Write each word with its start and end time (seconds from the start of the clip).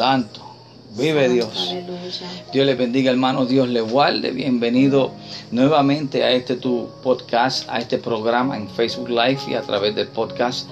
santo. 0.00 0.40
Vive 0.96 1.28
Dios. 1.28 1.74
Dios 2.54 2.64
le 2.66 2.74
bendiga, 2.74 3.10
hermano. 3.10 3.44
Dios 3.44 3.68
le 3.68 3.82
guarde. 3.82 4.30
Bienvenido 4.30 5.10
nuevamente 5.50 6.24
a 6.24 6.30
este 6.30 6.56
tu 6.56 6.88
podcast, 7.02 7.68
a 7.68 7.80
este 7.80 7.98
programa 7.98 8.56
en 8.56 8.66
Facebook 8.70 9.10
Live 9.10 9.40
y 9.48 9.52
a 9.52 9.60
través 9.60 9.94
del 9.94 10.08
podcast. 10.08 10.66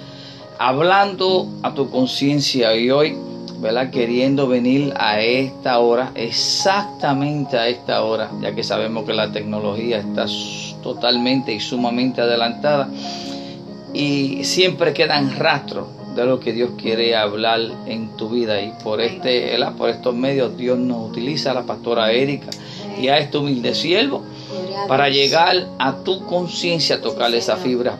Hablando 0.59 1.47
a 1.63 1.75
tu 1.75 1.91
conciencia 1.91 2.75
y 2.75 2.91
hoy, 2.91 3.19
¿verdad? 3.61 3.91
Queriendo 3.91 4.49
venir 4.49 4.95
a 4.97 5.21
esta 5.21 5.79
hora, 5.79 6.11
exactamente 6.15 7.59
a 7.59 7.69
esta 7.69 8.03
hora, 8.05 8.31
ya 8.41 8.55
que 8.55 8.65
sabemos 8.65 9.05
que 9.05 9.13
la 9.13 9.31
tecnología 9.31 9.99
está 9.99 10.25
totalmente 10.83 11.53
y 11.53 11.61
sumamente 11.61 12.23
adelantada 12.23 12.89
y 13.93 14.43
siempre 14.45 14.95
quedan 14.95 15.37
rastros 15.37 15.98
de 16.23 16.27
lo 16.27 16.41
que 16.41 16.53
Dios 16.53 16.71
quiere 16.77 17.17
hablar 17.17 17.61
en 17.87 18.17
tu 18.17 18.29
vida. 18.29 18.61
Y 18.61 18.73
por 18.83 19.01
este 19.01 19.57
por 19.77 19.91
estos 19.91 20.15
medios 20.15 20.57
Dios 20.57 20.79
nos 20.79 21.11
utiliza 21.11 21.53
a 21.53 21.55
la 21.55 21.63
pastora 21.63 22.13
Erika 22.13 22.51
y 23.01 23.09
a 23.09 23.19
este 23.19 23.39
humilde 23.39 23.75
siervo 23.75 24.23
para 24.89 25.09
llegar 25.09 25.69
a 25.79 25.97
tu 25.99 26.25
conciencia 26.27 27.01
tocar 27.01 27.33
esa 27.35 27.57
fibra 27.57 27.99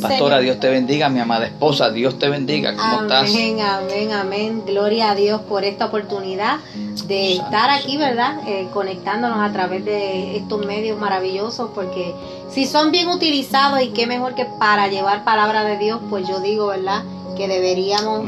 Pastora, 0.00 0.38
Dios 0.40 0.60
te 0.60 0.68
bendiga, 0.68 1.08
mi 1.08 1.20
amada 1.20 1.46
esposa, 1.46 1.90
Dios 1.90 2.18
te 2.18 2.28
bendiga. 2.28 2.74
¿Cómo 2.74 3.02
estás? 3.02 3.30
Amén, 3.30 3.60
amén, 3.60 4.12
amén. 4.12 4.62
Gloria 4.66 5.10
a 5.10 5.14
Dios 5.14 5.40
por 5.42 5.64
esta 5.64 5.86
oportunidad 5.86 6.58
de 7.06 7.34
estar 7.34 7.70
aquí, 7.70 7.96
¿verdad? 7.96 8.38
Eh, 8.46 8.68
conectándonos 8.72 9.38
a 9.40 9.52
través 9.52 9.84
de 9.84 10.36
estos 10.36 10.64
medios 10.64 10.98
maravillosos, 10.98 11.70
porque 11.74 12.14
si 12.50 12.66
son 12.66 12.90
bien 12.90 13.08
utilizados 13.08 13.82
y 13.82 13.88
qué 13.88 14.06
mejor 14.06 14.34
que 14.34 14.46
para 14.58 14.88
llevar 14.88 15.24
palabra 15.24 15.64
de 15.64 15.76
Dios, 15.76 16.00
pues 16.08 16.26
yo 16.26 16.40
digo, 16.40 16.68
¿verdad? 16.68 17.02
Que 17.36 17.48
deberíamos 17.48 18.24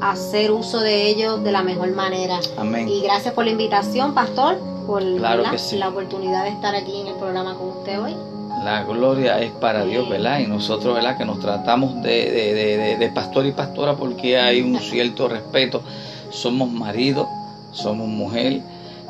hacer 0.00 0.50
uso 0.50 0.80
de 0.80 1.08
ellos 1.08 1.42
de 1.42 1.52
la 1.52 1.62
mejor 1.62 1.90
manera. 1.92 2.38
Amén. 2.56 2.88
Y 2.88 3.00
gracias 3.00 3.34
por 3.34 3.44
la 3.44 3.50
invitación, 3.50 4.14
pastor, 4.14 4.58
por 4.86 5.02
la 5.02 5.88
oportunidad 5.88 6.44
de 6.44 6.50
estar 6.50 6.74
aquí 6.74 7.00
en 7.00 7.08
el 7.08 7.14
programa 7.14 7.54
con 7.54 7.68
usted 7.68 8.00
hoy. 8.00 8.14
La 8.64 8.82
gloria 8.84 9.40
es 9.40 9.50
para 9.52 9.84
Dios, 9.84 10.08
¿verdad? 10.08 10.40
Y 10.40 10.46
nosotros, 10.46 10.94
¿verdad? 10.94 11.16
Que 11.16 11.24
nos 11.24 11.40
tratamos 11.40 12.02
de, 12.02 13.10
pastor 13.14 13.46
y 13.46 13.52
pastora 13.52 13.94
porque 13.94 14.38
hay 14.38 14.60
un 14.60 14.78
cierto 14.80 15.28
respeto. 15.28 15.82
Somos 16.30 16.70
marido, 16.70 17.28
somos 17.72 18.08
mujer, 18.08 18.60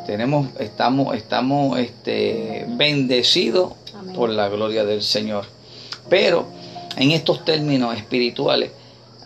tenemos, 0.07 0.49
estamos, 0.59 1.17
estamos 1.17 1.79
este, 1.79 2.67
bendecidos 2.69 3.73
por 4.15 4.31
la 4.31 4.49
gloria 4.49 4.85
del 4.85 5.03
Señor. 5.03 5.45
Pero 6.09 6.47
en 6.97 7.11
estos 7.11 7.45
términos 7.45 7.97
espirituales, 7.97 8.71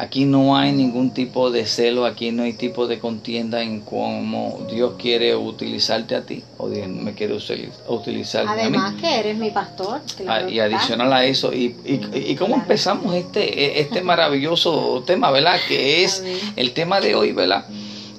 Aquí 0.02 0.24
no 0.24 0.56
hay 0.56 0.72
ningún 0.72 1.14
tipo 1.14 1.52
de 1.52 1.64
celo, 1.64 2.06
aquí 2.06 2.32
no 2.32 2.42
hay 2.42 2.54
tipo 2.54 2.88
de 2.88 2.98
contienda 2.98 3.62
en 3.62 3.82
cómo 3.82 4.66
Dios 4.68 4.94
quiere 4.98 5.36
utilizarte 5.36 6.16
a 6.16 6.26
ti 6.26 6.42
o 6.58 6.68
Dios 6.68 6.88
me 6.88 7.14
quiere 7.14 7.38
utilizar 7.86 8.48
a 8.48 8.54
mí. 8.56 8.62
Además 8.62 8.94
que 9.00 9.20
eres 9.20 9.38
mi 9.38 9.52
pastor. 9.52 10.00
Ah, 10.26 10.42
y 10.48 10.58
adicional 10.58 11.12
a 11.12 11.24
eso, 11.24 11.52
y, 11.52 11.76
y, 11.84 12.34
cómo 12.34 12.56
empezamos 12.56 13.14
este, 13.14 13.78
e, 13.78 13.80
este 13.80 14.02
maravilloso 14.02 15.04
tema, 15.06 15.30
¿verdad? 15.30 15.60
Que 15.68 16.02
es 16.02 16.24
el 16.56 16.72
tema 16.72 17.00
de 17.00 17.14
hoy, 17.14 17.30
¿verdad? 17.30 17.64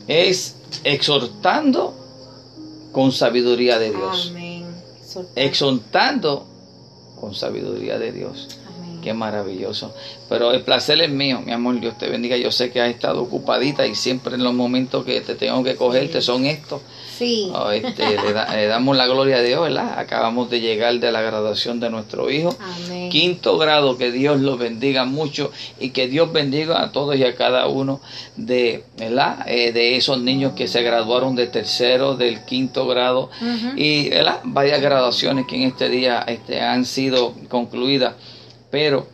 Es 0.07 0.55
exhortando 0.85 1.93
con 2.93 3.11
sabiduría 3.11 3.77
de 3.77 3.89
Dios. 3.89 4.29
Amén. 4.29 4.65
Exhortando 5.35 6.47
con 7.19 7.35
sabiduría 7.35 7.99
de 7.99 8.13
Dios. 8.13 8.57
Qué 9.03 9.13
maravilloso. 9.13 9.93
Pero 10.29 10.53
el 10.53 10.61
placer 10.61 11.01
es 11.01 11.09
mío, 11.09 11.41
mi 11.45 11.51
amor. 11.51 11.77
Dios 11.81 11.97
te 11.97 12.07
bendiga. 12.07 12.37
Yo 12.37 12.51
sé 12.51 12.71
que 12.71 12.79
has 12.79 12.89
estado 12.89 13.21
ocupadita 13.21 13.85
y 13.85 13.95
siempre 13.95 14.35
en 14.35 14.43
los 14.45 14.53
momentos 14.53 15.03
que 15.03 15.19
te 15.19 15.35
tengo 15.35 15.61
que 15.61 15.75
cogerte 15.75 16.21
son 16.21 16.45
estos. 16.45 16.81
Sí. 17.17 17.51
Oh, 17.53 17.69
este, 17.69 18.05
le, 18.05 18.65
damos 18.67 18.95
la 18.95 19.05
gloria 19.05 19.37
a 19.37 19.41
Dios, 19.41 19.61
¿verdad? 19.61 19.99
Acabamos 19.99 20.49
de 20.49 20.61
llegar 20.61 20.99
de 20.99 21.11
la 21.11 21.21
graduación 21.21 21.81
de 21.81 21.89
nuestro 21.89 22.31
hijo. 22.31 22.55
Amén. 22.59 23.09
Quinto 23.09 23.57
grado, 23.57 23.97
que 23.97 24.09
Dios 24.09 24.39
los 24.39 24.57
bendiga 24.57 25.03
mucho 25.03 25.51
y 25.81 25.89
que 25.89 26.07
Dios 26.07 26.31
bendiga 26.31 26.81
a 26.81 26.93
todos 26.93 27.17
y 27.17 27.25
a 27.25 27.35
cada 27.35 27.67
uno 27.67 27.99
de, 28.37 28.85
¿verdad? 28.97 29.45
Eh, 29.47 29.73
de 29.73 29.97
esos 29.97 30.21
niños 30.21 30.53
que 30.53 30.69
se 30.69 30.81
graduaron 30.81 31.35
de 31.35 31.47
tercero, 31.47 32.15
del 32.15 32.45
quinto 32.45 32.87
grado 32.87 33.29
y, 33.75 34.09
¿verdad? 34.09 34.39
Varias 34.45 34.81
graduaciones 34.81 35.45
que 35.45 35.57
en 35.57 35.63
este 35.63 35.89
día 35.89 36.23
este, 36.25 36.61
han 36.61 36.85
sido 36.85 37.35
concluidas 37.49 38.13
pero 38.73 39.05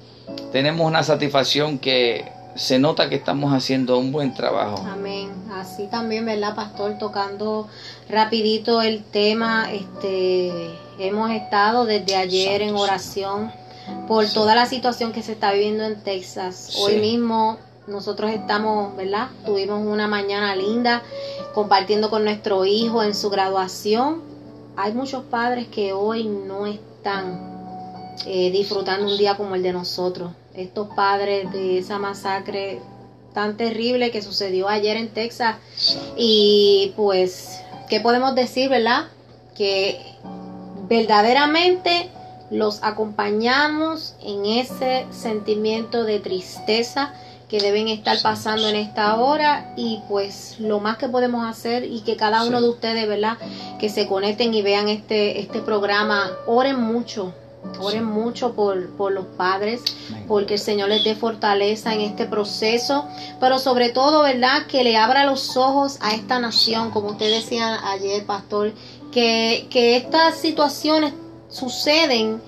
tenemos 0.54 0.88
una 0.88 1.04
satisfacción 1.04 1.80
que 1.80 2.32
se 2.56 2.80
nota 2.80 3.10
que 3.10 3.16
estamos 3.16 3.54
haciendo 3.54 3.98
un 3.98 4.14
buen 4.14 4.34
trabajo. 4.34 4.82
Amén. 4.90 5.32
Así 5.54 5.88
también, 5.88 6.26
¿verdad, 6.26 6.56
pastor? 6.56 6.98
Tocando 6.98 7.68
rapidito 8.10 8.82
el 8.82 9.04
tema, 9.04 9.70
este, 9.70 10.50
hemos 10.98 11.32
estado 11.32 11.84
desde 11.84 12.16
ayer 12.16 12.62
en 12.62 12.74
oración 12.74 13.52
por 14.08 14.26
toda 14.28 14.56
la 14.56 14.66
situación 14.66 15.12
que 15.12 15.22
se 15.22 15.34
está 15.34 15.52
viviendo 15.52 15.84
en 15.84 16.02
Texas. 16.06 16.78
Hoy 16.80 16.96
mismo 17.02 17.58
nosotros 17.86 18.32
estamos, 18.32 18.96
¿verdad? 18.96 19.28
Tuvimos 19.46 19.86
una 19.86 20.08
mañana 20.08 20.56
linda 20.56 21.04
compartiendo 21.54 22.10
con 22.10 22.24
nuestro 22.24 22.64
hijo 22.64 23.04
en 23.04 23.14
su 23.14 23.30
graduación. 23.30 24.22
Hay 24.78 24.94
muchos 24.94 25.26
padres 25.26 25.68
que 25.68 25.92
hoy 25.92 26.24
no 26.30 26.66
están 26.66 27.49
eh, 28.26 28.52
disfrutando 28.52 29.08
un 29.08 29.18
día 29.18 29.38
como 29.38 29.56
el 29.56 29.64
de 29.64 29.74
nosotros. 29.74 30.32
Estos 30.54 30.90
padres 30.96 31.52
de 31.52 31.78
esa 31.80 32.00
masacre 32.00 32.80
tan 33.34 33.58
terrible 33.58 34.12
que 34.12 34.22
sucedió 34.22 34.68
ayer 34.68 34.98
en 34.98 35.10
Texas. 35.10 35.58
Y 36.18 36.94
pues, 36.96 37.62
¿qué 37.90 38.00
podemos 38.00 38.36
decir, 38.36 38.70
verdad? 38.70 39.06
Que 39.56 40.00
verdaderamente 40.90 42.10
los 42.52 42.84
acompañamos 42.84 44.16
en 44.22 44.46
ese 44.46 45.06
sentimiento 45.12 46.04
de 46.04 46.20
tristeza 46.20 47.14
que 47.48 47.60
deben 47.60 47.88
estar 47.88 48.22
pasando 48.22 48.70
en 48.70 48.76
esta 48.76 49.16
hora 49.16 49.74
y 49.76 50.02
pues 50.08 50.58
lo 50.60 50.80
más 50.80 50.98
que 50.98 51.10
podemos 51.10 51.48
hacer 51.48 51.84
y 51.84 52.02
que 52.02 52.16
cada 52.16 52.44
uno 52.44 52.62
de 52.62 52.70
ustedes, 52.70 53.08
¿verdad? 53.08 53.38
Que 53.80 53.90
se 53.90 54.08
conecten 54.08 54.54
y 54.54 54.62
vean 54.62 54.88
este, 54.88 55.40
este 55.40 55.60
programa, 55.62 56.30
oren 56.46 56.80
mucho, 56.80 57.34
Oren 57.80 58.06
mucho 58.06 58.54
por, 58.54 58.90
por 58.92 59.12
los 59.12 59.26
padres, 59.26 59.82
porque 60.28 60.56
el 60.56 60.60
Señor 60.60 60.90
les 60.90 61.04
dé 61.04 61.16
fortaleza 61.16 61.94
en 61.94 62.02
este 62.02 62.26
proceso, 62.26 63.06
pero 63.40 63.60
sobre 63.60 63.90
todo, 63.90 64.24
¿verdad? 64.24 64.66
Que 64.68 64.84
le 64.84 64.98
abra 64.98 65.26
los 65.26 65.56
ojos 65.56 65.98
a 66.02 66.14
esta 66.14 66.40
nación, 66.40 66.92
como 66.92 67.12
usted 67.12 67.30
decía 67.30 67.80
ayer, 67.92 68.26
pastor, 68.26 68.74
que, 69.12 69.68
que 69.70 69.98
estas 69.98 70.38
situaciones 70.38 71.14
suceden 71.50 72.42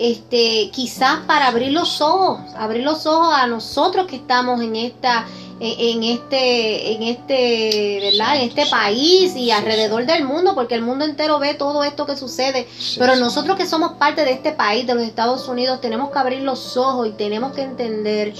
este, 0.00 0.70
quizás 0.72 1.20
para 1.26 1.48
abrir 1.48 1.72
los 1.72 2.00
ojos, 2.00 2.40
abrir 2.56 2.82
los 2.82 3.04
ojos 3.04 3.34
a 3.36 3.46
nosotros 3.46 4.06
que 4.06 4.16
estamos 4.16 4.62
en 4.62 4.74
esta 4.74 5.26
en 5.62 6.02
este, 6.04 6.92
en 6.94 7.02
este, 7.02 8.00
¿verdad? 8.00 8.36
En 8.36 8.48
este 8.48 8.64
país 8.64 9.36
y 9.36 9.50
alrededor 9.50 10.06
del 10.06 10.24
mundo, 10.24 10.54
porque 10.54 10.74
el 10.74 10.80
mundo 10.80 11.04
entero 11.04 11.38
ve 11.38 11.52
todo 11.52 11.84
esto 11.84 12.06
que 12.06 12.16
sucede. 12.16 12.66
Pero 12.98 13.16
nosotros 13.16 13.58
que 13.58 13.66
somos 13.66 13.92
parte 13.98 14.24
de 14.24 14.32
este 14.32 14.52
país, 14.52 14.86
de 14.86 14.94
los 14.94 15.02
Estados 15.02 15.46
Unidos, 15.48 15.82
tenemos 15.82 16.10
que 16.12 16.18
abrir 16.18 16.40
los 16.40 16.78
ojos 16.78 17.08
y 17.08 17.10
tenemos 17.10 17.52
que 17.52 17.60
entender 17.60 18.32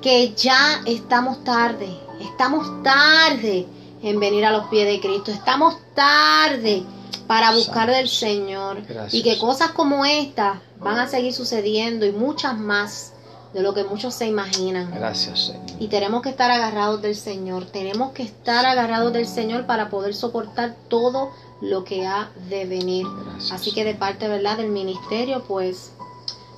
que 0.00 0.32
ya 0.36 0.80
estamos 0.86 1.42
tarde, 1.42 1.88
estamos 2.20 2.64
tarde 2.84 3.66
en 4.00 4.20
venir 4.20 4.44
a 4.44 4.52
los 4.52 4.68
pies 4.68 4.86
de 4.86 5.00
Cristo, 5.00 5.32
estamos 5.32 5.74
tarde 5.96 6.84
para 7.28 7.52
buscar 7.52 7.90
del 7.90 8.08
Señor 8.08 8.82
y 9.12 9.22
que 9.22 9.38
cosas 9.38 9.70
como 9.72 10.04
esta 10.04 10.60
van 10.80 10.98
a 10.98 11.06
seguir 11.06 11.34
sucediendo 11.34 12.06
y 12.06 12.10
muchas 12.10 12.58
más 12.58 13.12
de 13.52 13.62
lo 13.62 13.74
que 13.74 13.84
muchos 13.84 14.14
se 14.14 14.26
imaginan. 14.26 14.90
Gracias, 14.90 15.46
Señor. 15.46 15.62
Y 15.78 15.88
tenemos 15.88 16.22
que 16.22 16.30
estar 16.30 16.50
agarrados 16.50 17.00
del 17.02 17.14
Señor. 17.14 17.66
Tenemos 17.66 18.12
que 18.12 18.22
estar 18.22 18.64
agarrados 18.66 19.12
del 19.12 19.26
Señor 19.26 19.66
para 19.66 19.90
poder 19.90 20.14
soportar 20.14 20.74
todo 20.88 21.30
lo 21.60 21.84
que 21.84 22.06
ha 22.06 22.30
de 22.48 22.64
venir. 22.64 23.06
Así 23.52 23.72
que 23.72 23.84
de 23.84 23.94
parte, 23.94 24.26
¿verdad?, 24.26 24.56
del 24.56 24.68
ministerio, 24.68 25.44
pues 25.46 25.92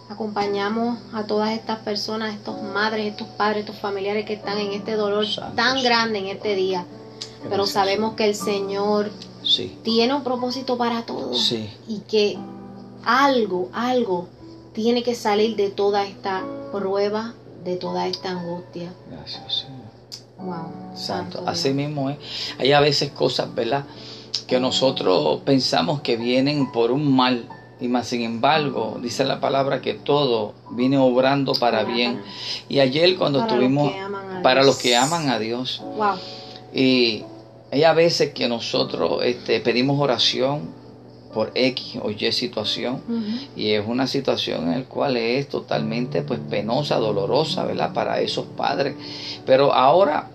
acompañamos 0.08 0.98
a 1.12 1.24
todas 1.24 1.50
estas 1.50 1.78
personas, 1.80 2.34
estos 2.34 2.62
madres, 2.62 3.06
estos 3.06 3.28
padres, 3.28 3.60
estos 3.60 3.78
familiares 3.78 4.24
que 4.24 4.34
están 4.34 4.58
en 4.58 4.72
este 4.72 4.94
dolor 4.94 5.26
tan 5.56 5.82
grande 5.82 6.18
en 6.20 6.26
este 6.28 6.54
día. 6.54 6.84
Pero 7.48 7.66
sabemos 7.66 8.14
que 8.14 8.24
el 8.24 8.34
Señor 8.34 9.10
tiene 9.82 10.14
un 10.14 10.22
propósito 10.22 10.76
para 10.76 11.04
todos 11.04 11.52
y 11.88 12.00
que 12.08 12.38
algo, 13.04 13.68
algo 13.72 14.28
tiene 14.72 15.02
que 15.02 15.14
salir 15.14 15.56
de 15.56 15.70
toda 15.70 16.06
esta 16.06 16.44
prueba, 16.72 17.34
de 17.64 17.76
toda 17.76 18.06
esta 18.06 18.30
angustia. 18.30 18.92
Gracias, 19.10 19.64
Señor. 19.66 19.80
Wow. 20.38 20.96
Santo. 20.96 21.42
Así 21.46 21.72
mismo 21.72 22.10
es. 22.10 22.18
Hay 22.58 22.72
a 22.72 22.80
veces 22.80 23.10
cosas, 23.10 23.54
¿verdad? 23.54 23.84
Que 24.46 24.58
nosotros 24.60 25.40
pensamos 25.44 26.00
que 26.00 26.16
vienen 26.16 26.70
por 26.72 26.90
un 26.90 27.14
mal. 27.14 27.46
Y 27.80 27.88
más 27.88 28.08
sin 28.08 28.22
embargo, 28.22 28.98
dice 29.02 29.24
la 29.24 29.40
palabra 29.40 29.80
que 29.80 29.94
todo 29.94 30.54
viene 30.70 30.98
obrando 30.98 31.52
para 31.52 31.84
bien. 31.84 32.22
Y 32.68 32.80
ayer 32.80 33.16
cuando 33.16 33.40
estuvimos 33.40 33.92
para 34.42 34.62
los 34.62 34.78
que 34.78 34.96
aman 34.96 35.28
a 35.28 35.38
Dios. 35.38 35.82
Wow. 35.96 36.16
Y 36.74 37.24
hay 37.72 37.84
a 37.84 37.92
veces 37.92 38.32
que 38.32 38.48
nosotros 38.48 39.22
este, 39.22 39.60
pedimos 39.60 40.00
oración 40.00 40.80
por 41.32 41.52
X 41.54 42.00
o 42.02 42.10
Y 42.10 42.32
situación 42.32 43.02
y 43.54 43.70
es 43.70 43.86
una 43.86 44.06
situación 44.06 44.72
en 44.72 44.80
la 44.80 44.84
cual 44.86 45.16
es 45.16 45.48
totalmente 45.48 46.22
pues 46.22 46.40
penosa, 46.50 46.96
dolorosa, 46.96 47.64
¿verdad? 47.64 47.92
Para 47.92 48.20
esos 48.20 48.46
padres. 48.56 48.96
Pero 49.46 49.72
ahora 49.72 50.28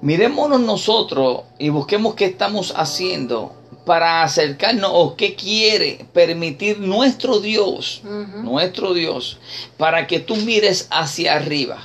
mirémonos 0.00 0.60
nosotros 0.60 1.42
y 1.58 1.70
busquemos 1.70 2.14
qué 2.14 2.26
estamos 2.26 2.72
haciendo 2.76 3.52
para 3.84 4.22
acercarnos 4.22 4.90
o 4.92 5.16
qué 5.16 5.34
quiere 5.34 6.06
permitir 6.12 6.78
nuestro 6.78 7.40
Dios, 7.40 8.02
nuestro 8.42 8.92
Dios, 8.92 9.38
para 9.78 10.06
que 10.06 10.20
tú 10.20 10.36
mires 10.36 10.88
hacia 10.90 11.34
arriba. 11.34 11.78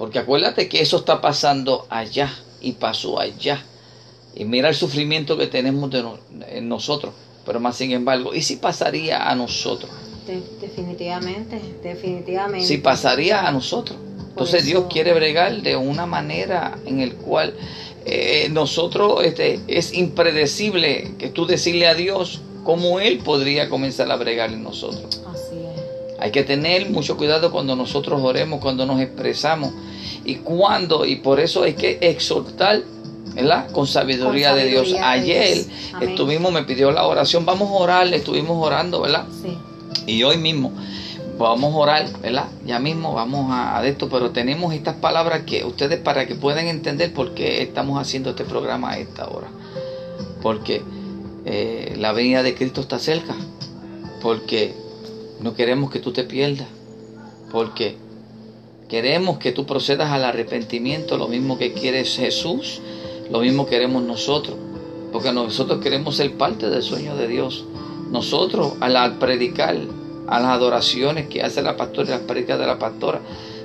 Porque 0.00 0.18
acuérdate 0.18 0.66
que 0.66 0.80
eso 0.80 0.96
está 0.96 1.20
pasando 1.20 1.86
allá 1.90 2.34
y 2.62 2.72
pasó 2.72 3.20
allá. 3.20 3.62
Y 4.34 4.46
mira 4.46 4.70
el 4.70 4.74
sufrimiento 4.74 5.36
que 5.36 5.46
tenemos 5.46 5.90
de 5.90 6.02
en 6.48 6.70
nosotros. 6.70 7.12
Pero 7.44 7.60
más 7.60 7.76
sin 7.76 7.92
embargo, 7.92 8.34
¿y 8.34 8.40
si 8.40 8.56
pasaría 8.56 9.28
a 9.28 9.34
nosotros? 9.34 9.90
definitivamente, 10.58 11.60
definitivamente. 11.82 12.66
Si 12.66 12.78
pasaría 12.78 13.46
a 13.46 13.52
nosotros. 13.52 13.98
Entonces 14.30 14.64
Dios 14.64 14.86
quiere 14.88 15.12
bregar 15.12 15.60
de 15.60 15.76
una 15.76 16.06
manera 16.06 16.78
en 16.86 17.00
el 17.00 17.14
cual 17.16 17.52
eh, 18.06 18.48
nosotros 18.50 19.22
este, 19.22 19.60
es 19.66 19.92
impredecible 19.92 21.12
que 21.18 21.28
tú 21.28 21.44
decirle 21.44 21.86
a 21.86 21.94
Dios 21.94 22.40
cómo 22.64 23.00
Él 23.00 23.18
podría 23.18 23.68
comenzar 23.68 24.10
a 24.10 24.16
bregar 24.16 24.50
en 24.50 24.62
nosotros. 24.62 25.20
Hay 26.20 26.30
que 26.30 26.42
tener 26.44 26.90
mucho 26.90 27.16
cuidado 27.16 27.50
cuando 27.50 27.76
nosotros 27.76 28.20
oremos, 28.22 28.60
cuando 28.60 28.86
nos 28.86 29.00
expresamos 29.00 29.72
y 30.24 30.36
cuando, 30.36 31.04
y 31.04 31.16
por 31.16 31.40
eso 31.40 31.62
hay 31.62 31.74
que 31.74 31.98
exhortar 32.00 32.82
¿verdad? 33.34 33.70
Con 33.70 33.86
sabiduría, 33.86 34.54
de 34.54 34.66
Dios. 34.66 34.94
Ayer 35.00 35.64
estuvimos, 36.00 36.52
me 36.52 36.64
pidió 36.64 36.90
la 36.90 37.06
oración, 37.06 37.46
vamos 37.46 37.70
a 37.70 37.74
orar, 37.74 38.12
estuvimos 38.12 38.56
orando, 38.64 39.00
¿verdad? 39.00 39.26
Sí. 39.42 39.56
Y 40.06 40.22
hoy 40.24 40.36
mismo 40.36 40.72
vamos 41.38 41.72
a 41.74 41.76
orar, 41.76 42.20
¿verdad? 42.20 42.46
Ya 42.66 42.78
mismo 42.78 43.14
vamos 43.14 43.46
a, 43.50 43.84
esto, 43.86 44.08
pero 44.08 44.30
tenemos 44.30 44.74
estas 44.74 44.96
palabras 44.96 45.42
que 45.46 45.64
ustedes 45.64 45.98
para 45.98 46.26
que 46.26 46.34
puedan 46.34 46.66
entender 46.66 47.12
por 47.12 47.34
qué 47.34 47.62
estamos 47.62 48.00
haciendo 48.00 48.30
este 48.30 48.44
programa 48.44 48.92
a 48.92 48.98
esta 48.98 49.28
hora. 49.28 49.48
Porque 50.42 50.82
eh, 51.44 51.94
la 51.98 52.12
venida 52.12 52.42
de 52.42 52.54
Cristo 52.54 52.80
está 52.80 52.98
cerca. 52.98 53.34
Porque 54.20 54.74
no 55.42 55.54
queremos 55.54 55.90
que 55.90 55.98
tú 55.98 56.12
te 56.12 56.24
pierdas. 56.24 56.68
Porque 57.50 57.96
queremos 58.88 59.38
que 59.38 59.52
tú 59.52 59.66
procedas 59.66 60.10
al 60.10 60.24
arrepentimiento, 60.24 61.18
lo 61.18 61.28
mismo 61.28 61.58
que 61.58 61.72
quiere 61.72 62.04
Jesús 62.04 62.80
lo 63.30 63.40
mismo 63.40 63.64
queremos 63.64 64.02
nosotros, 64.02 64.56
porque 65.12 65.32
nosotros 65.32 65.80
queremos 65.80 66.16
ser 66.16 66.36
parte 66.36 66.68
del 66.68 66.82
sueño 66.82 67.16
de 67.16 67.28
Dios. 67.28 67.64
Nosotros, 68.10 68.74
al 68.80 69.18
predicar, 69.18 69.76
a 70.26 70.40
las 70.40 70.50
adoraciones 70.50 71.28
que 71.28 71.42
hace 71.42 71.62
la 71.62 71.76
pastora 71.76 72.08
y 72.08 72.10
las 72.10 72.20
predicas 72.22 72.58
de 72.58 72.66
la 72.66 72.78
pastora, 72.78 73.20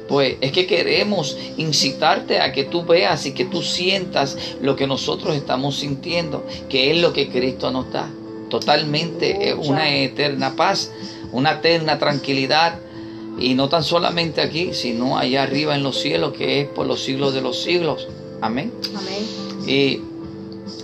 pues 0.08 0.38
es 0.42 0.52
que 0.52 0.68
queremos 0.68 1.36
incitarte 1.58 2.40
a 2.40 2.54
que 2.54 2.64
tú 2.64 2.86
veas 2.86 3.26
y 3.26 3.34
que 3.34 3.46
tú 3.46 3.64
sientas 3.64 4.38
lo 4.62 4.76
que 4.76 4.86
nosotros 4.86 5.36
estamos 5.36 5.78
sintiendo, 5.78 6.46
que 6.70 6.92
es 6.92 7.02
lo 7.02 7.12
que 7.12 7.30
Cristo 7.30 7.72
nos 7.72 7.92
da. 7.92 8.08
Totalmente 8.50 9.50
eh, 9.50 9.54
una 9.54 9.96
eterna 9.96 10.56
paz, 10.56 10.92
una 11.32 11.54
eterna 11.54 12.00
tranquilidad. 12.00 12.80
Y 13.38 13.54
no 13.54 13.68
tan 13.68 13.84
solamente 13.84 14.42
aquí, 14.42 14.74
sino 14.74 15.18
allá 15.18 15.44
arriba 15.44 15.76
en 15.76 15.84
los 15.84 16.00
cielos, 16.00 16.34
que 16.34 16.62
es 16.62 16.68
por 16.70 16.88
los 16.88 17.04
siglos 17.04 17.34
de 17.34 17.42
los 17.42 17.62
siglos. 17.62 18.08
Amén. 18.42 18.72
Amén. 18.96 19.68
Y 19.68 20.00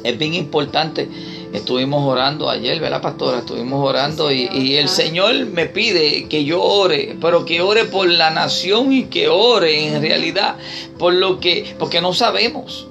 es 0.03 0.17
bien 0.17 0.33
importante. 0.33 1.07
Estuvimos 1.53 2.07
orando 2.07 2.49
ayer, 2.49 2.79
¿verdad, 2.79 3.01
pastora? 3.01 3.39
Estuvimos 3.39 3.87
orando 3.87 4.31
y, 4.31 4.77
el 4.77 4.87
Señor 4.87 5.47
me 5.47 5.65
pide 5.65 6.27
que 6.29 6.45
yo 6.45 6.61
ore, 6.63 7.17
pero 7.19 7.43
que 7.43 7.61
ore 7.61 7.85
por 7.85 8.09
la 8.09 8.29
nación 8.29 8.93
y 8.93 9.05
que 9.05 9.27
ore 9.27 9.87
en 9.87 10.01
realidad 10.01 10.55
por 10.97 11.13
lo 11.13 11.39
que, 11.39 11.75
porque 11.77 11.99
no 11.99 12.13
sabemos. 12.13 12.87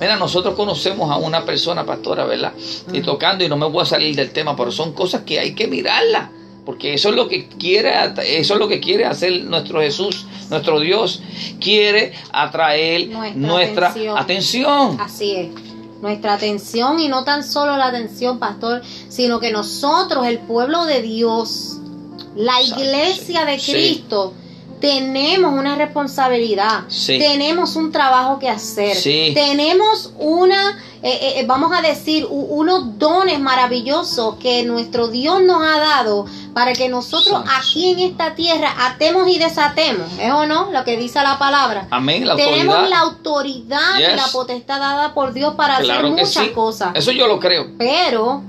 Mira, 0.00 0.16
nosotros 0.16 0.54
conocemos 0.54 1.10
a 1.10 1.16
una 1.16 1.44
persona, 1.44 1.84
pastora, 1.84 2.24
¿verdad? 2.24 2.52
Y 2.92 3.00
tocando, 3.02 3.44
y 3.44 3.48
no 3.48 3.56
me 3.56 3.66
voy 3.66 3.82
a 3.82 3.86
salir 3.86 4.14
del 4.16 4.30
tema, 4.30 4.56
pero 4.56 4.70
son 4.70 4.92
cosas 4.92 5.22
que 5.22 5.38
hay 5.38 5.54
que 5.54 5.66
mirarlas. 5.66 6.30
Porque 6.64 6.94
eso 6.94 7.08
es 7.08 7.16
lo 7.16 7.28
que 7.28 7.48
quiere, 7.48 7.92
eso 8.38 8.54
es 8.54 8.60
lo 8.60 8.68
que 8.68 8.80
quiere 8.80 9.04
hacer 9.04 9.44
nuestro 9.44 9.80
Jesús, 9.80 10.26
nuestro 10.48 10.78
Dios. 10.78 11.22
Quiere 11.60 12.12
atraer 12.32 13.08
nuestra, 13.34 13.92
atención. 14.16 15.00
Así 15.00 15.32
es. 15.32 15.48
Nuestra 16.00 16.34
atención 16.34 17.00
y 17.00 17.08
no 17.08 17.24
tan 17.24 17.44
solo 17.44 17.76
la 17.76 17.86
atención, 17.86 18.38
pastor, 18.38 18.82
sino 19.08 19.40
que 19.40 19.50
nosotros, 19.50 20.26
el 20.26 20.38
pueblo 20.38 20.84
de 20.84 21.02
Dios, 21.02 21.78
la 22.36 22.60
iglesia 22.60 23.44
de 23.44 23.56
Cristo, 23.58 24.34
tenemos 24.82 25.54
una 25.54 25.76
responsabilidad, 25.76 26.80
tenemos 27.06 27.76
un 27.76 27.92
trabajo 27.92 28.40
que 28.40 28.48
hacer, 28.48 28.96
tenemos 29.32 30.12
una, 30.18 30.70
eh, 31.04 31.18
eh, 31.22 31.32
eh, 31.36 31.44
vamos 31.46 31.70
a 31.72 31.80
decir, 31.82 32.26
unos 32.28 32.98
dones 32.98 33.38
maravillosos 33.38 34.34
que 34.40 34.64
nuestro 34.64 35.06
Dios 35.06 35.40
nos 35.40 35.62
ha 35.62 35.78
dado 35.78 36.26
para 36.52 36.72
que 36.72 36.88
nosotros 36.88 37.44
aquí 37.60 37.92
en 37.92 38.00
esta 38.00 38.34
tierra 38.34 38.74
atemos 38.76 39.28
y 39.28 39.38
desatemos, 39.38 40.10
¿es 40.18 40.32
o 40.32 40.46
no? 40.46 40.72
Lo 40.72 40.82
que 40.82 40.96
dice 40.96 41.22
la 41.22 41.38
palabra. 41.38 41.86
Amén, 41.90 42.26
la 42.26 42.34
Tenemos 42.34 42.88
la 42.90 42.98
autoridad 42.98 44.00
y 44.00 44.16
la 44.16 44.26
potestad 44.32 44.80
dada 44.80 45.14
por 45.14 45.32
Dios 45.32 45.54
para 45.54 45.76
hacer 45.76 46.02
muchas 46.02 46.48
cosas. 46.48 46.90
Eso 46.94 47.12
yo 47.12 47.28
lo 47.28 47.38
creo. 47.38 47.68
Pero 47.78 48.42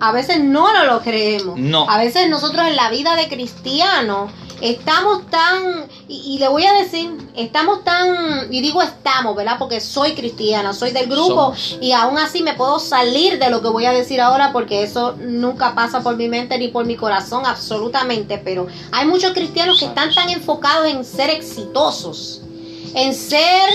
a 0.00 0.10
veces 0.10 0.40
no 0.40 0.72
lo, 0.72 0.84
lo 0.84 1.00
creemos. 1.00 1.56
No. 1.56 1.88
A 1.88 1.98
veces 1.98 2.28
nosotros 2.28 2.66
en 2.66 2.74
la 2.74 2.90
vida 2.90 3.14
de 3.14 3.28
cristiano 3.28 4.28
estamos 4.60 5.28
tan, 5.30 5.86
y, 6.08 6.38
le 6.38 6.48
voy 6.48 6.64
a 6.64 6.72
decir, 6.74 7.10
estamos 7.34 7.84
tan, 7.84 8.52
y 8.52 8.60
digo 8.60 8.82
estamos, 8.82 9.36
¿verdad? 9.36 9.56
Porque 9.58 9.80
soy 9.80 10.14
cristiana, 10.14 10.72
soy 10.72 10.92
del 10.92 11.06
grupo 11.06 11.54
y 11.80 11.92
aún 11.92 12.18
así 12.18 12.42
me 12.42 12.54
puedo 12.54 12.78
salir 12.78 13.38
de 13.38 13.50
lo 13.50 13.62
que 13.62 13.68
voy 13.68 13.84
a 13.84 13.92
decir 13.92 14.20
ahora 14.20 14.52
porque 14.52 14.82
eso 14.82 15.16
nunca 15.18 15.74
pasa 15.74 16.02
por 16.02 16.16
mi 16.16 16.28
mente 16.28 16.58
ni 16.58 16.68
por 16.68 16.84
mi 16.86 16.96
corazón, 16.96 17.44
absolutamente, 17.46 18.38
pero 18.38 18.66
hay 18.92 19.06
muchos 19.06 19.32
cristianos 19.32 19.78
que 19.78 19.86
están 19.86 20.14
tan 20.14 20.30
enfocados 20.30 20.86
en 20.86 21.04
ser 21.04 21.30
exitosos 21.30 22.42
en 22.96 23.14
ser 23.14 23.68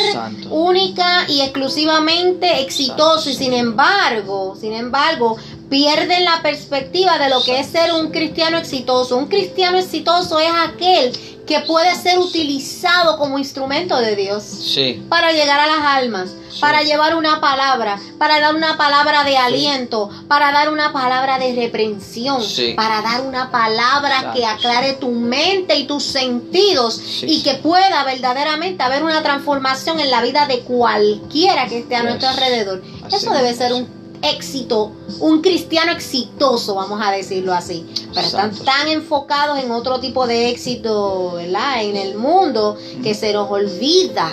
única 0.50 1.26
y 1.30 1.42
exclusivamente 1.42 2.62
exitosos 2.62 3.28
y 3.28 3.36
sin 3.36 3.54
embargo, 3.54 4.56
sin 4.60 4.74
embargo, 4.74 5.38
pierden 5.70 6.26
la 6.26 6.42
perspectiva 6.42 7.20
de 7.20 7.30
lo 7.30 7.44
que 7.44 7.60
es 7.60 7.68
ser 7.68 7.94
un 7.94 8.10
cristiano 8.10 8.58
exitoso. 8.58 9.16
Un 9.18 9.28
cristiano 9.28 9.78
exitoso 9.78 10.40
es 10.40 10.50
aquel 10.68 11.12
que 11.52 11.60
puede 11.60 11.94
ser 11.96 12.18
utilizado 12.18 13.18
como 13.18 13.38
instrumento 13.38 13.98
de 13.98 14.16
Dios 14.16 14.42
sí. 14.42 15.04
para 15.10 15.34
llegar 15.34 15.60
a 15.60 15.68
las 15.68 15.86
almas, 15.86 16.30
para 16.62 16.82
llevar 16.82 17.14
una 17.14 17.42
palabra, 17.42 18.00
para 18.18 18.40
dar 18.40 18.56
una 18.56 18.78
palabra 18.78 19.26
de 19.26 19.36
aliento, 19.36 20.10
para 20.30 20.54
dar 20.54 20.72
una 20.72 20.94
palabra 20.94 21.40
de 21.40 21.54
reprensión, 21.54 22.42
para 22.78 23.02
dar 23.02 23.28
una 23.28 23.52
palabra 23.52 24.32
que 24.34 24.46
aclare 24.46 24.94
tu 24.94 25.12
mente 25.12 25.76
y 25.76 25.88
tus 25.88 26.04
sentidos 26.04 27.22
y 27.24 27.44
que 27.44 27.56
pueda 27.56 28.02
verdaderamente 28.06 28.82
haber 28.84 29.04
una 29.04 29.22
transformación 29.22 30.00
en 30.00 30.10
la 30.10 30.22
vida 30.22 30.48
de 30.48 30.62
cualquiera 30.62 31.68
que 31.68 31.80
esté 31.80 31.98
a 31.98 32.04
nuestro 32.04 32.30
alrededor. 32.30 32.82
Eso 33.12 33.30
debe 33.34 33.54
ser 33.54 33.74
un 33.74 34.01
éxito, 34.22 34.92
un 35.20 35.42
cristiano 35.42 35.92
exitoso, 35.92 36.76
vamos 36.76 37.00
a 37.04 37.12
decirlo 37.12 37.54
así. 37.54 37.86
Pero 38.14 38.28
están 38.28 38.56
tan 38.56 38.88
enfocados 38.88 39.60
en 39.60 39.72
otro 39.72 40.00
tipo 40.00 40.28
de 40.28 40.50
éxito, 40.50 41.34
¿verdad? 41.36 41.84
En 41.84 41.98
el 41.98 42.16
mundo 42.16 42.78
que 43.04 43.14
se 43.14 43.34
nos 43.34 43.50
olvida 43.50 44.32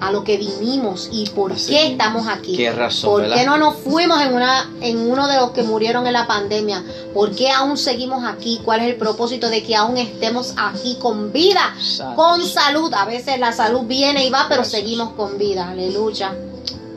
a 0.00 0.10
lo 0.10 0.24
que 0.24 0.38
vinimos 0.38 1.10
y 1.12 1.28
por 1.28 1.54
qué 1.54 1.88
estamos 1.88 2.26
aquí. 2.26 2.56
¿Qué 2.56 2.72
razón? 2.72 3.10
¿Por 3.10 3.34
qué 3.34 3.44
no 3.44 3.58
nos 3.58 3.76
fuimos 3.76 4.20
en 4.22 4.34
una 4.34 4.70
en 4.80 4.98
uno 4.98 5.28
de 5.28 5.36
los 5.36 5.50
que 5.50 5.62
murieron 5.62 6.06
en 6.06 6.14
la 6.14 6.26
pandemia? 6.26 6.82
¿Por 7.12 7.34
qué 7.34 7.50
aún 7.50 7.76
seguimos 7.76 8.24
aquí? 8.24 8.60
¿Cuál 8.64 8.80
es 8.80 8.86
el 8.86 8.96
propósito 8.96 9.50
de 9.50 9.62
que 9.62 9.76
aún 9.76 9.98
estemos 9.98 10.54
aquí 10.56 10.96
con 10.98 11.32
vida, 11.32 11.74
con 12.16 12.42
salud? 12.46 12.92
A 12.94 13.04
veces 13.04 13.38
la 13.38 13.52
salud 13.52 13.82
viene 13.82 14.24
y 14.24 14.30
va, 14.30 14.46
pero 14.48 14.64
seguimos 14.64 15.10
con 15.10 15.36
vida. 15.36 15.68
Aleluya 15.68 16.34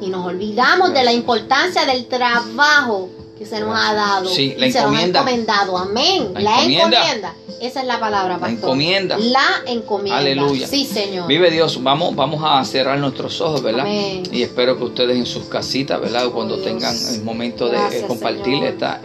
y 0.04 0.10
nos 0.10 0.26
olvidamos 0.26 0.94
de 0.94 1.04
la 1.04 1.14
importancia 1.14 1.86
del 1.86 2.06
trabajo 2.08 3.10
que 3.38 3.46
se 3.46 3.60
nos 3.60 3.76
ha 3.76 3.94
dado 3.94 4.30
sí, 4.30 4.54
la 4.58 4.68
y 4.68 4.72
se 4.72 4.82
nos 4.82 4.96
ha 4.96 5.02
encomendado. 5.02 5.78
Amén. 5.78 6.34
La, 6.36 6.64
encomienda. 6.64 7.36
Esa 7.62 7.82
es 7.82 7.88
la 7.88 8.00
palabra, 8.00 8.38
pastor. 8.38 8.50
La 8.50 8.58
encomienda. 8.60 9.18
La 9.18 9.48
encomienda. 9.66 10.18
Aleluya. 10.20 10.68
Sí, 10.68 10.86
Señor. 10.86 11.28
Vive 11.28 11.50
Dios. 11.50 11.82
Vamos, 11.82 12.16
vamos 12.16 12.42
a 12.46 12.64
cerrar 12.66 13.00
nuestros 13.00 13.40
ojos, 13.42 13.64
¿verdad? 13.64 13.86
Y 13.88 14.44
espero 14.44 14.78
que 14.78 14.84
ustedes 14.84 15.18
en 15.18 15.26
sus 15.26 15.46
casitas, 15.46 16.00
¿verdad? 16.00 16.30
Cuando 16.30 16.58
tengan 16.58 16.96
el 16.96 17.24
momento 17.24 17.70
de 17.70 18.06
compartir 18.08 18.64
esta, 18.64 19.00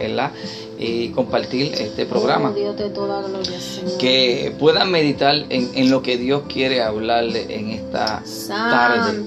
y 0.81 1.09
compartir 1.09 1.73
este 1.73 2.05
programa. 2.05 2.53
Que 3.99 4.55
puedan 4.57 4.89
meditar 4.91 5.35
en, 5.49 5.69
en 5.75 5.91
lo 5.91 6.01
que 6.01 6.17
Dios 6.17 6.43
quiere 6.47 6.81
hablarle 6.81 7.53
en 7.53 7.71
esta 7.71 8.23
tarde. 8.47 9.23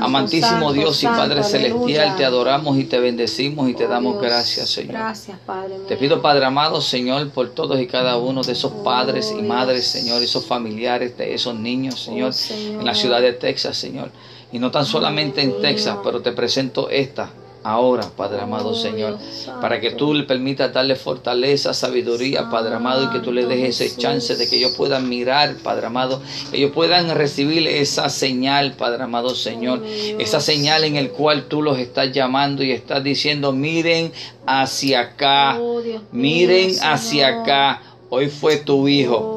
Amantísimo 0.00 0.72
Dios 0.72 1.00
y 1.04 1.06
Padre 1.06 1.44
Celestial, 1.44 2.16
te 2.16 2.24
adoramos 2.24 2.76
y 2.78 2.84
te 2.84 2.98
bendecimos 2.98 3.68
y 3.70 3.74
te 3.74 3.86
Oh, 3.86 3.90
damos 3.90 4.20
gracias, 4.20 4.68
Señor. 4.70 4.92
Gracias, 4.94 5.38
Padre 5.46 5.78
mío. 5.78 5.86
Te 5.86 5.96
pido, 5.96 6.20
Padre 6.20 6.44
amado, 6.44 6.80
Señor, 6.80 7.30
por 7.30 7.50
todos 7.50 7.80
y 7.80 7.86
cada 7.86 8.18
uno 8.18 8.42
de 8.42 8.52
esos 8.52 8.72
Oh, 8.74 8.82
padres 8.84 9.32
y 9.38 9.40
madres, 9.42 9.86
Señor, 9.86 10.22
esos 10.22 10.44
familiares 10.46 11.16
de 11.16 11.32
esos 11.32 11.54
niños, 11.54 12.02
Señor, 12.02 12.30
Oh, 12.30 12.32
Señor. 12.32 12.80
en 12.80 12.86
la 12.86 12.94
ciudad 12.94 13.20
de 13.22 13.32
Texas, 13.32 13.76
Señor. 13.78 14.10
Y 14.50 14.58
no 14.58 14.70
tan 14.72 14.84
solamente 14.84 15.42
en. 15.42 15.60
Texas, 15.60 15.98
pero 16.02 16.20
te 16.22 16.32
presento 16.32 16.90
esta 16.90 17.30
ahora, 17.64 18.08
Padre 18.16 18.40
amado, 18.42 18.70
Oh, 18.70 18.74
Señor, 18.74 19.18
para 19.60 19.80
que 19.80 19.90
tú 19.90 20.14
le 20.14 20.24
permitas 20.24 20.72
darle 20.72 20.94
fortaleza, 20.96 21.74
sabiduría, 21.74 22.48
Padre 22.50 22.74
amado, 22.74 23.04
y 23.04 23.08
que 23.10 23.20
tú 23.20 23.32
le 23.32 23.46
dejes 23.46 23.80
ese 23.80 23.96
chance 23.96 24.36
de 24.36 24.48
que 24.48 24.56
ellos 24.56 24.72
puedan 24.76 25.08
mirar, 25.08 25.54
Padre 25.62 25.86
amado, 25.86 26.20
que 26.50 26.58
ellos 26.58 26.72
puedan 26.72 27.14
recibir 27.14 27.66
esa 27.66 28.08
señal, 28.08 28.72
Padre 28.74 29.02
amado, 29.02 29.34
Señor, 29.34 29.80
Oh, 29.80 29.82
Dios. 29.82 30.16
esa 30.20 30.40
señal 30.40 30.84
en 30.84 30.96
el 30.96 31.10
cual 31.10 31.44
tú 31.48 31.62
los 31.62 31.78
estás 31.78 32.12
llamando 32.12 32.62
y 32.62 32.72
estás 32.72 33.02
diciendo, 33.04 33.52
miren 33.52 34.12
hacia 34.46 35.00
acá, 35.00 35.58
Oh, 35.60 35.80
miren 36.12 36.70
hacia 36.82 37.26
Señor. 37.28 37.42
acá, 37.42 37.82
hoy 38.10 38.28
fue 38.28 38.56
tu 38.58 38.88
hijo. 38.88 39.34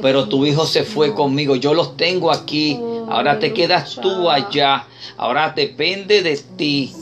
Pero 0.00 0.28
tu 0.28 0.46
hijo 0.46 0.64
se 0.66 0.82
fue 0.84 1.06
Señor. 1.08 1.16
conmigo, 1.16 1.56
yo 1.56 1.74
los 1.74 1.96
tengo 1.96 2.30
aquí, 2.32 2.78
ahora 3.08 3.38
te 3.38 3.52
quedas 3.52 3.96
tú 4.00 4.30
allá, 4.30 4.86
ahora 5.18 5.52
depende 5.54 6.22
de 6.22 6.36
ti. 6.56 6.92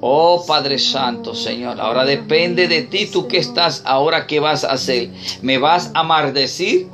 Oh 0.00 0.44
Padre 0.46 0.78
Santo, 0.78 1.34
Señor, 1.34 1.80
ahora 1.80 2.04
depende 2.04 2.68
de 2.68 2.82
ti, 2.82 3.06
tú 3.06 3.26
que 3.26 3.38
estás, 3.38 3.82
ahora 3.86 4.26
qué 4.26 4.40
vas 4.40 4.62
a 4.64 4.72
hacer. 4.72 5.10
¿Me 5.40 5.58
vas 5.58 5.90
a 5.94 6.02
maldecir? 6.02 6.88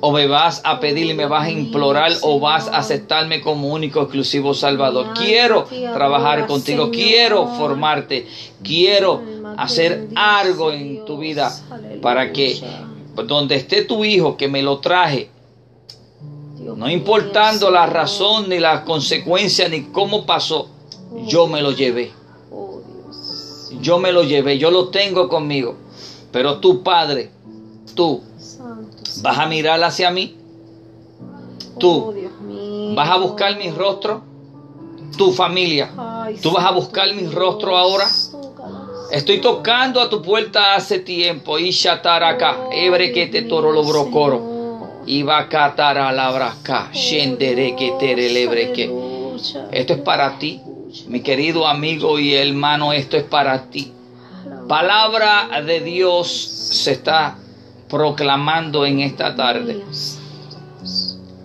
¿O 0.00 0.12
me 0.12 0.26
vas 0.26 0.60
a 0.64 0.80
pedir 0.80 1.06
y 1.06 1.14
me 1.14 1.26
vas 1.26 1.46
a 1.46 1.50
implorar 1.50 2.12
o 2.20 2.38
vas 2.38 2.68
a 2.68 2.76
aceptarme 2.76 3.40
como 3.40 3.68
único 3.68 4.02
exclusivo 4.02 4.52
Salvador? 4.52 5.14
Quiero 5.14 5.64
trabajar 5.64 6.46
contigo, 6.46 6.90
quiero 6.90 7.48
formarte, 7.48 8.26
quiero 8.62 9.22
hacer 9.56 10.08
algo 10.14 10.72
en 10.72 11.04
tu 11.06 11.18
vida 11.18 11.50
para 12.02 12.32
que 12.32 12.60
donde 13.26 13.56
esté 13.56 13.84
tu 13.84 14.04
hijo 14.04 14.36
que 14.36 14.46
me 14.46 14.62
lo 14.62 14.78
traje, 14.78 15.30
no 16.76 16.90
importando 16.90 17.70
la 17.70 17.86
razón 17.86 18.48
ni 18.50 18.58
las 18.58 18.80
consecuencias 18.80 19.70
ni 19.70 19.84
cómo 19.84 20.26
pasó, 20.26 20.68
yo 21.26 21.46
me 21.46 21.62
lo 21.62 21.72
llevé. 21.72 22.12
Oh. 23.84 23.86
Yo 23.86 23.98
me 23.98 24.12
lo 24.12 24.22
llevé, 24.22 24.58
yo 24.58 24.70
lo 24.70 24.88
tengo 24.88 25.28
conmigo. 25.28 25.76
Pero 26.32 26.58
tú, 26.58 26.82
Padre, 26.82 27.30
tú 27.94 28.22
vas 29.22 29.38
a 29.38 29.46
mirar 29.46 29.82
hacia 29.84 30.10
mí, 30.10 30.36
Oh, 31.76 31.78
tú 31.78 32.14
mío. 32.46 32.94
vas 32.94 33.10
a 33.10 33.16
buscar 33.18 33.56
mi 33.58 33.70
rostro, 33.70 34.22
tu 35.18 35.32
familia. 35.32 35.90
Tú 36.40 36.50
vas 36.52 36.64
a 36.64 36.70
buscar 36.70 37.12
mi 37.14 37.26
rostro 37.26 37.76
ahora. 37.76 38.06
Estoy 39.10 39.40
tocando 39.40 40.00
a 40.00 40.08
tu 40.08 40.22
puerta 40.22 40.74
hace 40.74 40.98
tiempo. 41.00 41.58
Y 41.58 41.70
shataraka, 41.70 42.68
ebre 42.72 43.12
que 43.12 43.26
te 43.26 43.42
toro 43.42 43.70
lo 43.70 43.84
brocoro. 43.84 44.54
Y 45.06 45.22
va 45.22 45.38
a 45.38 45.48
catar 45.48 45.98
a 45.98 46.10
la 46.12 46.30
braca, 46.30 46.90
shendere 46.92 47.76
que 47.76 47.92
te. 47.98 48.14
Esto 49.72 49.92
es 49.92 50.00
para 50.00 50.38
ti, 50.38 50.60
mi 51.08 51.20
querido 51.20 51.66
amigo 51.66 52.18
y 52.18 52.34
hermano, 52.34 52.92
esto 52.92 53.16
es 53.16 53.24
para 53.24 53.70
ti. 53.70 53.92
Palabra 54.68 55.60
de 55.64 55.80
Dios 55.80 56.28
se 56.30 56.92
está 56.92 57.38
proclamando 57.88 58.86
en 58.86 59.00
esta 59.00 59.34
tarde. 59.34 59.82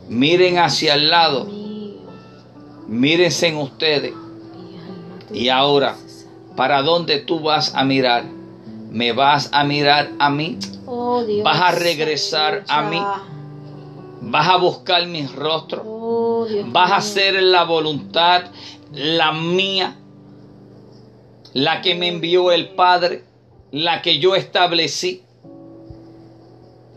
Miren 0.07 0.57
hacia 0.57 0.95
el 0.95 1.09
lado, 1.09 1.47
mírense 2.87 3.47
en 3.47 3.57
ustedes. 3.57 4.13
Y 5.31 5.49
ahora. 5.49 5.95
¿para 6.59 6.81
dónde 6.81 7.19
tú 7.19 7.39
vas 7.39 7.73
a 7.73 7.85
mirar? 7.85 8.25
¿Me 8.91 9.13
vas 9.13 9.47
a 9.53 9.63
mirar 9.63 10.09
a 10.19 10.29
mí? 10.29 10.57
Oh, 10.85 11.23
vas 11.41 11.61
a 11.61 11.71
regresar 11.71 12.65
a 12.67 12.81
mí. 12.81 13.01
¿Vas 14.19 14.49
a 14.49 14.57
buscar 14.57 15.07
mi 15.07 15.25
rostro? 15.25 15.83
Oh, 15.85 16.45
¿Vas 16.65 16.91
a 16.91 16.97
hacer 16.97 17.41
la 17.41 17.63
voluntad, 17.63 18.41
la 18.93 19.31
mía, 19.31 19.95
la 21.53 21.81
que 21.81 21.95
me 21.95 22.07
envió 22.07 22.51
el 22.51 22.69
Padre, 22.69 23.23
la 23.71 24.01
que 24.01 24.19
yo 24.19 24.35
establecí, 24.35 25.23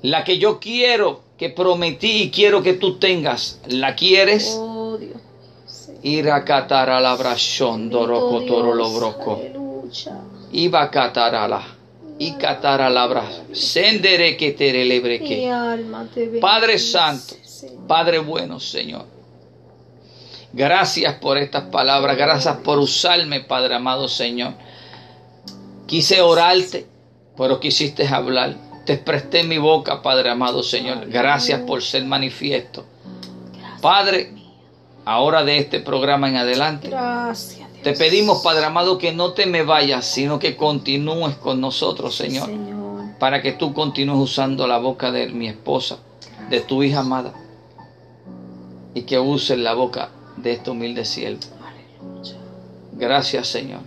la 0.03 0.25
que 0.25 0.39
yo 0.39 0.59
quiero, 0.59 1.23
que 1.37 1.51
prometí 1.51 2.23
y 2.23 2.31
quiero 2.31 2.63
que 2.63 2.75
tú 2.75 2.99
tengas? 2.99 3.61
¿La 3.67 3.97
quieres? 3.97 4.57
Oh, 4.59 4.97
Dios. 4.97 5.21
Sí. 5.67 5.93
Irakatara 6.03 7.01
la 7.01 7.17
brashon 7.17 7.91
doroko 7.91 8.39
Bendito 8.39 8.55
toro 8.55 8.75
lo. 8.75 8.87
Aleluya. 9.35 10.21
Iba 10.53 10.91
katarala. 10.91 11.63
Y 12.19 12.33
katara 12.33 12.89
la 12.89 13.07
bra. 13.09 13.25
Sendere 13.53 14.37
que 14.37 14.53
te 14.53 14.71
te 14.71 16.21
bendice, 16.21 16.39
Padre 16.41 16.79
Santo. 16.79 17.35
Padre 17.89 18.21
bueno, 18.21 18.61
Señor. 18.61 19.07
Gracias 20.53 21.15
por 21.15 21.39
estas 21.39 21.65
palabras, 21.65 22.17
gracias 22.17 22.57
por 22.59 22.79
usarme, 22.79 23.41
Padre 23.41 23.77
amado 23.77 24.07
Señor. 24.07 24.53
Quise 25.87 26.21
orarte, 26.21 26.87
pero 27.37 27.59
quisiste 27.59 28.07
hablar. 28.07 28.57
Te 28.85 28.99
presté 28.99 29.45
mi 29.45 29.57
boca, 29.57 30.03
Padre 30.03 30.31
amado 30.31 30.63
Señor. 30.63 31.09
Gracias 31.09 31.61
por 31.63 31.83
ser 31.83 32.05
manifiesto. 32.05 32.85
Padre, 33.81 34.35
ahora 35.07 35.43
de 35.43 35.57
este 35.57 35.81
programa 35.81 36.29
en 36.29 36.37
adelante, 36.37 36.89
Gracias, 36.89 37.69
te 37.83 37.95
pedimos, 37.95 38.43
Padre 38.43 38.67
amado, 38.67 38.99
que 38.99 39.13
no 39.13 39.33
te 39.33 39.47
me 39.47 39.63
vayas, 39.63 40.05
sino 40.05 40.39
que 40.39 40.55
continúes 40.55 41.37
con 41.37 41.61
nosotros, 41.61 42.15
Señor. 42.15 42.47
Señor. 42.47 43.19
Para 43.19 43.41
que 43.41 43.53
tú 43.53 43.73
continúes 43.73 44.19
usando 44.21 44.67
la 44.67 44.79
boca 44.79 45.11
de 45.11 45.29
mi 45.29 45.49
esposa, 45.49 45.99
de 46.51 46.61
tu 46.61 46.83
hija 46.83 47.01
amada. 47.01 47.33
Y 48.95 49.03
que 49.03 49.19
uses 49.19 49.59
la 49.59 49.75
boca 49.75 50.11
de 50.37 50.53
este 50.53 50.71
humilde 50.71 51.05
siervo. 51.05 51.41
Gracias, 52.93 53.49
Señor. 53.49 53.81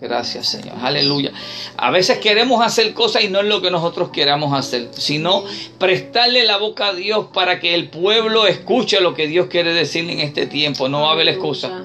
Gracias, 0.00 0.48
Señor. 0.48 0.76
Aleluya. 0.80 1.30
A 1.76 1.90
veces 1.90 2.18
queremos 2.18 2.64
hacer 2.64 2.94
cosas 2.94 3.22
y 3.22 3.28
no 3.28 3.40
es 3.40 3.46
lo 3.46 3.60
que 3.60 3.70
nosotros 3.70 4.08
queramos 4.10 4.58
hacer, 4.58 4.88
sino 4.92 5.44
prestarle 5.78 6.44
la 6.44 6.56
boca 6.56 6.88
a 6.88 6.94
Dios 6.94 7.26
para 7.34 7.60
que 7.60 7.74
el 7.74 7.90
pueblo 7.90 8.46
escuche 8.46 9.00
lo 9.00 9.14
que 9.14 9.26
Dios 9.26 9.48
quiere 9.48 9.74
decir 9.74 10.08
en 10.08 10.20
este 10.20 10.46
tiempo. 10.46 10.88
No 10.88 11.02
va 11.02 11.10
a 11.10 11.12
haber 11.12 11.28
excusa. 11.28 11.84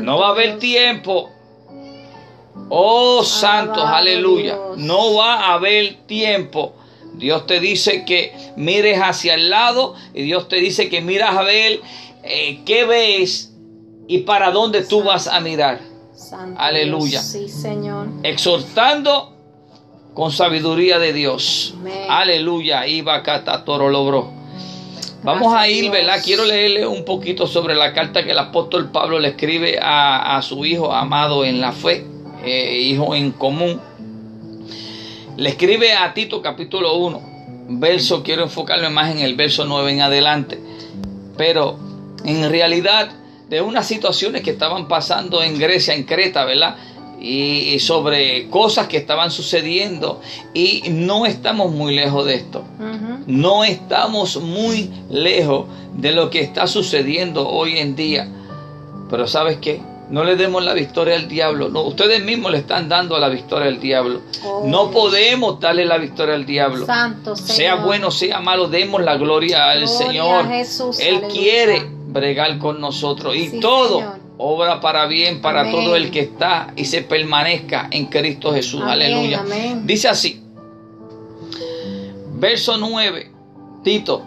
No 0.00 0.18
va 0.18 0.28
a 0.28 0.30
haber 0.30 0.58
tiempo. 0.58 1.30
Oh 2.68 3.22
santos, 3.22 3.84
aleluya. 3.84 4.58
No 4.76 5.14
va 5.14 5.46
a 5.46 5.54
haber 5.54 5.94
tiempo. 6.06 6.74
Dios 7.14 7.46
te 7.46 7.60
dice 7.60 8.04
que 8.04 8.34
mires 8.56 8.98
hacia 8.98 9.34
el 9.34 9.50
lado 9.50 9.94
y 10.12 10.22
Dios 10.22 10.48
te 10.48 10.56
dice 10.56 10.88
que 10.88 11.00
miras 11.02 11.36
a 11.36 11.42
ver 11.42 11.80
eh, 12.22 12.60
qué 12.64 12.84
ves 12.84 13.52
y 14.06 14.18
para 14.18 14.50
dónde 14.50 14.82
tú 14.82 15.02
vas 15.02 15.26
a 15.26 15.40
mirar. 15.40 15.80
Santo 16.14 16.60
Aleluya. 16.60 17.20
Dios. 17.20 17.24
Sí, 17.24 17.48
Señor. 17.48 18.08
Exhortando 18.22 19.32
con 20.14 20.30
sabiduría 20.30 20.98
de 20.98 21.12
Dios. 21.12 21.74
Amén. 21.78 22.06
Aleluya. 22.08 22.86
Iba 22.86 23.22
cata 23.22 23.64
toro 23.64 23.88
logro. 23.88 24.30
Vamos 25.22 25.54
a 25.54 25.68
ir. 25.68 25.90
¿verdad? 25.90 26.20
Quiero 26.22 26.44
leerle 26.44 26.86
un 26.86 27.04
poquito 27.04 27.46
sobre 27.46 27.74
la 27.74 27.92
carta 27.92 28.24
que 28.24 28.32
el 28.32 28.38
apóstol 28.38 28.90
Pablo 28.90 29.18
le 29.18 29.28
escribe 29.28 29.78
a, 29.80 30.36
a 30.36 30.42
su 30.42 30.64
hijo 30.64 30.92
amado 30.92 31.44
en 31.44 31.60
la 31.60 31.72
fe, 31.72 32.04
eh, 32.44 32.78
hijo 32.78 33.14
en 33.14 33.30
común. 33.32 33.80
Le 35.36 35.48
escribe 35.48 35.94
a 35.94 36.12
Tito 36.12 36.42
capítulo 36.42 36.94
1, 36.96 37.22
verso, 37.68 38.22
quiero 38.22 38.42
enfocarme 38.42 38.90
más 38.90 39.10
en 39.10 39.20
el 39.20 39.34
verso 39.34 39.64
9 39.64 39.92
en 39.92 40.00
adelante. 40.02 40.60
Pero 41.36 41.78
en 42.24 42.48
realidad 42.50 43.10
de 43.48 43.60
unas 43.60 43.86
situaciones 43.86 44.42
que 44.42 44.50
estaban 44.50 44.88
pasando 44.88 45.42
en 45.42 45.58
Grecia, 45.58 45.94
en 45.94 46.04
Creta, 46.04 46.44
¿verdad? 46.44 46.76
Y, 47.20 47.74
y 47.74 47.78
sobre 47.78 48.48
cosas 48.48 48.88
que 48.88 48.96
estaban 48.96 49.30
sucediendo 49.30 50.20
y 50.54 50.82
no 50.90 51.24
estamos 51.26 51.70
muy 51.70 51.94
lejos 51.94 52.24
de 52.26 52.34
esto. 52.34 52.64
No 53.26 53.62
estamos 53.62 54.36
muy 54.38 54.90
lejos 55.08 55.66
de 55.94 56.10
lo 56.12 56.30
que 56.30 56.40
está 56.40 56.66
sucediendo 56.66 57.48
hoy 57.48 57.78
en 57.78 57.94
día. 57.94 58.26
Pero 59.08 59.28
¿sabes 59.28 59.58
qué? 59.58 59.80
No 60.10 60.24
le 60.24 60.36
demos 60.36 60.64
la 60.64 60.74
victoria 60.74 61.14
al 61.16 61.28
diablo. 61.28 61.68
No, 61.68 61.82
ustedes 61.82 62.22
mismos 62.24 62.50
le 62.50 62.58
están 62.58 62.88
dando 62.88 63.18
la 63.18 63.28
victoria 63.28 63.68
al 63.68 63.78
diablo. 63.80 64.20
Oh, 64.44 64.64
No 64.66 64.90
podemos 64.90 65.60
darle 65.60 65.84
la 65.84 65.98
victoria 65.98 66.34
al 66.34 66.44
diablo. 66.44 66.84
Santo 66.86 67.36
Señor. 67.36 67.56
Sea 67.56 67.74
bueno, 67.76 68.10
sea 68.10 68.40
malo, 68.40 68.68
demos 68.68 69.00
la 69.02 69.16
gloria 69.16 69.70
al 69.70 69.84
Gloria 69.86 69.98
Señor. 70.06 70.44
a 70.46 70.48
Jesús, 70.48 70.98
Él 70.98 71.16
aleluya. 71.16 71.32
quiere 71.40 71.82
bregar 72.12 72.58
con 72.58 72.80
nosotros. 72.80 73.34
Y 73.36 73.48
Sí, 73.48 73.60
todo 73.60 73.98
Señor. 73.98 74.20
obra 74.38 74.80
para 74.80 75.06
bien 75.06 75.40
para 75.40 75.70
todo 75.70 75.96
el 75.96 76.10
que 76.10 76.20
está 76.20 76.72
y 76.76 76.84
se 76.84 77.02
permanezca 77.02 77.88
en 77.90 78.06
Cristo 78.06 78.52
Jesús. 78.52 78.82
Aleluya. 78.84 79.44
Dice 79.84 80.08
así, 80.08 80.42
verso 82.34 82.76
9, 82.78 83.30
Tito 83.84 84.22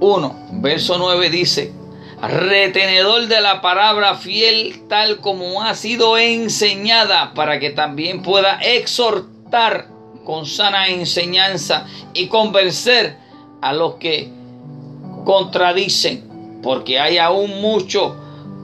1, 0.00 0.36
verso 0.52 0.96
9 0.98 1.30
dice, 1.30 1.72
retenedor 2.20 3.26
de 3.28 3.40
la 3.40 3.60
palabra 3.60 4.14
fiel 4.14 4.82
tal 4.88 5.18
como 5.18 5.62
ha 5.62 5.74
sido 5.74 6.18
enseñada 6.18 7.32
para 7.34 7.58
que 7.60 7.70
también 7.70 8.22
pueda 8.22 8.58
exhortar 8.60 9.88
con 10.24 10.46
sana 10.46 10.88
enseñanza 10.88 11.86
y 12.14 12.26
convencer 12.26 13.16
a 13.62 13.72
los 13.72 13.94
que 13.94 14.30
contradicen, 15.24 16.27
porque 16.62 16.98
hay 16.98 17.18
aún 17.18 17.60
muchos 17.60 18.12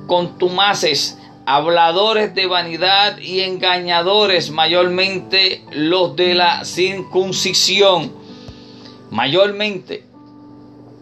contumaces, 0.07 1.19
habladores 1.47 2.35
de 2.35 2.47
vanidad 2.47 3.19
y 3.19 3.41
engañadores, 3.41 4.51
mayormente 4.51 5.63
los 5.73 6.17
de 6.17 6.35
la 6.35 6.65
circuncisión, 6.65 8.13
mayormente. 9.11 10.05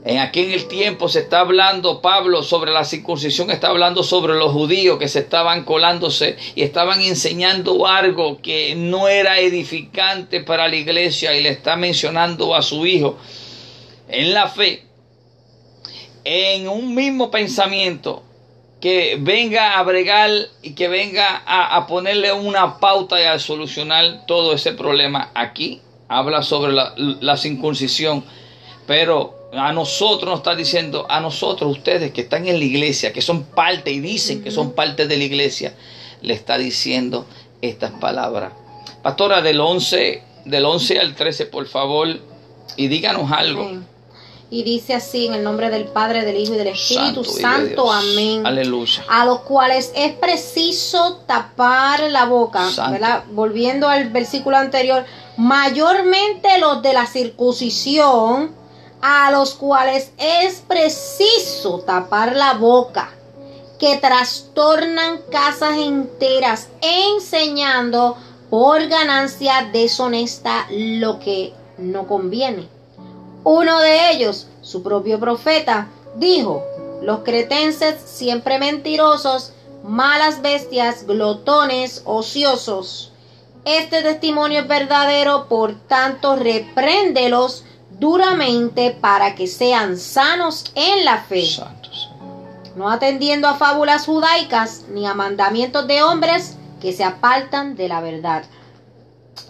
En 0.05 0.19
aquel 0.19 0.53
el 0.53 0.67
tiempo 0.67 1.09
se 1.09 1.21
está 1.21 1.41
hablando, 1.41 2.03
Pablo, 2.03 2.43
sobre 2.43 2.73
la 2.73 2.85
circuncisión, 2.85 3.53
está 3.53 3.69
hablando 3.69 4.03
sobre 4.03 4.35
los 4.35 4.51
judíos 4.51 4.99
que 4.99 5.07
se 5.07 5.21
estaban 5.21 5.63
colándose 5.63 6.37
y 6.57 6.63
estaban 6.63 7.01
enseñando 7.01 7.87
algo 7.87 8.43
que 8.43 8.75
no 8.75 9.07
era 9.07 9.39
edificante 9.39 10.41
para 10.41 10.67
la 10.67 10.75
iglesia 10.75 11.37
y 11.37 11.43
le 11.43 11.51
está 11.51 11.77
mencionando 11.77 12.57
a 12.57 12.63
su 12.63 12.85
hijo 12.85 13.17
en 14.09 14.35
la 14.35 14.49
fe, 14.49 14.83
en 16.25 16.69
un 16.69 16.95
mismo 16.95 17.31
pensamiento, 17.31 18.23
que 18.83 19.17
venga 19.21 19.79
a 19.79 19.83
bregar 19.85 20.31
y 20.61 20.75
que 20.75 20.89
venga 20.89 21.43
a, 21.47 21.87
ponerle 21.87 22.33
una 22.33 22.81
pauta 22.81 23.21
y 23.21 23.25
a 23.25 23.39
solucionar 23.39 24.27
todo 24.27 24.55
ese 24.55 24.73
problema. 24.73 25.31
Aquí 25.35 25.81
habla 26.09 26.43
sobre 26.43 26.73
la, 26.73 26.93
la 26.97 27.37
circuncisión, 27.37 28.25
pero 28.89 29.51
a 29.53 29.73
nosotros 29.73 30.29
nos 30.29 30.41
está 30.41 30.57
diciendo, 30.57 31.07
a 31.09 31.21
nosotros, 31.21 31.71
ustedes 31.71 32.11
que 32.11 32.23
están 32.23 32.49
en 32.49 32.59
la 32.59 32.65
iglesia, 32.65 33.13
que 33.13 33.23
son 33.23 33.45
parte 33.45 33.93
y 33.93 34.01
dicen 34.01 34.43
que 34.43 34.51
son 34.51 34.73
parte 34.73 35.07
de 35.07 35.17
la 35.17 35.25
iglesia, 35.25 35.75
le 36.21 36.35
está 36.35 36.59
diciendo 36.59 37.25
estas 37.61 37.93
palabras. 37.93 38.53
Pastora, 39.03 39.43
del 39.43 39.61
11, 39.61 40.23
del 40.45 40.65
11 40.65 40.99
al 40.99 41.15
13, 41.15 41.47
por 41.47 41.69
favor, 41.69 42.09
y 42.77 42.89
díganos 42.89 43.31
algo. 43.31 43.71
Y 44.53 44.65
dice 44.65 44.93
así 44.93 45.29
en 45.29 45.33
el 45.33 45.45
nombre 45.45 45.71
del 45.71 45.87
Padre, 45.87 46.27
del 46.27 46.37
Hijo 46.37 46.53
y 46.53 46.59
del 46.59 46.67
Espíritu 46.69 47.25
Santo. 47.25 47.91
Amén. 47.91 48.47
Aleluya. 48.47 49.03
A 49.09 49.25
los 49.25 49.41
cuales 49.41 49.91
es 49.97 50.13
preciso 50.13 51.23
tapar 51.27 52.03
la 52.11 52.27
boca. 52.27 52.69
¿verdad? 52.91 53.25
Volviendo 53.31 53.89
al 53.89 54.11
versículo 54.11 54.59
anterior. 54.59 55.07
Mayormente 55.39 56.59
los 56.59 56.83
de 56.83 56.93
la 56.93 57.07
circuncisión, 57.07 58.51
a 59.01 59.31
los 59.31 59.55
cuales 59.55 60.13
es 60.19 60.63
preciso 60.69 61.79
tapar 61.87 62.37
la 62.37 62.53
boca. 62.53 63.09
Que 63.79 63.97
trastornan 63.97 65.23
casas 65.31 65.79
enteras, 65.79 66.69
enseñando 66.83 68.19
por 68.51 68.87
ganancia 68.87 69.71
deshonesta 69.73 70.67
lo 70.71 71.19
que 71.21 71.55
no 71.79 72.07
conviene 72.07 72.82
uno 73.45 73.81
de 73.81 74.13
ellos, 74.13 74.47
su 74.61 74.83
propio 74.83 75.19
profeta, 75.19 75.89
dijo, 76.17 76.63
los 77.03 77.21
cretenses 77.21 78.01
siempre 78.05 78.59
mentirosos, 78.59 79.53
malas 79.85 80.43
bestias, 80.43 81.07
glotones, 81.07 82.03
ociosos. 82.05 83.13
Este 83.65 84.03
testimonio 84.03 84.61
es 84.61 84.69
verdadero, 84.69 85.49
por 85.49 85.75
tanto, 85.75 86.37
repréndelos 86.37 87.65
duramente 87.99 88.91
para 88.91 89.35
que 89.35 89.47
sean 89.47 89.97
sanos 89.99 90.73
en 90.75 91.05
la 91.05 91.19
fe. 91.23 91.47
No 92.75 92.91
atendiendo 92.91 93.49
a 93.49 93.55
fábulas 93.55 94.07
judaicas 94.07 94.85
ni 94.89 95.07
a 95.07 95.15
mandamientos 95.15 95.87
de 95.87 96.03
hombres 96.03 96.57
que 96.81 96.93
se 96.93 97.05
apartan 97.05 97.77
de 97.77 97.89
la 97.89 98.01
verdad. 98.01 98.45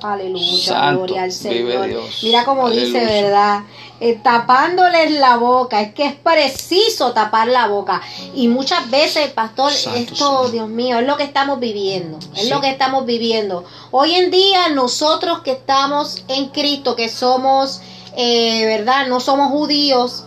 Aleluya, 0.02 0.92
gloria 0.92 1.22
al 1.22 1.32
Señor. 1.32 1.88
Mira 2.22 2.44
como 2.44 2.68
dice, 2.68 3.04
¿verdad? 3.04 3.60
Eh, 4.04 4.18
tapándoles 4.20 5.12
la 5.12 5.36
boca. 5.36 5.80
Es 5.80 5.94
que 5.94 6.04
es 6.06 6.14
preciso 6.16 7.12
tapar 7.12 7.46
la 7.46 7.68
boca. 7.68 8.02
Y 8.34 8.48
muchas 8.48 8.90
veces, 8.90 9.30
pastor, 9.30 9.72
esto, 9.72 10.48
Dios 10.48 10.68
mío, 10.68 10.98
es 10.98 11.06
lo 11.06 11.16
que 11.16 11.22
estamos 11.22 11.60
viviendo. 11.60 12.18
Es 12.34 12.50
lo 12.50 12.60
que 12.60 12.68
estamos 12.68 13.06
viviendo. 13.06 13.64
Hoy 13.92 14.16
en 14.16 14.32
día, 14.32 14.70
nosotros 14.70 15.42
que 15.42 15.52
estamos 15.52 16.24
en 16.26 16.48
Cristo, 16.48 16.96
que 16.96 17.08
somos, 17.08 17.80
eh, 18.16 18.66
¿verdad? 18.66 19.06
No 19.06 19.20
somos 19.20 19.52
judíos 19.52 20.24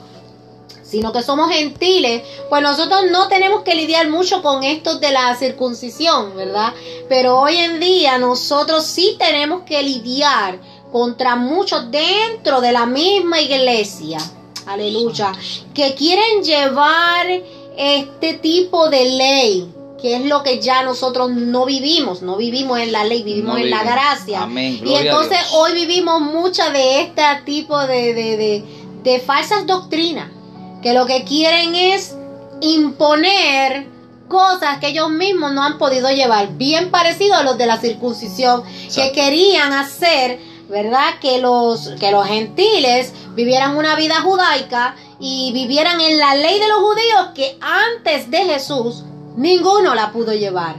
sino 0.86 1.12
que 1.12 1.24
somos 1.24 1.52
gentiles, 1.52 2.22
pues 2.48 2.62
nosotros 2.62 3.06
no 3.12 3.28
tenemos 3.28 3.64
que 3.64 3.74
lidiar 3.74 4.08
mucho 4.08 4.44
con 4.44 4.64
esto 4.64 5.00
de 5.00 5.12
la 5.12 5.36
circuncisión, 5.36 6.36
¿verdad? 6.36 6.74
Pero 7.10 7.40
hoy 7.40 7.58
en 7.58 7.80
día 7.80 8.20
nosotros 8.20 8.86
sí 8.86 9.16
tenemos 9.18 9.64
que 9.64 9.82
lidiar 9.82 10.60
contra 10.92 11.36
muchos 11.36 11.92
dentro 11.92 12.62
de 12.62 12.72
la 12.72 12.86
misma 12.86 13.42
iglesia, 13.42 14.20
aleluya, 14.66 15.32
que 15.74 15.94
quieren 15.96 16.44
llevar 16.44 17.26
este 17.78 18.36
tipo 18.36 18.90
de 18.90 19.06
ley, 19.06 19.72
que 20.02 20.16
es 20.16 20.26
lo 20.26 20.44
que 20.44 20.60
ya 20.60 20.84
nosotros 20.84 21.32
no 21.32 21.66
vivimos, 21.66 22.22
no 22.22 22.38
vivimos 22.38 22.80
en 22.80 22.92
la 22.92 23.04
ley, 23.04 23.24
vivimos 23.24 23.60
en 23.60 23.70
la 23.70 23.84
gracia. 23.84 24.48
y 24.56 24.94
entonces 24.94 25.40
hoy 25.54 25.74
vivimos 25.74 26.22
mucha 26.22 26.70
de 26.70 27.02
este 27.02 27.24
tipo 27.46 27.80
de, 27.88 28.14
de, 28.14 28.64
de 29.04 29.20
falsas 29.20 29.66
doctrinas 29.68 30.30
que 30.86 30.94
lo 30.94 31.08
que 31.08 31.24
quieren 31.24 31.74
es 31.74 32.16
imponer 32.62 33.88
cosas 34.28 34.80
que 34.80 34.90
ellos 34.90 35.10
mismos 35.10 35.52
no 35.52 35.64
han 35.64 35.78
podido 35.80 36.10
llevar, 36.12 36.58
bien 36.58 36.92
parecido 36.92 37.34
a 37.34 37.44
los 37.44 37.58
de 37.58 37.66
la 37.66 37.78
circuncisión, 37.78 38.64
que 38.94 39.12
querían 39.12 39.74
hacer, 39.74 40.40
¿verdad? 40.70 41.20
Que 41.22 41.40
los, 41.40 41.90
que 42.00 42.12
los 42.12 42.26
gentiles 42.26 43.14
vivieran 43.36 43.78
una 43.78 43.96
vida 43.96 44.22
judaica 44.22 44.96
y 45.20 45.52
vivieran 45.54 46.02
en 46.02 46.18
la 46.18 46.36
ley 46.36 46.60
de 46.60 46.68
los 46.68 46.80
judíos 46.80 47.28
que 47.34 47.58
antes 47.62 48.30
de 48.30 48.40
Jesús 48.40 49.04
ninguno 49.36 49.96
la 49.96 50.12
pudo 50.12 50.34
llevar. 50.34 50.76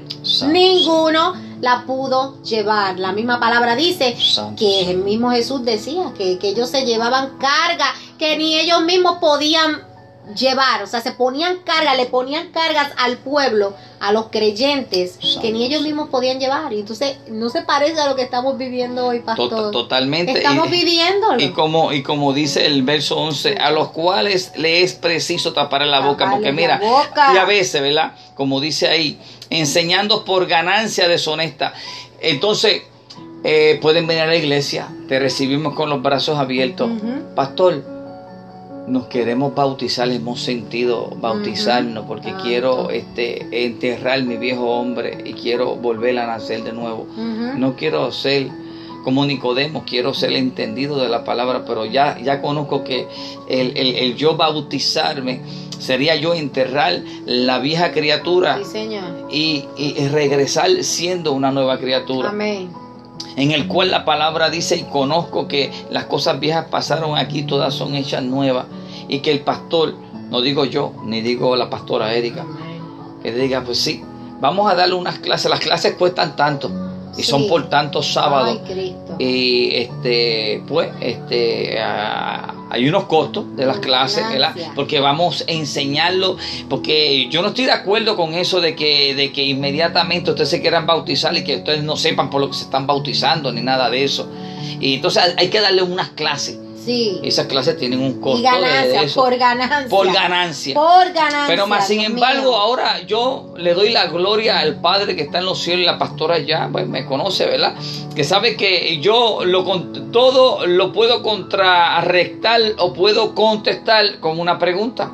Ninguno 0.46 1.34
la 1.60 1.84
pudo 1.86 2.42
llevar. 2.42 2.98
La 2.98 3.12
misma 3.12 3.40
palabra 3.40 3.76
dice 3.76 4.16
que 4.56 4.90
el 4.90 4.98
mismo 4.98 5.30
Jesús 5.30 5.64
decía 5.64 6.12
que, 6.16 6.38
que 6.38 6.48
ellos 6.48 6.70
se 6.70 6.84
llevaban 6.84 7.38
carga, 7.38 7.86
que 8.18 8.36
ni 8.36 8.58
ellos 8.58 8.82
mismos 8.82 9.18
podían 9.18 9.85
llevar, 10.34 10.82
o 10.82 10.86
sea, 10.86 11.00
se 11.00 11.12
ponían 11.12 11.58
cargas, 11.58 11.96
le 11.96 12.06
ponían 12.06 12.50
cargas 12.50 12.92
al 12.96 13.18
pueblo, 13.18 13.74
a 14.00 14.12
los 14.12 14.26
creyentes, 14.28 15.18
que 15.40 15.52
ni 15.52 15.64
ellos 15.64 15.82
mismos 15.82 16.08
podían 16.08 16.40
llevar. 16.40 16.72
Y 16.72 16.80
entonces 16.80 17.16
no 17.28 17.48
se 17.48 17.62
parece 17.62 18.00
a 18.00 18.08
lo 18.08 18.16
que 18.16 18.22
estamos 18.22 18.58
viviendo 18.58 19.06
hoy, 19.06 19.20
pastor. 19.20 19.70
Totalmente. 19.70 20.32
Estamos 20.32 20.70
viviendo 20.70 21.38
Y 21.38 21.50
como, 21.50 21.92
y 21.92 22.02
como 22.02 22.32
dice 22.32 22.66
el 22.66 22.82
verso 22.82 23.16
11, 23.16 23.54
a 23.54 23.70
los 23.70 23.88
cuales 23.88 24.52
le 24.56 24.82
es 24.82 24.94
preciso 24.94 25.52
tapar 25.52 25.86
la 25.86 26.00
boca, 26.00 26.30
porque 26.30 26.52
mira, 26.52 26.80
y 27.34 27.36
a 27.36 27.44
veces, 27.44 27.80
¿verdad? 27.80 28.12
Como 28.34 28.60
dice 28.60 28.88
ahí, 28.88 29.18
enseñando 29.50 30.24
por 30.24 30.46
ganancia 30.46 31.08
deshonesta. 31.08 31.72
Entonces, 32.20 32.82
eh, 33.44 33.78
pueden 33.80 34.06
venir 34.06 34.24
a 34.24 34.26
la 34.26 34.36
iglesia, 34.36 34.88
te 35.08 35.18
recibimos 35.20 35.74
con 35.74 35.88
los 35.88 36.02
brazos 36.02 36.38
abiertos. 36.38 36.90
Pastor, 37.34 37.95
nos 38.86 39.06
queremos 39.06 39.54
bautizar, 39.54 40.08
hemos 40.10 40.40
sentido 40.40 41.10
bautizarnos 41.20 42.06
porque 42.06 42.34
quiero 42.42 42.90
este, 42.90 43.64
enterrar 43.66 44.22
mi 44.22 44.36
viejo 44.36 44.66
hombre 44.70 45.18
y 45.24 45.32
quiero 45.32 45.76
volver 45.76 46.18
a 46.18 46.26
nacer 46.26 46.62
de 46.62 46.72
nuevo. 46.72 47.06
No 47.56 47.76
quiero 47.76 48.12
ser 48.12 48.48
como 49.04 49.24
Nicodemo, 49.24 49.84
quiero 49.86 50.14
ser 50.14 50.32
entendido 50.32 50.98
de 50.98 51.08
la 51.08 51.24
palabra, 51.24 51.64
pero 51.64 51.84
ya, 51.84 52.18
ya 52.20 52.42
conozco 52.42 52.82
que 52.82 53.06
el, 53.48 54.16
yo 54.16 54.36
bautizarme 54.36 55.40
sería 55.78 56.16
yo 56.16 56.34
enterrar 56.34 57.02
la 57.24 57.58
vieja 57.58 57.92
criatura 57.92 58.60
Y, 59.30 59.64
y 59.76 60.08
regresar 60.08 60.82
siendo 60.82 61.32
una 61.32 61.50
nueva 61.50 61.78
criatura. 61.78 62.30
Amén 62.30 62.85
en 63.36 63.50
el 63.50 63.68
cual 63.68 63.90
la 63.90 64.04
palabra 64.04 64.50
dice 64.50 64.76
y 64.76 64.82
conozco 64.84 65.48
que 65.48 65.72
las 65.90 66.04
cosas 66.04 66.40
viejas 66.40 66.66
pasaron 66.70 67.16
aquí, 67.16 67.42
todas 67.42 67.74
son 67.74 67.94
hechas 67.94 68.22
nuevas 68.22 68.66
y 69.08 69.20
que 69.20 69.30
el 69.30 69.40
pastor, 69.40 69.94
no 70.30 70.40
digo 70.40 70.64
yo, 70.64 70.92
ni 71.04 71.20
digo 71.20 71.56
la 71.56 71.70
pastora 71.70 72.14
Erika, 72.14 72.46
que 73.22 73.32
diga, 73.32 73.62
pues 73.62 73.78
sí, 73.78 74.02
vamos 74.40 74.70
a 74.70 74.74
darle 74.74 74.94
unas 74.94 75.18
clases, 75.18 75.50
las 75.50 75.60
clases 75.60 75.94
cuestan 75.94 76.36
tanto 76.36 76.85
y 77.16 77.22
son 77.22 77.48
por 77.48 77.68
tantos 77.68 78.12
sábados 78.12 78.60
y 79.18 79.74
este 79.74 80.62
pues 80.66 80.90
este 81.00 81.78
Hay 82.68 82.88
unos 82.88 83.04
costos 83.04 83.56
de 83.56 83.64
las 83.64 83.78
clases, 83.78 84.28
¿verdad? 84.28 84.52
Porque 84.74 84.98
vamos 84.98 85.44
a 85.48 85.52
enseñarlo, 85.52 86.36
porque 86.68 87.28
yo 87.30 87.40
no 87.40 87.48
estoy 87.48 87.66
de 87.66 87.72
acuerdo 87.72 88.16
con 88.16 88.34
eso 88.34 88.60
de 88.60 88.74
que, 88.74 89.14
de 89.14 89.32
que 89.32 89.44
inmediatamente 89.44 90.30
ustedes 90.30 90.50
se 90.50 90.60
quieran 90.60 90.84
bautizar 90.84 91.36
y 91.36 91.44
que 91.44 91.56
ustedes 91.58 91.84
no 91.84 91.96
sepan 91.96 92.28
por 92.28 92.40
lo 92.40 92.48
que 92.48 92.56
se 92.56 92.64
están 92.64 92.86
bautizando 92.86 93.52
ni 93.52 93.62
nada 93.62 93.88
de 93.88 94.02
eso. 94.02 94.28
Y 94.80 94.94
entonces 94.94 95.34
hay 95.36 95.48
que 95.48 95.60
darle 95.60 95.82
unas 95.82 96.10
clases. 96.10 96.58
Sí. 96.86 97.20
Esas 97.24 97.46
clases 97.46 97.76
tienen 97.76 98.00
un 98.00 98.20
costo 98.20 98.38
Y 98.38 98.42
de 98.42 98.48
ganancia, 98.48 99.02
eso. 99.02 99.20
por 99.20 99.36
ganancia. 99.36 99.88
Por 99.88 100.12
ganancia. 100.12 100.74
Por 100.76 101.12
ganancia. 101.12 101.46
Pero 101.48 101.66
más 101.66 101.88
sin 101.88 102.00
embargo, 102.00 102.50
mío. 102.50 102.56
ahora 102.56 103.00
yo 103.02 103.54
le 103.56 103.74
doy 103.74 103.90
la 103.90 104.06
gloria 104.06 104.60
al 104.60 104.80
Padre 104.80 105.16
que 105.16 105.22
está 105.22 105.38
en 105.38 105.46
los 105.46 105.60
cielos 105.60 105.82
y 105.82 105.86
la 105.86 105.98
pastora 105.98 106.38
ya 106.38 106.68
pues, 106.70 106.86
me 106.86 107.04
conoce, 107.04 107.44
¿verdad? 107.46 107.74
Que 108.14 108.22
sabe 108.22 108.56
que 108.56 109.00
yo 109.00 109.44
lo 109.44 109.64
todo 110.12 110.64
lo 110.64 110.92
puedo 110.92 111.24
contrarrestar 111.24 112.60
o 112.78 112.92
puedo 112.92 113.34
contestar 113.34 114.20
con 114.20 114.38
una 114.38 114.56
pregunta. 114.56 115.10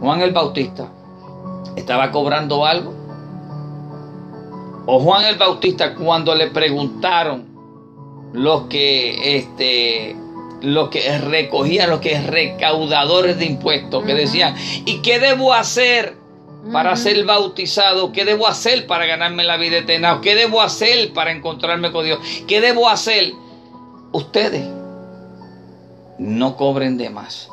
Juan 0.00 0.20
el 0.20 0.32
Bautista 0.32 0.86
estaba 1.76 2.10
cobrando 2.10 2.66
algo. 2.66 2.92
O 4.84 5.00
Juan 5.00 5.24
el 5.24 5.36
Bautista 5.36 5.94
cuando 5.94 6.34
le 6.34 6.48
preguntaron 6.48 7.45
los 8.32 8.62
que 8.68 9.36
este 9.38 10.16
los 10.62 10.88
que 10.88 11.18
recogían, 11.18 11.90
los 11.90 12.00
que 12.00 12.18
recaudadores 12.20 13.38
de 13.38 13.44
impuestos, 13.44 14.04
que 14.04 14.14
decían, 14.14 14.54
¿y 14.86 15.00
qué 15.02 15.18
debo 15.18 15.52
hacer 15.52 16.14
para 16.72 16.96
ser 16.96 17.24
bautizado? 17.24 18.10
¿Qué 18.12 18.24
debo 18.24 18.46
hacer 18.48 18.86
para 18.86 19.06
ganarme 19.06 19.44
la 19.44 19.58
vida 19.58 19.78
eterna? 19.78 20.20
¿Qué 20.22 20.34
debo 20.34 20.62
hacer 20.62 21.12
para 21.12 21.30
encontrarme 21.30 21.92
con 21.92 22.04
Dios? 22.06 22.18
¿Qué 22.48 22.60
debo 22.60 22.88
hacer? 22.88 23.32
Ustedes 24.12 24.64
no 26.18 26.56
cobren 26.56 26.96
de 26.98 27.10
más. 27.10 27.48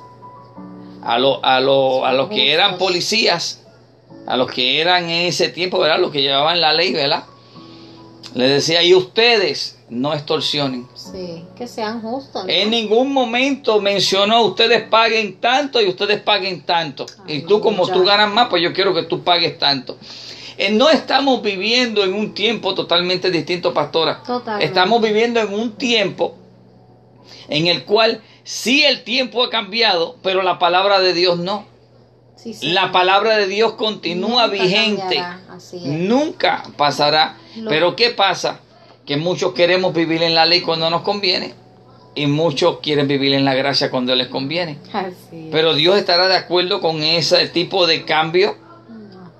A, 1.04 1.20
lo- 1.20 1.44
a, 1.44 1.60
lo- 1.60 2.06
a 2.06 2.14
los 2.14 2.30
que 2.30 2.54
eran 2.54 2.78
policías, 2.78 3.62
a 4.26 4.38
los 4.38 4.50
que 4.50 4.80
eran 4.80 5.04
en 5.10 5.28
ese 5.28 5.50
tiempo, 5.50 5.78
¿verdad? 5.80 6.00
Los 6.00 6.12
que 6.12 6.22
llevaban 6.22 6.62
la 6.62 6.74
ley, 6.74 6.94
¿verdad? 6.94 7.26
Les 8.34 8.50
decía, 8.50 8.82
y 8.82 8.96
ustedes 8.96 9.78
no 9.94 10.14
extorsionen. 10.14 10.88
Sí, 10.96 11.46
que 11.56 11.68
sean 11.68 12.02
justos. 12.02 12.44
¿no? 12.46 12.50
En 12.50 12.70
ningún 12.70 13.12
momento 13.14 13.80
mencionó 13.80 14.42
ustedes 14.44 14.84
paguen 14.90 15.40
tanto 15.40 15.82
y 15.82 15.88
ustedes 15.88 16.22
paguen 16.22 16.64
tanto. 16.64 17.06
Y 17.28 17.42
tú 17.42 17.62
como 17.62 17.88
tú 17.88 18.04
ganas 18.04 18.32
más, 18.32 18.48
pues 18.50 18.62
yo 18.62 18.74
quiero 18.74 18.94
que 18.94 19.04
tú 19.04 19.24
pagues 19.24 19.58
tanto. 19.58 19.98
Eh, 20.58 20.72
no 20.72 20.90
estamos 20.90 21.42
viviendo 21.42 22.04
en 22.04 22.14
un 22.14 22.34
tiempo 22.34 22.76
totalmente 22.76 23.32
distinto, 23.32 23.74
pastora. 23.74 24.22
Totalmente. 24.26 24.66
Estamos 24.66 25.02
viviendo 25.02 25.40
en 25.40 25.54
un 25.54 25.72
tiempo 25.74 26.36
en 27.48 27.68
el 27.68 27.84
cual 27.86 28.22
sí 28.44 28.84
el 28.84 29.04
tiempo 29.04 29.44
ha 29.44 29.50
cambiado, 29.50 30.18
pero 30.22 30.42
la 30.44 30.60
palabra 30.60 31.00
de 31.00 31.14
Dios 31.14 31.40
no. 31.40 31.66
Sí, 32.36 32.54
sí. 32.54 32.72
La 32.72 32.92
palabra 32.92 33.38
de 33.38 33.48
Dios 33.48 33.74
continúa 33.74 34.48
Nunca 34.48 34.64
vigente. 34.64 35.20
Así. 35.50 35.80
Nunca 35.86 36.64
pasará. 36.78 37.38
Lo- 37.56 37.70
Pero 37.70 37.96
¿qué 37.96 38.10
pasa? 38.10 38.60
Que 39.06 39.18
muchos 39.18 39.54
queremos 39.54 39.94
vivir 39.94 40.24
en 40.24 40.34
la 40.34 40.46
ley 40.46 40.62
cuando 40.62 40.90
nos 40.90 41.02
conviene 41.02 41.54
y 42.16 42.28
muchos 42.28 42.80
quieren 42.80 43.08
vivir 43.08 43.34
en 43.34 43.46
la 43.46 43.54
gracia 43.54 43.90
cuando 43.90 44.16
les 44.16 44.28
conviene. 44.28 44.78
Así. 44.94 45.50
Pero 45.52 45.74
Dios 45.74 45.98
estará 45.98 46.28
de 46.28 46.36
acuerdo 46.36 46.80
con 46.80 47.02
ese 47.02 47.48
tipo 47.50 47.88
de 47.88 48.06
cambio. 48.06 48.56
No. 48.90 49.32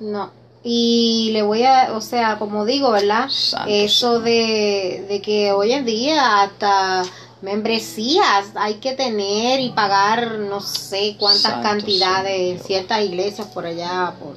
No. 0.00 0.30
Y 0.62 1.30
le 1.32 1.42
voy 1.42 1.64
a, 1.64 1.92
o 1.94 2.00
sea, 2.00 2.38
como 2.38 2.64
digo, 2.64 2.90
¿verdad? 2.90 3.28
Santo 3.28 3.70
Eso 3.70 4.20
de, 4.20 5.06
de 5.08 5.20
que 5.22 5.52
hoy 5.52 5.72
en 5.72 5.84
día 5.84 6.42
hasta 6.42 7.04
membresías 7.40 8.50
hay 8.56 8.74
que 8.74 8.94
tener 8.94 9.60
y 9.60 9.70
pagar 9.70 10.38
no 10.40 10.60
sé 10.60 11.16
cuántas 11.18 11.52
Santo 11.52 11.68
cantidades 11.68 12.60
en 12.60 12.64
ciertas 12.64 13.04
iglesias 13.04 13.46
por 13.48 13.66
allá, 13.66 14.14
por, 14.18 14.36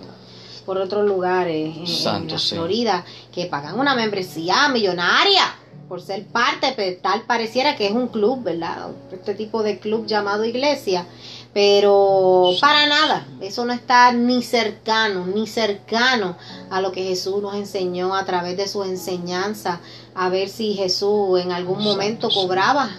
por 0.65 0.78
otros 0.78 1.06
lugares 1.06 1.76
en, 1.78 2.28
la. 2.28 2.38
Florida, 2.38 3.06
que 3.34 3.45
pagan 3.45 3.80
una 3.80 3.95
membresía 3.95 4.69
millonaria 4.69 5.56
por 5.88 6.02
ser 6.02 6.26
parte, 6.26 6.74
pero 6.76 7.02
tal 7.02 7.24
pareciera 7.24 7.76
que 7.76 7.86
es 7.86 7.91
un 7.91 8.08
club, 8.08 8.43
¿verdad? 8.43 8.91
Este 9.12 9.36
tipo 9.36 9.62
de 9.62 9.78
club 9.78 10.06
llamado 10.06 10.45
iglesia. 10.45 11.06
Pero 11.54 12.52
para 12.62 12.88
nada, 12.88 13.28
eso 13.41 13.65
no 13.65 13.74
está 13.74 14.13
ni 14.13 14.41
cercano, 14.41 15.26
ni 15.26 15.47
cercano 15.47 16.38
a 16.69 16.80
lo 16.80 16.93
que 16.93 17.04
Jesús 17.04 17.41
nos 17.41 17.56
enseñó 17.56 18.15
a 18.15 18.24
través 18.24 18.56
de 18.56 18.69
sus 18.69 18.88
enseñanzas, 18.88 19.80
a 20.15 20.30
ver 20.30 20.47
si 20.47 20.76
Jesús 20.76 21.41
en 21.41 21.52
algún 21.52 21.84
momento 21.84 22.30
cobraba 22.30 22.89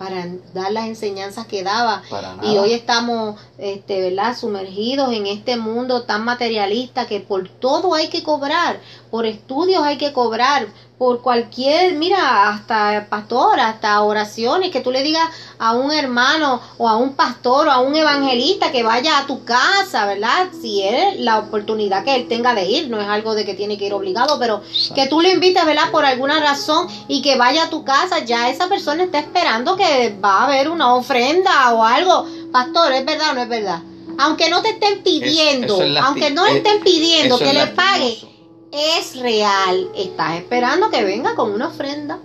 para 0.00 0.26
dar 0.54 0.72
las 0.72 0.86
enseñanzas 0.86 1.46
que 1.46 1.62
daba. 1.62 2.02
Y 2.42 2.56
hoy 2.56 2.72
estamos, 2.72 3.38
este, 3.58 4.00
¿verdad? 4.00 4.34
Sumergidos 4.34 5.12
en 5.12 5.26
este 5.26 5.58
mundo 5.58 6.04
tan 6.04 6.24
materialista 6.24 7.06
que 7.06 7.20
por 7.20 7.50
todo 7.50 7.92
hay 7.92 8.08
que 8.08 8.22
cobrar, 8.22 8.80
por 9.10 9.26
estudios 9.26 9.82
hay 9.82 9.98
que 9.98 10.14
cobrar, 10.14 10.68
por 11.00 11.22
cualquier, 11.22 11.94
mira, 11.94 12.50
hasta 12.50 13.06
pastor, 13.08 13.58
hasta 13.58 14.02
oraciones 14.02 14.70
que 14.70 14.82
tú 14.82 14.90
le 14.90 15.02
digas 15.02 15.26
a 15.58 15.72
un 15.72 15.90
hermano 15.90 16.60
o 16.76 16.86
a 16.90 16.98
un 16.98 17.14
pastor 17.14 17.68
o 17.68 17.70
a 17.70 17.80
un 17.80 17.96
evangelista 17.96 18.70
que 18.70 18.82
vaya 18.82 19.18
a 19.18 19.26
tu 19.26 19.42
casa, 19.42 20.04
¿verdad? 20.04 20.48
Si 20.60 20.82
es 20.82 21.18
la 21.18 21.38
oportunidad 21.38 22.04
que 22.04 22.14
él 22.14 22.28
tenga 22.28 22.54
de 22.54 22.66
ir, 22.66 22.90
no 22.90 23.00
es 23.00 23.08
algo 23.08 23.34
de 23.34 23.46
que 23.46 23.54
tiene 23.54 23.78
que 23.78 23.86
ir 23.86 23.94
obligado, 23.94 24.38
pero 24.38 24.60
que 24.94 25.06
tú 25.06 25.22
le 25.22 25.30
invites, 25.30 25.64
¿verdad? 25.64 25.90
Por 25.90 26.04
alguna 26.04 26.38
razón 26.38 26.86
y 27.08 27.22
que 27.22 27.38
vaya 27.38 27.62
a 27.62 27.70
tu 27.70 27.82
casa, 27.82 28.18
ya 28.18 28.50
esa 28.50 28.68
persona 28.68 29.04
está 29.04 29.20
esperando 29.20 29.76
que 29.76 30.14
va 30.22 30.40
a 30.40 30.44
haber 30.48 30.68
una 30.68 30.94
ofrenda 30.94 31.72
o 31.72 31.82
algo. 31.82 32.26
Pastor, 32.52 32.92
¿es 32.92 33.06
verdad 33.06 33.30
o 33.30 33.34
no 33.36 33.42
es 33.44 33.48
verdad? 33.48 33.80
Aunque 34.18 34.50
no 34.50 34.60
te 34.60 34.68
estén 34.68 35.02
pidiendo, 35.02 35.80
es 35.80 35.96
aunque 35.96 36.28
no 36.28 36.44
eh, 36.44 36.58
estén 36.58 36.82
pidiendo 36.82 37.38
que 37.38 37.48
es 37.48 37.54
le 37.54 37.66
pague, 37.68 38.04
lastimoso. 38.04 38.39
Es 38.72 39.18
real. 39.18 39.90
Estás 39.96 40.36
esperando 40.36 40.90
que 40.90 41.04
venga 41.04 41.34
con 41.34 41.52
una 41.52 41.68
ofrenda. 41.68 42.18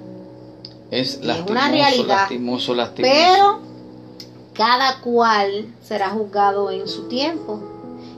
Es 0.92 1.20
una 1.22 1.70
realidad. 1.70 2.08
lastimoso, 2.08 2.74
lastimoso. 2.74 3.14
Pero 3.14 3.60
cada 4.54 5.02
cual 5.02 5.68
será 5.84 6.10
juzgado 6.10 6.72
en 6.72 6.88
su 6.88 7.08
tiempo. 7.08 7.60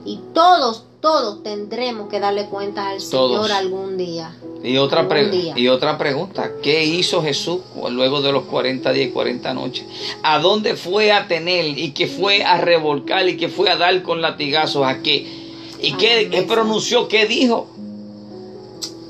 Y 0.06 0.20
todos, 0.34 0.84
todos 1.02 1.44
tendremos 1.44 2.08
que 2.10 2.20
darle 2.20 2.46
cuentas 2.46 2.86
al 2.86 3.10
Todos. 3.10 3.46
Señor 3.46 3.52
algún 3.52 3.98
día. 3.98 4.36
Y 4.64 4.78
otra, 4.78 5.04
día. 5.04 5.54
y 5.56 5.68
otra 5.68 5.98
pregunta, 5.98 6.52
¿qué 6.64 6.84
hizo 6.84 7.22
Jesús 7.22 7.62
luego 7.92 8.22
de 8.22 8.32
los 8.32 8.44
40 8.46 8.92
días 8.92 9.10
y 9.10 9.12
40 9.12 9.54
noches? 9.54 9.86
¿A 10.24 10.40
dónde 10.40 10.76
fue 10.76 11.12
a 11.12 11.28
tener 11.28 11.78
y 11.78 11.92
que 11.92 12.08
fue 12.08 12.44
a 12.44 12.58
revolcar 12.58 13.28
y 13.30 13.38
que 13.38 13.50
fue 13.50 13.70
a 13.70 13.78
dar 13.78 14.02
con 14.02 14.22
latigazos 14.22 14.86
a 14.86 15.02
qué? 15.02 15.28
¿Y 15.80 15.94
qué, 15.94 16.30
qué 16.32 16.42
pronunció? 16.42 17.08
¿Qué 17.08 17.28
dijo? 17.28 17.68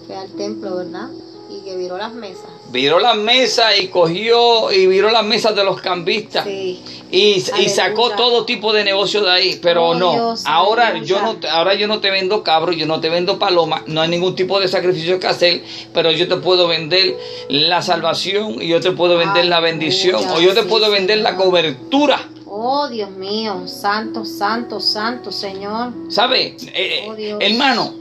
Fue 0.08 0.15
al 0.15 0.30
templo, 0.32 0.78
¿verdad? 0.78 1.10
Y 1.50 1.62
que 1.63 1.78
viró 1.78 1.98
las 1.98 2.13
mesas. 2.13 2.46
Viró 2.72 3.00
las 3.00 3.15
mesas 3.15 3.80
y 3.80 3.88
cogió 3.88 4.70
y 4.72 4.88
viró 4.88 5.10
las 5.12 5.24
mesas 5.24 5.56
de 5.56 5.63
los 5.63 5.80
cambistas. 5.82 6.43
Sí. 6.46 6.82
Y, 7.10 7.41
y 7.60 7.70
sacó 7.70 8.10
todo 8.17 8.43
tipo 8.43 8.74
de 8.74 8.84
negocio 8.84 9.22
de 9.24 9.32
ahí, 9.32 9.60
pero 9.62 9.89
Oh, 9.91 9.96
no. 9.96 10.12
Dios, 10.12 10.43
ahora 10.46 10.88
aleluya. 10.88 11.08
yo 11.10 11.22
no, 11.22 11.38
te- 11.38 11.48
ahora 11.48 11.74
yo 11.76 11.88
no 11.88 12.02
te 12.02 12.12
vendo 12.12 12.43
cabro, 12.43 12.74
yo 12.74 12.86
no 12.86 13.00
te 13.00 13.08
vendo 13.10 13.39
paloma, 13.39 13.82
no 13.88 14.02
hay 14.02 14.10
ningún 14.10 14.36
tipo 14.36 14.60
de 14.60 14.67
sacrificio 14.67 15.17
que 15.17 15.28
hacer, 15.28 15.63
pero 15.93 16.12
yo 16.12 16.28
te 16.28 16.36
puedo 16.36 16.67
vender 16.67 17.15
la 17.48 17.82
salvación 17.82 18.62
y 18.62 18.67
yo 18.67 18.82
te 18.82 18.91
puedo 18.91 19.17
vender 19.17 19.46
la 19.46 19.62
bendición 19.62 20.22
o 20.30 20.41
yo 20.41 20.54
te 20.54 20.63
sí, 20.63 20.67
puedo 20.67 20.91
vender 20.91 21.20
la 21.20 21.38
cobertura. 21.38 22.28
Oh, 22.46 22.89
Dios 22.89 23.12
mío, 23.12 23.67
santo, 23.67 24.26
santo, 24.26 24.82
santo, 24.82 25.32
Señor. 25.32 25.93
¿Sabe? 26.10 26.58
Eh, 26.74 27.06
Oh, 27.10 27.15
Dios. 27.15 27.38
hermano, 27.39 27.93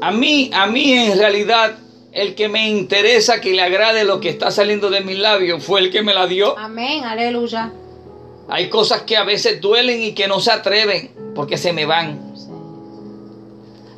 a 0.00 0.10
mí, 0.10 0.50
a 0.52 0.66
mí 0.66 0.92
en 0.92 1.18
realidad 1.18 1.78
el 2.12 2.34
que 2.34 2.48
me 2.48 2.68
interesa 2.68 3.40
que 3.40 3.52
le 3.52 3.62
agrade 3.62 4.04
lo 4.04 4.20
que 4.20 4.30
está 4.30 4.50
saliendo 4.50 4.90
de 4.90 5.02
mis 5.02 5.18
labios 5.18 5.62
fue 5.62 5.80
el 5.80 5.90
que 5.90 6.02
me 6.02 6.14
la 6.14 6.26
dio. 6.26 6.58
Amén, 6.58 7.04
aleluya. 7.04 7.72
Hay 8.48 8.68
cosas 8.70 9.02
que 9.02 9.16
a 9.16 9.24
veces 9.24 9.60
duelen 9.60 10.02
y 10.02 10.12
que 10.12 10.28
no 10.28 10.40
se 10.40 10.50
atreven 10.50 11.10
porque 11.34 11.58
se 11.58 11.72
me 11.72 11.84
van. 11.84 12.26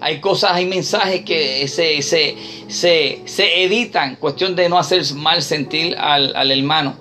Hay 0.01 0.21
cosas, 0.21 0.53
hay 0.53 0.67
mensajes 0.67 1.25
que 1.25 1.67
se, 1.69 2.03
se, 2.03 2.37
se, 2.69 3.23
se 3.25 3.65
editan, 3.65 4.17
cuestión 4.17 4.55
de 4.55 4.69
no 4.69 4.79
hacer 4.79 5.03
mal 5.15 5.43
sentir 5.43 5.97
al, 5.99 6.35
al 6.37 6.51
hermano. 6.51 6.97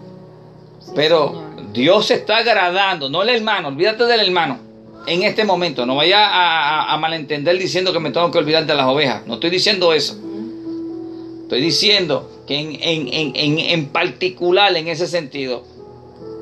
Sí, 0.80 0.92
Pero 0.96 1.30
Señor. 1.30 1.74
Dios 1.74 2.06
se 2.08 2.16
está 2.16 2.38
agradando, 2.38 3.10
no 3.10 3.22
el 3.22 3.30
hermano, 3.30 3.68
olvídate 3.68 4.06
del 4.06 4.22
hermano. 4.22 4.67
En 5.08 5.24
este 5.24 5.46
momento, 5.46 5.86
no 5.86 5.96
vaya 5.96 6.20
a, 6.28 6.82
a- 6.84 6.94
a 6.94 6.98
malentender 6.98 7.58
diciendo 7.58 7.94
que 7.94 8.00
me 8.00 8.12
tengo 8.12 8.30
que 8.30 8.38
olvidar 8.38 8.66
de 8.66 8.76
las 8.76 8.86
ovejas. 8.88 9.26
No 9.26 9.36
estoy 9.36 9.50
diciendo 9.50 9.94
eso. 9.94 10.18
Estoy 11.44 11.62
diciendo 11.62 12.30
que 12.46 12.60
en, 12.60 12.78
en, 12.82 13.08
en, 13.14 13.32
en, 13.36 13.60
en 13.60 13.86
particular, 13.88 14.76
en 14.76 14.90
ese 14.90 15.08
sentido, 15.08 15.64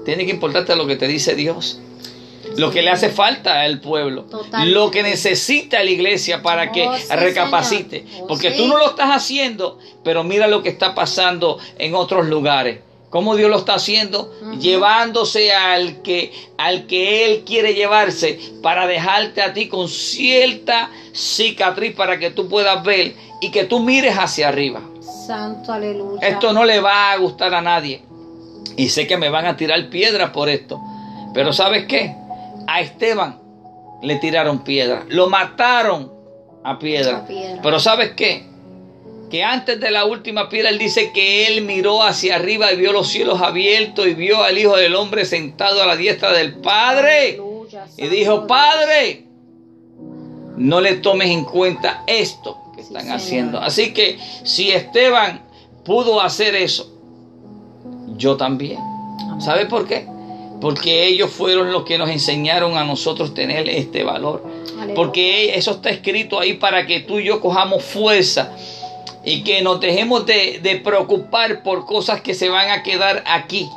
tiene 0.04 0.26
que 0.26 0.32
importarte 0.32 0.76
lo 0.76 0.88
que 0.88 0.96
te 0.96 1.08
dice 1.08 1.36
Dios. 1.36 1.80
Lo 2.58 2.72
que 2.72 2.82
le 2.82 2.90
hace 2.90 3.10
falta 3.10 3.62
al 3.62 3.82
pueblo. 3.82 4.24
Totalmente. 4.24 4.74
Lo 4.74 4.90
que 4.92 5.04
necesita 5.04 5.84
la 5.84 5.90
iglesia 5.90 6.42
para 6.42 6.72
que 6.72 6.88
Oh, 6.88 6.96
sí, 6.96 7.04
recapacite. 7.10 8.06
Oh, 8.22 8.28
Porque 8.28 8.52
sí. 8.52 8.58
tú 8.58 8.68
no 8.68 8.78
lo 8.78 8.90
estás 8.92 9.10
haciendo, 9.12 9.78
pero 10.04 10.24
mira 10.24 10.48
lo 10.48 10.64
que 10.64 10.70
está 10.70 10.96
pasando 10.96 11.58
en 11.78 11.96
otros 11.96 12.28
lugares. 12.28 12.80
¿Cómo 13.16 13.38
Dios 13.38 13.50
lo 13.50 13.60
está 13.60 13.76
haciendo? 13.76 14.30
Llevándose 14.60 15.54
al 15.54 16.02
que, 16.02 16.34
al 16.58 16.86
que 16.86 17.24
Él 17.24 17.46
quiere 17.46 17.74
llevarse 17.74 18.38
para 18.62 18.88
dejarte 18.88 19.42
a 19.42 19.54
ti 19.54 19.70
con 19.70 19.88
cierta 19.88 20.90
cicatriz 21.14 21.96
para 21.96 22.20
que 22.20 22.32
tú 22.32 22.50
puedas 22.50 22.84
ver 22.84 23.16
y 23.40 23.52
que 23.52 23.64
tú 23.64 23.80
mires 23.80 24.18
hacia 24.18 24.50
arriba. 24.50 24.82
Santo, 25.26 25.72
aleluya. 25.72 26.28
Esto 26.28 26.52
no 26.52 26.66
le 26.66 26.82
va 26.82 27.14
a 27.14 27.18
gustar 27.18 27.54
a 27.54 27.62
nadie. 27.62 28.04
Y 28.76 28.90
sé 28.90 29.08
que 29.08 29.16
me 29.16 29.30
van 29.30 29.46
a 29.46 29.56
tirar 29.56 29.90
piedras 29.90 30.32
por 30.32 30.50
esto. 30.50 30.82
Pero 31.34 31.54
¿sabes 31.54 31.86
qué? 31.86 32.14
A 32.68 32.82
Esteban 32.82 33.40
le 34.02 34.18
tiraron 34.18 34.66
piedra. 34.66 35.06
Lo 35.08 35.30
mataron 35.30 36.12
a 36.66 36.78
piedra. 36.78 37.20
A 37.20 37.26
piedra. 37.26 37.62
Pero 37.64 37.80
¿sabes 37.80 38.12
qué? 38.12 38.55
Que 39.30 39.44
antes 39.44 39.80
de 39.80 39.92
la 39.92 40.06
última 40.06 40.50
piedra 40.50 40.70
él 40.70 40.78
dice 40.78 41.12
que 41.12 41.48
él 41.48 41.64
miró 41.64 42.04
hacia 42.04 42.36
arriba 42.36 42.72
y 42.72 42.78
vio 42.78 42.92
los 42.92 43.08
cielos 43.08 43.42
abiertos 43.42 44.08
y 44.08 44.14
vio 44.14 44.44
al 44.44 44.58
Hijo 44.58 44.78
del 44.78 44.96
Hombre 44.96 45.26
sentado 45.26 45.82
a 45.82 45.86
la 45.86 45.96
diestra 45.96 46.32
del 46.32 46.56
Padre. 46.56 47.40
Y 47.98 48.08
dijo, 48.08 48.46
Padre, 48.48 49.26
no 50.58 50.82
le 50.82 50.96
tomes 50.96 51.30
en 51.30 51.44
cuenta 51.44 52.04
esto 52.08 52.58
que 52.76 52.82
están 52.82 53.12
haciendo. 53.12 53.60
Así 53.60 53.94
que 53.94 54.18
si 54.44 54.72
Esteban 54.72 55.46
pudo 55.84 56.22
hacer 56.22 56.56
eso, 56.56 56.92
yo 58.18 58.38
también. 58.38 58.80
¿Sabe 59.40 59.66
por 59.66 59.88
qué? 59.88 60.08
Porque 60.62 61.08
ellos 61.08 61.32
fueron 61.32 61.72
los 61.72 61.84
que 61.84 61.98
nos 61.98 62.10
enseñaron 62.10 62.78
a 62.78 62.84
nosotros 62.86 63.34
tener 63.34 63.68
este 63.68 64.04
valor. 64.04 64.44
Porque 64.96 65.56
eso 65.56 65.72
está 65.72 65.90
escrito 65.90 66.40
ahí 66.40 66.54
para 66.54 66.86
que 66.86 67.02
tú 67.02 67.20
y 67.20 67.26
yo 67.26 67.42
cojamos 67.42 67.84
fuerza 67.84 68.56
y 69.26 69.44
que 69.44 69.62
nos 69.62 69.80
dejemos 69.80 70.26
de, 70.26 70.60
de 70.62 70.76
preocupar 70.78 71.64
por 71.64 71.86
cosas 71.86 72.22
que 72.22 72.34
se 72.34 72.50
van 72.50 72.70
a 72.70 72.84
quedar 72.84 73.24
aquí, 73.28 73.68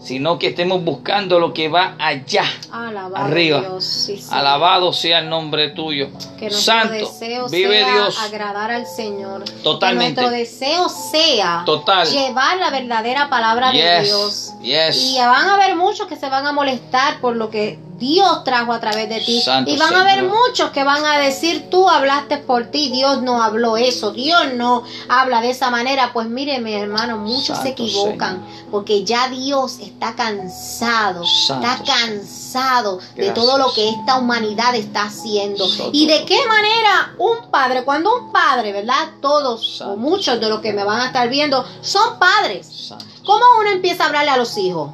sino 0.00 0.38
que 0.38 0.48
estemos 0.48 0.84
buscando 0.84 1.38
lo 1.40 1.52
que 1.52 1.68
va 1.68 1.94
allá. 1.98 2.44
Alabado 2.70 3.16
arriba. 3.16 3.60
Dios, 3.60 3.84
sí, 3.84 4.16
sí. 4.18 4.28
Alabado 4.30 4.92
sea 4.92 5.18
el 5.20 5.28
nombre 5.28 5.70
tuyo. 5.70 6.08
Que 6.38 6.46
nuestro 6.50 6.60
Santo, 6.60 6.94
deseo 6.94 7.48
vive 7.48 7.80
sea 7.82 7.92
Dios. 7.94 8.18
agradar 8.22 8.70
al 8.70 8.86
Señor. 8.86 9.44
Totalmente. 9.64 10.14
Que 10.14 10.20
nuestro 10.28 10.38
deseo 10.38 10.88
sea 10.88 11.62
Total. 11.66 12.06
llevar 12.08 12.58
la 12.58 12.70
verdadera 12.70 13.28
palabra 13.28 13.72
de 13.72 13.78
Yes, 13.78 14.04
Dios. 14.04 14.52
yes. 14.62 14.96
Y 14.96 15.18
van 15.18 15.48
a 15.48 15.54
haber 15.54 15.74
muchos 15.76 16.06
que 16.06 16.16
se 16.16 16.28
van 16.28 16.46
a 16.46 16.52
molestar 16.52 17.20
por 17.20 17.34
lo 17.36 17.50
que 17.50 17.78
Dios 17.98 18.44
trajo 18.44 18.72
a 18.72 18.78
través 18.80 19.08
de 19.08 19.20
ti. 19.20 19.40
Santo 19.42 19.70
y 19.70 19.76
van 19.76 19.92
a 19.92 20.02
haber 20.02 20.22
muchos 20.24 20.70
que 20.70 20.84
van 20.84 21.04
a 21.04 21.18
decir, 21.18 21.68
tú 21.68 21.88
hablaste 21.88 22.38
por 22.38 22.66
ti, 22.66 22.90
Dios 22.90 23.22
no 23.22 23.42
habló 23.42 23.76
eso, 23.76 24.12
Dios 24.12 24.54
no 24.54 24.84
habla 25.08 25.40
de 25.40 25.50
esa 25.50 25.70
manera. 25.70 26.12
Pues 26.12 26.28
mire, 26.28 26.60
mi 26.60 26.74
hermano, 26.74 27.18
muchos 27.18 27.58
se 27.58 27.70
equivocan 27.70 28.46
porque 28.70 29.02
ya 29.04 29.28
Dios 29.28 29.78
está 29.80 30.14
cansado, 30.14 31.24
Santo 31.24 31.66
está 31.66 31.84
Señor. 31.84 32.18
cansado 32.18 32.98
de 32.98 33.04
Gracias. 33.16 33.34
todo 33.34 33.58
lo 33.58 33.72
que 33.72 33.88
esta 33.88 34.18
humanidad 34.18 34.74
está 34.76 35.04
haciendo. 35.04 35.66
Y 35.92 36.06
de 36.06 36.24
qué 36.24 36.38
manera 36.46 37.14
un 37.18 37.50
padre, 37.50 37.84
cuando 37.84 38.14
un 38.14 38.32
padre, 38.32 38.72
¿verdad? 38.72 39.08
Todos 39.20 39.80
o 39.80 39.96
muchos 39.96 40.38
de 40.38 40.48
los 40.48 40.60
que 40.60 40.72
me 40.72 40.84
van 40.84 41.00
a 41.00 41.06
estar 41.06 41.28
viendo 41.28 41.64
son 41.80 42.18
padres. 42.18 42.92
¿Cómo 43.24 43.44
uno 43.60 43.70
empieza 43.70 44.04
a 44.04 44.06
hablarle 44.06 44.30
a 44.30 44.36
los 44.36 44.56
hijos? 44.56 44.90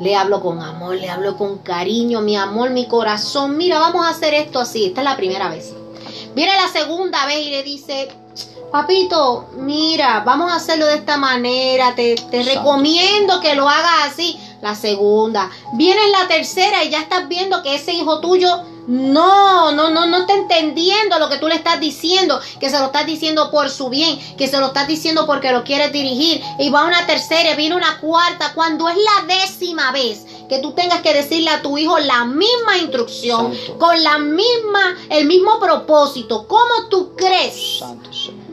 Le 0.00 0.16
hablo 0.16 0.40
con 0.40 0.60
amor, 0.60 0.96
le 0.96 1.08
hablo 1.08 1.36
con 1.36 1.58
cariño, 1.58 2.20
mi 2.20 2.36
amor, 2.36 2.70
mi 2.70 2.86
corazón. 2.86 3.56
Mira, 3.56 3.78
vamos 3.78 4.06
a 4.06 4.10
hacer 4.10 4.34
esto 4.34 4.60
así. 4.60 4.86
Esta 4.86 5.00
es 5.00 5.04
la 5.04 5.16
primera 5.16 5.48
vez. 5.48 5.72
Viene 6.34 6.52
la 6.54 6.68
segunda 6.68 7.26
vez 7.26 7.46
y 7.46 7.50
le 7.50 7.62
dice, 7.62 8.08
papito, 8.72 9.48
mira, 9.56 10.20
vamos 10.20 10.50
a 10.50 10.56
hacerlo 10.56 10.86
de 10.86 10.96
esta 10.96 11.16
manera. 11.16 11.94
Te, 11.94 12.16
te 12.16 12.42
recomiendo 12.42 13.40
que 13.40 13.54
lo 13.54 13.68
hagas 13.68 14.12
así. 14.12 14.38
La 14.60 14.74
segunda. 14.74 15.50
Viene 15.74 16.00
la 16.08 16.26
tercera 16.26 16.82
y 16.84 16.90
ya 16.90 17.00
estás 17.00 17.28
viendo 17.28 17.62
que 17.62 17.74
ese 17.74 17.92
hijo 17.92 18.20
tuyo 18.20 18.62
no, 18.86 19.72
no, 19.72 19.90
no, 19.90 20.06
no 20.06 20.18
está 20.18 20.34
entendiendo 20.34 21.18
lo 21.18 21.28
que 21.28 21.38
tú 21.38 21.48
le 21.48 21.54
estás 21.54 21.80
diciendo, 21.80 22.40
que 22.60 22.70
se 22.70 22.78
lo 22.78 22.86
estás 22.86 23.06
diciendo 23.06 23.50
por 23.50 23.70
su 23.70 23.88
bien, 23.88 24.18
que 24.36 24.48
se 24.48 24.58
lo 24.58 24.66
estás 24.66 24.86
diciendo 24.86 25.26
porque 25.26 25.52
lo 25.52 25.64
quieres 25.64 25.92
dirigir. 25.92 26.42
Y 26.58 26.70
va 26.70 26.84
una 26.84 27.06
tercera, 27.06 27.54
viene 27.54 27.76
una 27.76 28.00
cuarta, 28.00 28.52
cuando 28.54 28.88
es 28.88 28.96
la 28.96 29.34
décima 29.34 29.90
vez 29.92 30.24
que 30.48 30.58
tú 30.58 30.72
tengas 30.72 31.00
que 31.00 31.14
decirle 31.14 31.50
a 31.50 31.62
tu 31.62 31.78
hijo 31.78 31.98
la 31.98 32.24
misma 32.24 32.76
instrucción, 32.78 33.54
Santo. 33.54 33.78
con 33.78 34.02
la 34.02 34.18
misma, 34.18 34.96
el 35.08 35.26
mismo 35.26 35.58
propósito. 35.58 36.46
¿Cómo 36.46 36.88
tú 36.90 37.14
crees? 37.16 37.78
Santo 37.78 38.12
Señor. 38.12 38.43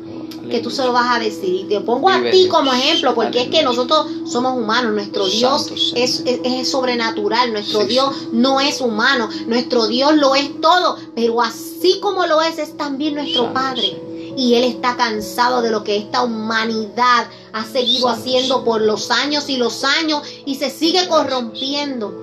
Que 0.51 0.59
tú 0.59 0.69
se 0.69 0.83
lo 0.85 0.93
vas 0.93 1.15
a 1.15 1.19
decir. 1.19 1.55
Y 1.55 1.63
te 1.63 1.79
pongo 1.81 2.09
a 2.09 2.21
ti 2.29 2.47
como 2.47 2.71
ejemplo, 2.73 3.15
porque 3.15 3.41
es 3.43 3.47
que 3.49 3.63
nosotros 3.63 4.05
somos 4.25 4.55
humanos, 4.57 4.93
nuestro 4.93 5.25
Dios 5.25 5.61
Santo. 5.65 5.81
es, 5.95 6.21
es- 6.25 6.39
es 6.43 6.69
sobrenatural, 6.69 7.51
nuestro 7.53 7.81
Sí, 7.81 7.87
Dios 7.87 8.15
sí. 8.19 8.29
no 8.33 8.59
es 8.59 8.79
humano, 8.81 9.29
nuestro 9.47 9.87
Dios 9.87 10.15
lo 10.17 10.35
es 10.35 10.61
todo, 10.61 10.97
pero 11.15 11.41
así 11.41 11.99
como 12.01 12.25
lo 12.27 12.41
es, 12.43 12.59
es 12.59 12.77
también 12.77 13.15
nuestro 13.15 13.45
Santo 13.45 13.53
Padre. 13.53 14.03
Y 14.37 14.53
Él 14.53 14.63
está 14.63 14.95
cansado 14.95 15.61
de 15.61 15.71
lo 15.71 15.83
que 15.83 15.97
esta 15.97 16.23
humanidad 16.23 17.27
ha 17.51 17.65
seguido 17.65 18.07
haciendo 18.07 18.63
por 18.63 18.79
los 18.81 19.11
años 19.11 19.49
y 19.49 19.57
los 19.57 19.83
años 19.83 20.21
y 20.45 20.55
se 20.55 20.69
sigue 20.69 21.07
corrompiendo. 21.09 22.13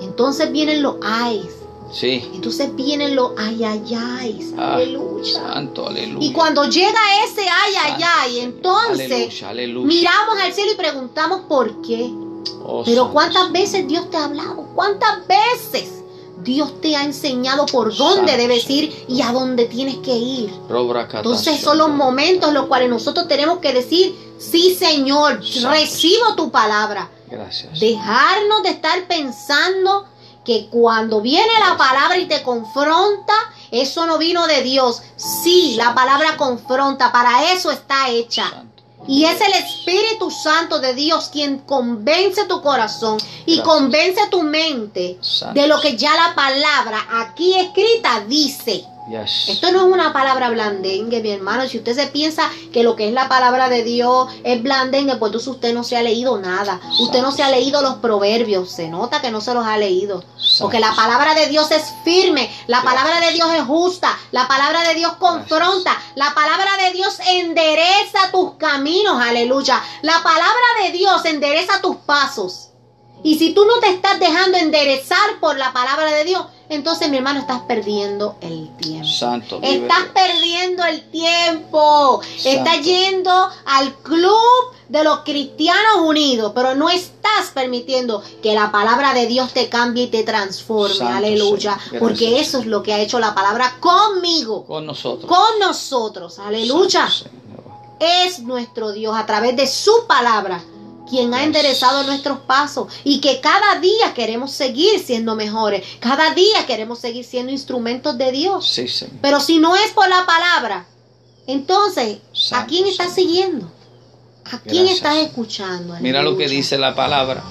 Entonces 0.00 0.52
vienen 0.52 0.82
los 0.82 0.96
ayes, 1.02 1.46
Sí. 1.94 2.28
entonces 2.34 2.74
vienen 2.74 3.14
los 3.14 3.30
ayayayes, 3.38 4.52
Ah, 4.58 4.74
aleluya. 4.74 5.32
Santo, 5.32 5.86
aleluya. 5.88 6.26
Y 6.26 6.32
cuando 6.32 6.64
llega 6.64 6.98
ese 7.24 7.42
ay, 7.42 7.74
ay, 7.84 8.02
ay, 8.20 8.38
entonces 8.40 9.10
Aleluya, 9.12 9.48
aleluya. 9.48 9.86
miramos 9.86 10.38
al 10.42 10.52
cielo 10.52 10.72
y 10.72 10.74
preguntamos 10.74 11.42
por 11.48 11.80
qué. 11.82 12.10
Oh, 12.66 12.82
Pero 12.84 13.02
Santo 13.02 13.12
¿cuántas 13.12 13.52
veces 13.52 13.86
Dios 13.86 14.10
te 14.10 14.16
ha 14.16 14.24
hablado? 14.24 14.66
¿Cuántas 14.74 15.26
veces 15.26 15.90
Dios 16.42 16.80
te 16.80 16.96
ha 16.96 17.04
enseñado 17.04 17.64
por 17.66 17.94
dónde 17.96 18.36
debes 18.36 18.68
ir 18.68 19.04
y 19.08 19.22
a 19.22 19.32
dónde 19.32 19.66
tienes 19.66 19.96
que 19.98 20.14
ir? 20.16 20.50
Entonces 20.68 21.60
son 21.60 21.78
los 21.78 21.90
momentos 21.90 22.48
en 22.48 22.54
los 22.54 22.66
cuales 22.66 22.90
nosotros 22.90 23.28
tenemos 23.28 23.58
que 23.58 23.72
decir, 23.72 24.14
sí 24.38 24.74
Señor, 24.74 25.40
recibo 25.62 26.34
tu 26.36 26.50
palabra. 26.50 27.08
Gracias. 27.30 27.78
Dejarnos 27.80 28.62
de 28.62 28.70
estar 28.70 29.06
pensando 29.06 30.06
que 30.44 30.68
cuando 30.70 31.20
viene 31.20 31.52
la 31.60 31.76
palabra 31.76 32.18
y 32.18 32.26
te 32.26 32.42
confronta, 32.42 33.32
eso 33.70 34.06
no 34.06 34.18
vino 34.18 34.46
de 34.46 34.62
Dios. 34.62 35.02
Sí, 35.16 35.74
la 35.76 35.94
palabra 35.94 36.36
confronta, 36.36 37.10
para 37.12 37.52
eso 37.52 37.70
está 37.70 38.10
hecha. 38.10 38.64
Y 39.06 39.24
es 39.24 39.38
el 39.40 39.52
Espíritu 39.52 40.30
Santo 40.30 40.78
de 40.80 40.94
Dios 40.94 41.28
quien 41.30 41.58
convence 41.58 42.46
tu 42.46 42.62
corazón 42.62 43.18
y 43.44 43.56
Gracias. 43.56 43.66
convence 43.66 44.26
tu 44.30 44.42
mente 44.42 45.18
de 45.52 45.66
lo 45.66 45.78
que 45.80 45.96
ya 45.96 46.14
la 46.14 46.34
palabra 46.34 47.06
aquí 47.12 47.54
escrita 47.54 48.24
dice. 48.26 48.86
Yes. 49.08 49.50
Esto 49.50 49.70
no 49.70 49.80
es 49.80 49.92
una 49.92 50.14
palabra 50.14 50.48
blandengue, 50.48 51.20
mi 51.20 51.30
hermano. 51.30 51.68
Si 51.68 51.76
usted 51.76 51.94
se 51.94 52.06
piensa 52.06 52.50
que 52.72 52.82
lo 52.82 52.96
que 52.96 53.08
es 53.08 53.12
la 53.12 53.28
palabra 53.28 53.68
de 53.68 53.84
Dios 53.84 54.28
es 54.44 54.62
blandengue, 54.62 55.16
pues 55.16 55.28
entonces 55.28 55.48
usted 55.48 55.74
no 55.74 55.84
se 55.84 55.96
ha 55.96 56.02
leído 56.02 56.38
nada. 56.38 56.80
Usted 57.00 57.20
no 57.20 57.30
se 57.30 57.42
ha 57.42 57.50
leído 57.50 57.82
los 57.82 57.96
proverbios. 57.96 58.70
Se 58.70 58.88
nota 58.88 59.20
que 59.20 59.30
no 59.30 59.42
se 59.42 59.52
los 59.52 59.66
ha 59.66 59.76
leído. 59.76 60.24
Porque 60.58 60.80
la 60.80 60.94
palabra 60.94 61.34
de 61.34 61.48
Dios 61.48 61.70
es 61.70 61.92
firme. 62.02 62.50
La 62.66 62.82
palabra 62.82 63.20
de 63.20 63.32
Dios 63.32 63.52
es 63.54 63.64
justa. 63.64 64.16
La 64.32 64.48
palabra 64.48 64.82
de 64.88 64.94
Dios 64.94 65.12
confronta. 65.18 66.00
La 66.14 66.32
palabra 66.34 66.70
de 66.84 66.92
Dios 66.92 67.18
endereza 67.26 68.30
tus 68.32 68.54
caminos. 68.54 69.20
Aleluya. 69.20 69.82
La 70.00 70.22
palabra 70.22 70.82
de 70.82 70.92
Dios 70.92 71.24
endereza 71.26 71.82
tus 71.82 71.96
pasos. 71.96 72.70
Y 73.22 73.38
si 73.38 73.54
tú 73.54 73.64
no 73.64 73.80
te 73.80 73.88
estás 73.88 74.20
dejando 74.20 74.58
enderezar 74.58 75.40
por 75.40 75.56
la 75.56 75.72
palabra 75.72 76.12
de 76.12 76.24
Dios, 76.24 76.44
entonces 76.68 77.10
mi 77.10 77.18
hermano 77.18 77.40
estás 77.40 77.60
perdiendo 77.62 78.36
el 78.40 78.74
tiempo. 78.76 79.06
Santo. 79.06 79.60
Estás 79.62 80.04
perdiendo 80.14 80.84
el 80.84 81.02
tiempo. 81.10 82.20
Santo. 82.22 82.48
Estás 82.48 82.82
yendo 82.82 83.48
al 83.66 83.94
club 83.96 84.72
de 84.88 85.04
los 85.04 85.20
cristianos 85.20 85.96
unidos, 86.04 86.52
pero 86.54 86.74
no 86.74 86.88
estás 86.88 87.50
permitiendo 87.52 88.22
que 88.42 88.54
la 88.54 88.70
palabra 88.72 89.12
de 89.14 89.26
Dios 89.26 89.52
te 89.52 89.68
cambie 89.68 90.04
y 90.04 90.06
te 90.08 90.22
transforme. 90.22 90.94
Santo 90.96 91.14
Aleluya. 91.14 91.78
Señor. 91.78 92.00
Porque 92.00 92.40
eso 92.40 92.58
es 92.60 92.66
lo 92.66 92.82
que 92.82 92.92
ha 92.94 92.98
hecho 93.00 93.18
la 93.18 93.34
palabra 93.34 93.76
conmigo, 93.80 94.64
Con 94.64 94.86
nosotros. 94.86 95.28
con 95.28 95.58
nosotros. 95.60 96.38
Aleluya. 96.38 97.08
Santo. 97.10 97.30
Es 98.00 98.40
nuestro 98.40 98.92
Dios 98.92 99.16
a 99.16 99.24
través 99.24 99.56
de 99.56 99.66
su 99.66 100.06
palabra 100.06 100.62
quien 101.08 101.34
ha 101.34 101.44
enderezado 101.44 102.02
nuestros 102.04 102.38
pasos 102.40 102.92
y 103.04 103.20
que 103.20 103.40
cada 103.40 103.80
día 103.80 104.14
queremos 104.14 104.52
seguir 104.52 105.00
siendo 105.00 105.36
mejores, 105.36 105.84
cada 106.00 106.34
día 106.34 106.66
queremos 106.66 106.98
seguir 106.98 107.24
siendo 107.24 107.52
instrumentos 107.52 108.16
de 108.18 108.32
Dios. 108.32 108.66
Sí, 108.66 108.88
Señor. 108.88 109.16
Pero 109.20 109.40
si 109.40 109.58
no 109.58 109.76
es 109.76 109.90
por 109.92 110.08
la 110.08 110.24
palabra, 110.26 110.86
entonces, 111.46 112.18
¿a 112.52 112.66
quién 112.66 112.86
estás 112.86 113.14
siguiendo? 113.14 113.70
¿A 114.46 114.58
quién 114.58 114.84
Gracias. 114.84 114.96
estás 114.96 115.16
escuchando? 115.18 115.96
Mira 116.00 116.22
lo 116.22 116.36
que 116.36 116.48
dice 116.48 116.78
la 116.78 116.94
palabra. 116.94 117.42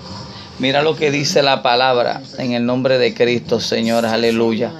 Mira 0.59 0.83
lo 0.83 0.95
que 0.95 1.11
dice 1.11 1.41
la 1.41 1.63
palabra 1.63 2.21
en 2.37 2.53
el 2.53 2.65
nombre 2.65 2.97
de 2.97 3.13
Cristo, 3.13 3.59
Señor. 3.59 4.05
Aleluya. 4.05 4.71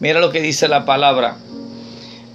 Mira 0.00 0.20
lo 0.20 0.30
que 0.30 0.40
dice 0.40 0.68
la 0.68 0.84
palabra. 0.84 1.38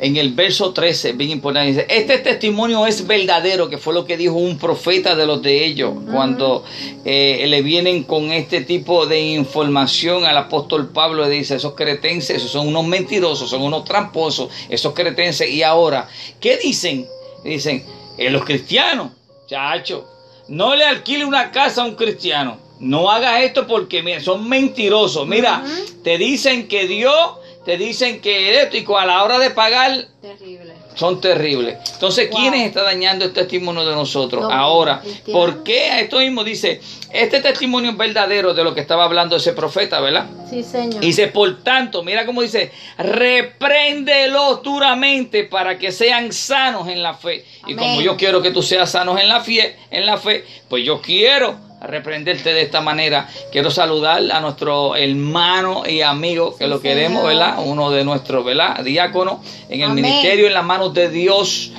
En 0.03 0.17
el 0.17 0.33
verso 0.33 0.73
13, 0.73 1.13
bien 1.13 1.29
importante, 1.29 1.69
dice, 1.69 1.85
este 1.89 2.17
testimonio 2.17 2.85
es 2.85 3.07
verdadero, 3.07 3.69
que 3.69 3.77
fue 3.77 3.93
lo 3.93 4.03
que 4.03 4.17
dijo 4.17 4.33
un 4.33 4.57
profeta 4.57 5.15
de 5.15 5.25
los 5.25 5.41
de 5.41 5.63
ellos, 5.63 5.93
cuando 6.11 6.65
eh, 7.05 7.45
le 7.47 7.61
vienen 7.61 8.03
con 8.03 8.33
este 8.33 8.59
tipo 8.59 9.05
de 9.05 9.21
información 9.21 10.25
al 10.25 10.35
apóstol 10.37 10.89
Pablo, 10.89 11.23
le 11.23 11.29
dice, 11.29 11.55
esos 11.55 11.73
cretenses, 11.73 12.35
esos 12.35 12.51
son 12.51 12.67
unos 12.67 12.85
mentirosos, 12.85 13.49
son 13.49 13.61
unos 13.61 13.85
tramposos, 13.85 14.49
esos 14.67 14.93
cretenses, 14.93 15.49
y 15.49 15.63
ahora, 15.63 16.09
¿qué 16.41 16.57
dicen? 16.57 17.07
Dicen, 17.45 17.85
eh, 18.17 18.29
los 18.29 18.43
cristianos, 18.43 19.13
chacho, 19.47 20.05
no 20.49 20.75
le 20.75 20.83
alquile 20.83 21.23
una 21.23 21.49
casa 21.49 21.81
a 21.81 21.85
un 21.85 21.95
cristiano, 21.95 22.57
no 22.81 23.09
hagas 23.09 23.43
esto 23.43 23.65
porque 23.65 24.03
mira, 24.03 24.19
son 24.19 24.49
mentirosos, 24.49 25.25
mira, 25.25 25.63
te 26.03 26.17
dicen 26.17 26.67
que 26.67 26.87
Dios 26.87 27.37
te 27.65 27.77
dicen 27.77 28.19
que 28.21 28.61
esto 28.61 28.97
a 28.97 29.05
la 29.05 29.23
hora 29.23 29.39
de 29.39 29.49
pagar 29.51 30.05
Terrible. 30.21 30.73
son 30.95 31.21
terribles. 31.21 31.77
Entonces, 31.93 32.29
Wow. 32.29 32.39
¿quiénes 32.39 32.67
está 32.67 32.83
dañando 32.83 33.25
el 33.25 33.33
testimonio 33.33 33.85
de 33.85 33.95
nosotros? 33.95 34.45
Ahora, 34.51 34.99
cristianos. 35.01 35.31
¿por 35.45 35.63
qué 35.63 36.01
esto 36.01 36.19
mismo 36.19 36.43
dice, 36.43 36.81
este 37.11 37.41
testimonio 37.41 37.91
es 37.91 37.97
verdadero 37.97 38.53
de 38.53 38.63
lo 38.63 38.73
que 38.73 38.81
estaba 38.81 39.05
hablando 39.05 39.35
ese 39.35 39.53
profeta, 39.53 39.99
¿verdad? 40.01 40.27
Sí, 40.49 40.63
Señor. 40.63 41.03
Y 41.03 41.07
dice, 41.07 41.27
por 41.27 41.63
tanto, 41.63 42.03
mira 42.03 42.25
cómo 42.25 42.41
dice, 42.41 42.71
repréndelos 42.97 44.61
duramente 44.61 45.45
para 45.45 45.77
que 45.77 45.91
sean 45.91 46.31
sanos 46.33 46.87
en 46.87 47.01
la 47.01 47.13
fe. 47.13 47.45
Y 47.67 47.75
como 47.75 48.01
yo 48.01 48.17
quiero 48.17 48.41
que 48.41 48.51
tú 48.51 48.61
seas 48.61 48.91
sanos 48.91 49.19
en 49.19 49.29
la 49.29 49.41
fe, 49.41 49.75
en 49.89 50.05
la 50.05 50.17
fe, 50.17 50.43
pues 50.69 50.83
yo 50.85 51.01
quiero 51.01 51.55
reprenderte 51.83 52.53
de 52.53 52.61
esta 52.61 52.81
manera. 52.81 53.27
Quiero 53.51 53.69
saludar 53.71 54.21
a 54.31 54.39
nuestro 54.41 54.95
hermano 54.95 55.83
y 55.87 56.01
amigo 56.01 56.55
que 56.55 56.63
Sí, 56.65 56.69
lo 56.69 56.81
queremos, 56.81 57.23
Señor. 57.23 57.37
¿verdad? 57.37 57.63
Uno 57.65 57.91
de 57.91 58.03
nuestros, 58.03 58.43
¿verdad? 58.45 58.83
Diáconos 58.83 59.37
en 59.69 59.81
el 59.81 59.91
Amén. 59.91 60.03
ministerio 60.03 60.47
en 60.47 60.53
las 60.53 60.65
manos 60.65 60.93
de 60.93 61.09
Dios. 61.09 61.71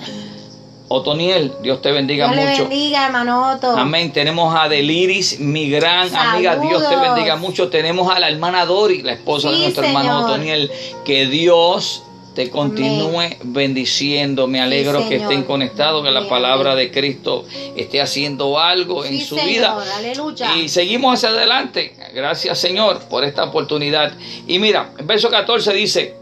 Otoniel, 0.86 1.50
Dios 1.62 1.80
te 1.80 1.90
bendiga 1.92 2.30
Dios 2.30 2.50
mucho. 2.50 2.68
bendiga, 2.68 3.06
hermano 3.06 3.52
Otto. 3.52 3.70
Amén. 3.76 4.12
Tenemos 4.12 4.54
a 4.54 4.68
Deliris, 4.68 5.40
mi 5.40 5.68
gran 5.70 6.14
amiga. 6.14 6.56
Dios 6.56 6.86
te 6.88 6.94
bendiga 6.96 7.36
mucho. 7.36 7.68
Tenemos 7.68 8.14
a 8.14 8.20
la 8.20 8.28
hermana 8.28 8.66
Dori, 8.66 9.02
la 9.02 9.12
esposa 9.14 9.50
de 9.50 9.58
nuestro 9.58 9.84
hermano. 9.84 10.20
Otoniel. 10.26 10.70
Que 11.04 11.26
Dios 11.26 12.02
te 12.34 12.50
continúe 12.50 13.36
bendiciendo. 13.42 14.46
Me 14.46 14.60
alegro 14.60 14.98
que 15.08 15.16
Señor. 15.18 15.22
estén 15.32 15.42
conectados, 15.44 16.04
que 16.04 16.10
la 16.10 16.28
palabra 16.28 16.74
de 16.74 16.90
Cristo 16.90 17.44
esté 17.76 18.00
haciendo 18.00 18.58
algo 18.58 19.04
en 19.04 19.18
Sí, 19.18 19.24
su 19.24 19.36
Señor. 19.36 19.48
vida. 19.50 19.78
Aleluya. 19.96 20.56
Y 20.56 20.68
seguimos 20.68 21.14
hacia 21.14 21.28
adelante. 21.30 21.94
Gracias, 22.14 22.58
Señor, 22.58 23.00
por 23.08 23.24
esta 23.24 23.44
oportunidad. 23.44 24.12
Y 24.46 24.58
mira, 24.58 24.92
en 24.98 25.06
verso 25.06 25.30
14 25.30 25.72
dice: 25.72 26.16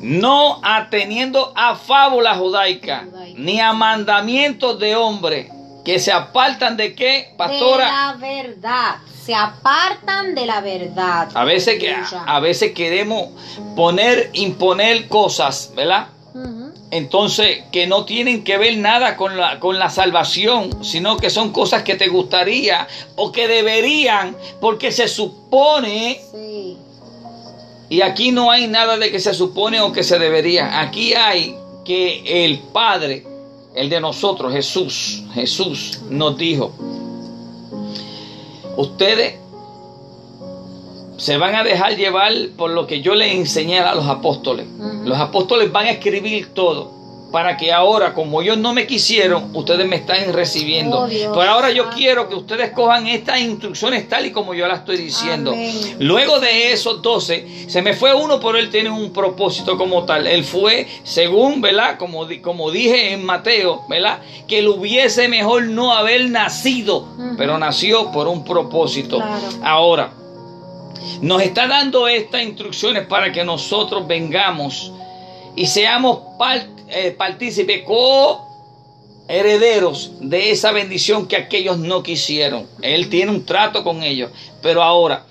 No 0.00 0.60
ateniendo 0.62 1.52
a 1.56 1.74
judaicas, 1.76 2.38
Judaica. 2.38 3.06
ni 3.36 3.60
a 3.60 3.72
mandamientos 3.72 4.78
de 4.78 4.94
hombre, 4.96 5.50
que 5.86 6.00
se 6.00 6.10
apartan 6.10 6.76
de 6.76 6.96
qué, 6.96 7.32
pastora. 7.36 7.86
De 7.86 7.92
la 7.92 8.16
verdad. 8.18 8.96
Se 9.24 9.34
apartan 9.36 10.34
de 10.34 10.44
la 10.44 10.60
verdad. 10.60 11.28
A 11.32 11.44
veces, 11.44 11.78
que, 11.78 11.94
a 12.26 12.40
veces 12.40 12.72
queremos 12.72 13.28
poner, 13.76 14.30
imponer 14.32 15.06
cosas, 15.06 15.72
¿verdad? 15.76 16.08
Entonces, 16.90 17.62
que 17.72 17.86
no 17.86 18.04
tienen 18.04 18.42
que 18.42 18.58
ver 18.58 18.76
nada 18.78 19.16
con 19.16 19.36
la, 19.36 19.60
con 19.60 19.78
la 19.78 19.88
salvación, 19.90 20.84
sino 20.84 21.16
que 21.16 21.30
son 21.30 21.52
cosas 21.52 21.82
que 21.84 21.94
te 21.94 22.08
gustaría 22.08 22.86
o 23.14 23.30
que 23.30 23.46
deberían, 23.46 24.36
porque 24.60 24.90
se 24.90 25.06
supone, 25.08 26.20
Sí. 26.32 26.76
y 27.88 28.02
aquí 28.02 28.32
no 28.32 28.50
hay 28.50 28.66
nada 28.66 28.96
de 28.98 29.10
que 29.12 29.20
se 29.20 29.34
supone 29.34 29.80
o 29.80 29.92
que 29.92 30.02
se 30.02 30.18
debería, 30.18 30.80
aquí 30.80 31.14
hay 31.14 31.56
que 31.84 32.44
el 32.44 32.58
Padre, 32.58 33.24
el 33.76 33.90
de 33.90 34.00
nosotros, 34.00 34.52
Jesús, 34.52 35.22
Jesús 35.34 36.00
nos 36.08 36.36
dijo, 36.36 36.72
ustedes 38.76 39.36
se 41.18 41.36
van 41.36 41.54
a 41.54 41.62
dejar 41.62 41.96
llevar 41.96 42.32
por 42.56 42.70
lo 42.70 42.86
que 42.86 43.00
yo 43.02 43.14
les 43.14 43.34
enseñé 43.34 43.80
a 43.80 43.94
los 43.94 44.06
apóstoles. 44.06 44.66
Los 45.04 45.18
apóstoles 45.18 45.70
van 45.70 45.86
a 45.86 45.90
escribir 45.90 46.52
todo 46.54 46.95
para 47.30 47.56
que 47.56 47.72
ahora, 47.72 48.14
como 48.14 48.40
ellos 48.40 48.56
no 48.56 48.72
me 48.72 48.86
quisieron, 48.86 49.50
ustedes 49.54 49.86
me 49.86 49.96
están 49.96 50.32
recibiendo. 50.32 51.00
Oh, 51.00 51.08
Pero 51.08 51.42
ahora 51.42 51.70
yo 51.70 51.90
quiero 51.90 52.28
que 52.28 52.34
ustedes 52.34 52.70
cojan 52.70 53.06
estas 53.06 53.40
instrucciones 53.40 54.08
tal 54.08 54.26
y 54.26 54.32
como 54.32 54.54
yo 54.54 54.66
las 54.68 54.80
estoy 54.80 54.96
diciendo. 54.96 55.50
Amén. 55.52 55.96
Luego 55.98 56.38
de 56.40 56.72
esos 56.72 57.02
12, 57.02 57.68
se 57.68 57.82
me 57.82 57.94
fue 57.94 58.14
uno, 58.14 58.38
pero 58.40 58.56
él 58.58 58.70
tiene 58.70 58.90
un 58.90 59.12
propósito 59.12 59.76
como 59.76 60.04
tal. 60.04 60.26
Él 60.26 60.44
fue, 60.44 60.86
según, 61.02 61.60
¿verdad? 61.60 61.98
Como, 61.98 62.26
como 62.42 62.70
dije 62.70 63.12
en 63.12 63.24
Mateo, 63.24 63.84
¿verdad? 63.88 64.20
Que 64.46 64.62
le 64.62 64.68
hubiese 64.68 65.28
mejor 65.28 65.64
no 65.64 65.94
haber 65.94 66.30
nacido, 66.30 67.08
pero 67.36 67.58
nació 67.58 68.12
por 68.12 68.28
un 68.28 68.44
propósito. 68.44 69.16
Claro. 69.16 69.42
Ahora, 69.62 70.12
nos 71.20 71.42
está 71.42 71.66
dando 71.66 72.08
estas 72.08 72.42
instrucciones 72.42 73.06
para 73.06 73.32
que 73.32 73.44
nosotros 73.44 74.06
vengamos 74.06 74.92
y 75.56 75.66
seamos 75.66 76.36
par- 76.38 76.66
eh, 76.88 77.14
partícipes, 77.16 77.82
herederos 79.28 80.12
de 80.20 80.50
esa 80.50 80.70
bendición 80.72 81.26
que 81.26 81.36
aquellos 81.36 81.78
no 81.78 82.02
quisieron. 82.02 82.66
Él 82.82 83.08
tiene 83.08 83.32
un 83.32 83.44
trato 83.44 83.82
con 83.82 84.02
ellos, 84.02 84.30
pero 84.62 84.82
ahora 84.82 85.24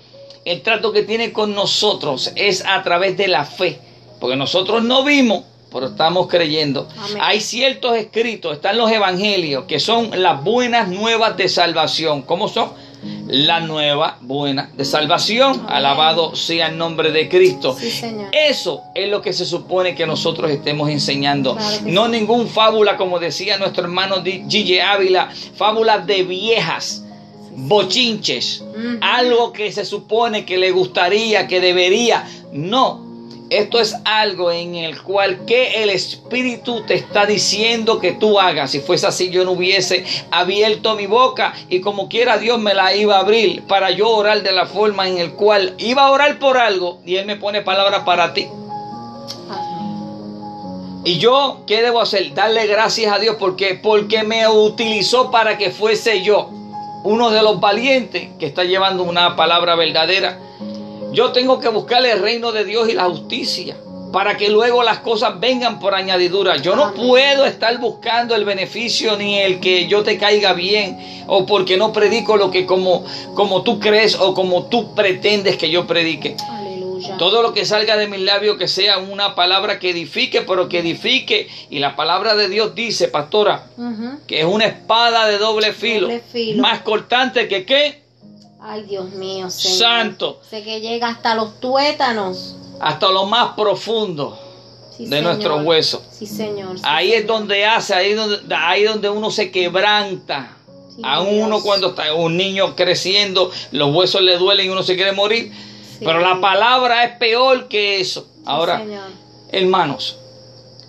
el 0.44 0.62
trato 0.62 0.92
que 0.92 1.02
tiene 1.02 1.32
con 1.32 1.54
nosotros 1.54 2.32
es 2.36 2.64
a 2.66 2.82
través 2.82 3.16
de 3.16 3.28
la 3.28 3.44
fe, 3.44 3.78
porque 4.20 4.36
nosotros 4.36 4.84
no 4.84 5.02
vimos, 5.02 5.44
pero 5.72 5.86
estamos 5.86 6.26
creyendo. 6.28 6.88
Amén. 6.98 7.18
Hay 7.20 7.40
ciertos 7.40 7.96
escritos, 7.96 8.54
están 8.54 8.76
los 8.76 8.90
evangelios, 8.90 9.64
que 9.64 9.80
son 9.80 10.10
las 10.22 10.42
buenas 10.44 10.88
nuevas 10.88 11.36
de 11.36 11.48
salvación. 11.48 12.22
¿Cómo 12.22 12.48
son? 12.48 12.70
La 13.26 13.60
nueva 13.60 14.18
buena 14.20 14.70
de 14.76 14.84
salvación. 14.84 15.52
Amén. 15.60 15.66
Alabado 15.68 16.36
sea 16.36 16.68
el 16.68 16.78
nombre 16.78 17.10
de 17.10 17.28
Cristo. 17.28 17.76
Sí, 17.78 17.90
Señor. 17.90 18.28
Eso 18.32 18.82
es 18.94 19.10
lo 19.10 19.20
que 19.20 19.32
se 19.32 19.44
supone 19.44 19.94
que 19.94 20.06
nosotros 20.06 20.50
estemos 20.50 20.90
enseñando. 20.90 21.56
Claro 21.56 21.76
no 21.86 22.06
sí. 22.06 22.12
ningún 22.12 22.48
fábula, 22.48 22.96
como 22.96 23.18
decía 23.18 23.58
nuestro 23.58 23.84
hermano 23.84 24.22
Gigi 24.22 24.78
Ávila, 24.78 25.30
fábulas 25.56 26.06
de 26.06 26.22
viejas, 26.22 27.04
bochinches, 27.50 28.64
algo 29.00 29.52
que 29.52 29.72
se 29.72 29.84
supone 29.84 30.44
que 30.44 30.58
le 30.58 30.70
gustaría, 30.70 31.46
que 31.46 31.60
debería. 31.60 32.24
No. 32.52 33.05
Esto 33.48 33.78
es 33.78 33.94
algo 34.04 34.50
en 34.50 34.74
el 34.74 35.00
cual 35.02 35.44
que 35.46 35.82
el 35.82 35.90
Espíritu 35.90 36.82
te 36.82 36.94
está 36.94 37.26
diciendo 37.26 38.00
que 38.00 38.12
tú 38.12 38.40
hagas. 38.40 38.72
Si 38.72 38.80
fuese 38.80 39.06
así, 39.06 39.30
yo 39.30 39.44
no 39.44 39.52
hubiese 39.52 40.04
abierto 40.32 40.96
mi 40.96 41.06
boca 41.06 41.54
y 41.68 41.80
como 41.80 42.08
quiera 42.08 42.38
Dios 42.38 42.58
me 42.58 42.74
la 42.74 42.94
iba 42.96 43.16
a 43.16 43.20
abrir 43.20 43.62
para 43.62 43.92
yo 43.92 44.08
orar 44.08 44.42
de 44.42 44.50
la 44.50 44.66
forma 44.66 45.08
en 45.08 45.18
el 45.18 45.32
cual 45.32 45.74
iba 45.78 46.06
a 46.06 46.10
orar 46.10 46.40
por 46.40 46.58
algo 46.58 46.98
y 47.06 47.16
Él 47.16 47.26
me 47.26 47.36
pone 47.36 47.62
palabra 47.62 48.04
para 48.04 48.34
ti. 48.34 48.48
Y 51.04 51.18
yo, 51.18 51.60
¿qué 51.68 51.82
debo 51.82 52.00
hacer? 52.00 52.34
Darle 52.34 52.66
gracias 52.66 53.12
a 53.12 53.20
Dios 53.20 53.36
porque 53.38 53.78
porque 53.80 54.24
me 54.24 54.48
utilizó 54.48 55.30
para 55.30 55.56
que 55.56 55.70
fuese 55.70 56.22
yo 56.24 56.50
uno 57.04 57.30
de 57.30 57.42
los 57.42 57.60
valientes 57.60 58.30
que 58.40 58.46
está 58.46 58.64
llevando 58.64 59.04
una 59.04 59.36
palabra 59.36 59.76
verdadera. 59.76 60.40
Yo 61.12 61.32
tengo 61.32 61.60
que 61.60 61.68
buscar 61.68 62.04
el 62.04 62.20
reino 62.20 62.52
de 62.52 62.64
Dios 62.64 62.88
y 62.88 62.92
la 62.92 63.04
justicia 63.04 63.76
para 64.12 64.36
que 64.36 64.48
luego 64.48 64.82
las 64.82 65.00
cosas 65.00 65.38
vengan 65.40 65.78
por 65.78 65.94
añadidura. 65.94 66.56
Yo 66.56 66.76
no 66.76 66.94
puedo 66.94 67.44
estar 67.44 67.78
buscando 67.78 68.34
el 68.34 68.44
beneficio 68.44 69.16
ni 69.16 69.38
el 69.38 69.60
que 69.60 69.88
yo 69.88 70.02
te 70.02 70.16
caiga 70.18 70.52
bien 70.52 70.98
o 71.26 71.44
porque 71.44 71.76
no 71.76 71.92
predico 71.92 72.36
lo 72.36 72.50
que 72.50 72.66
como 72.66 73.04
como 73.34 73.62
tú 73.62 73.78
crees 73.80 74.14
o 74.18 74.32
como 74.34 74.66
tú 74.66 74.94
pretendes 74.94 75.56
que 75.56 75.70
yo 75.70 75.86
predique. 75.86 76.36
Aleluya. 76.50 77.16
Todo 77.18 77.42
lo 77.42 77.52
que 77.52 77.64
salga 77.66 77.96
de 77.96 78.08
mis 78.08 78.20
labios 78.20 78.56
que 78.56 78.68
sea 78.68 78.98
una 78.98 79.34
palabra 79.34 79.78
que 79.78 79.90
edifique, 79.90 80.42
pero 80.42 80.68
que 80.68 80.78
edifique. 80.78 81.48
Y 81.68 81.78
la 81.78 81.94
palabra 81.94 82.34
de 82.36 82.48
Dios 82.48 82.74
dice, 82.74 83.08
pastora, 83.08 83.66
que 84.26 84.40
es 84.40 84.46
una 84.46 84.64
espada 84.66 85.26
de 85.26 85.36
doble 85.38 85.72
filo, 85.72 86.06
Doble 86.08 86.22
filo. 86.32 86.62
más 86.62 86.80
cortante 86.80 87.48
que 87.48 87.66
qué, 87.66 88.02
Ay, 88.68 88.82
Dios 88.82 89.10
mío, 89.12 89.48
Señor. 89.50 89.78
Santo. 89.78 90.40
Sé 90.48 90.64
que 90.64 90.80
llega 90.80 91.08
hasta 91.08 91.34
los 91.34 91.60
tuétanos. 91.60 92.56
hasta 92.80 93.08
lo 93.10 93.24
más 93.26 93.52
profundo 93.54 94.38
Sí, 94.96 95.04
de 95.04 95.10
Señor. 95.18 95.22
nuestros 95.34 95.64
huesos. 95.64 96.02
Sí, 96.10 96.26
Señor. 96.26 96.76
sí, 96.78 96.82
Ahí 96.86 97.12
es 97.12 97.26
donde 97.26 97.64
hace, 97.64 97.94
ahí 97.94 98.10
es 98.10 98.16
donde, 98.16 98.54
ahí 98.56 98.84
es 98.84 98.90
donde 98.90 99.08
uno 99.10 99.30
se 99.30 99.50
quebranta. 99.50 100.56
Sí, 100.94 101.02
a 101.04 101.20
Dios. 101.20 101.34
uno 101.44 101.62
cuando 101.62 101.88
está 101.90 102.12
un 102.14 102.36
niño 102.36 102.74
creciendo, 102.74 103.50
los 103.72 103.94
huesos 103.94 104.22
le 104.22 104.36
duelen 104.38 104.66
y 104.66 104.68
uno 104.70 104.82
se 104.82 104.96
quiere 104.96 105.12
morir. 105.12 105.52
Sí. 105.98 106.04
Pero 106.04 106.18
la 106.20 106.40
palabra 106.40 107.04
es 107.04 107.16
peor 107.18 107.68
que 107.68 108.00
eso. 108.00 108.26
Ahora, 108.46 108.78
Señor. 108.78 109.04
Hermanos, 109.52 110.16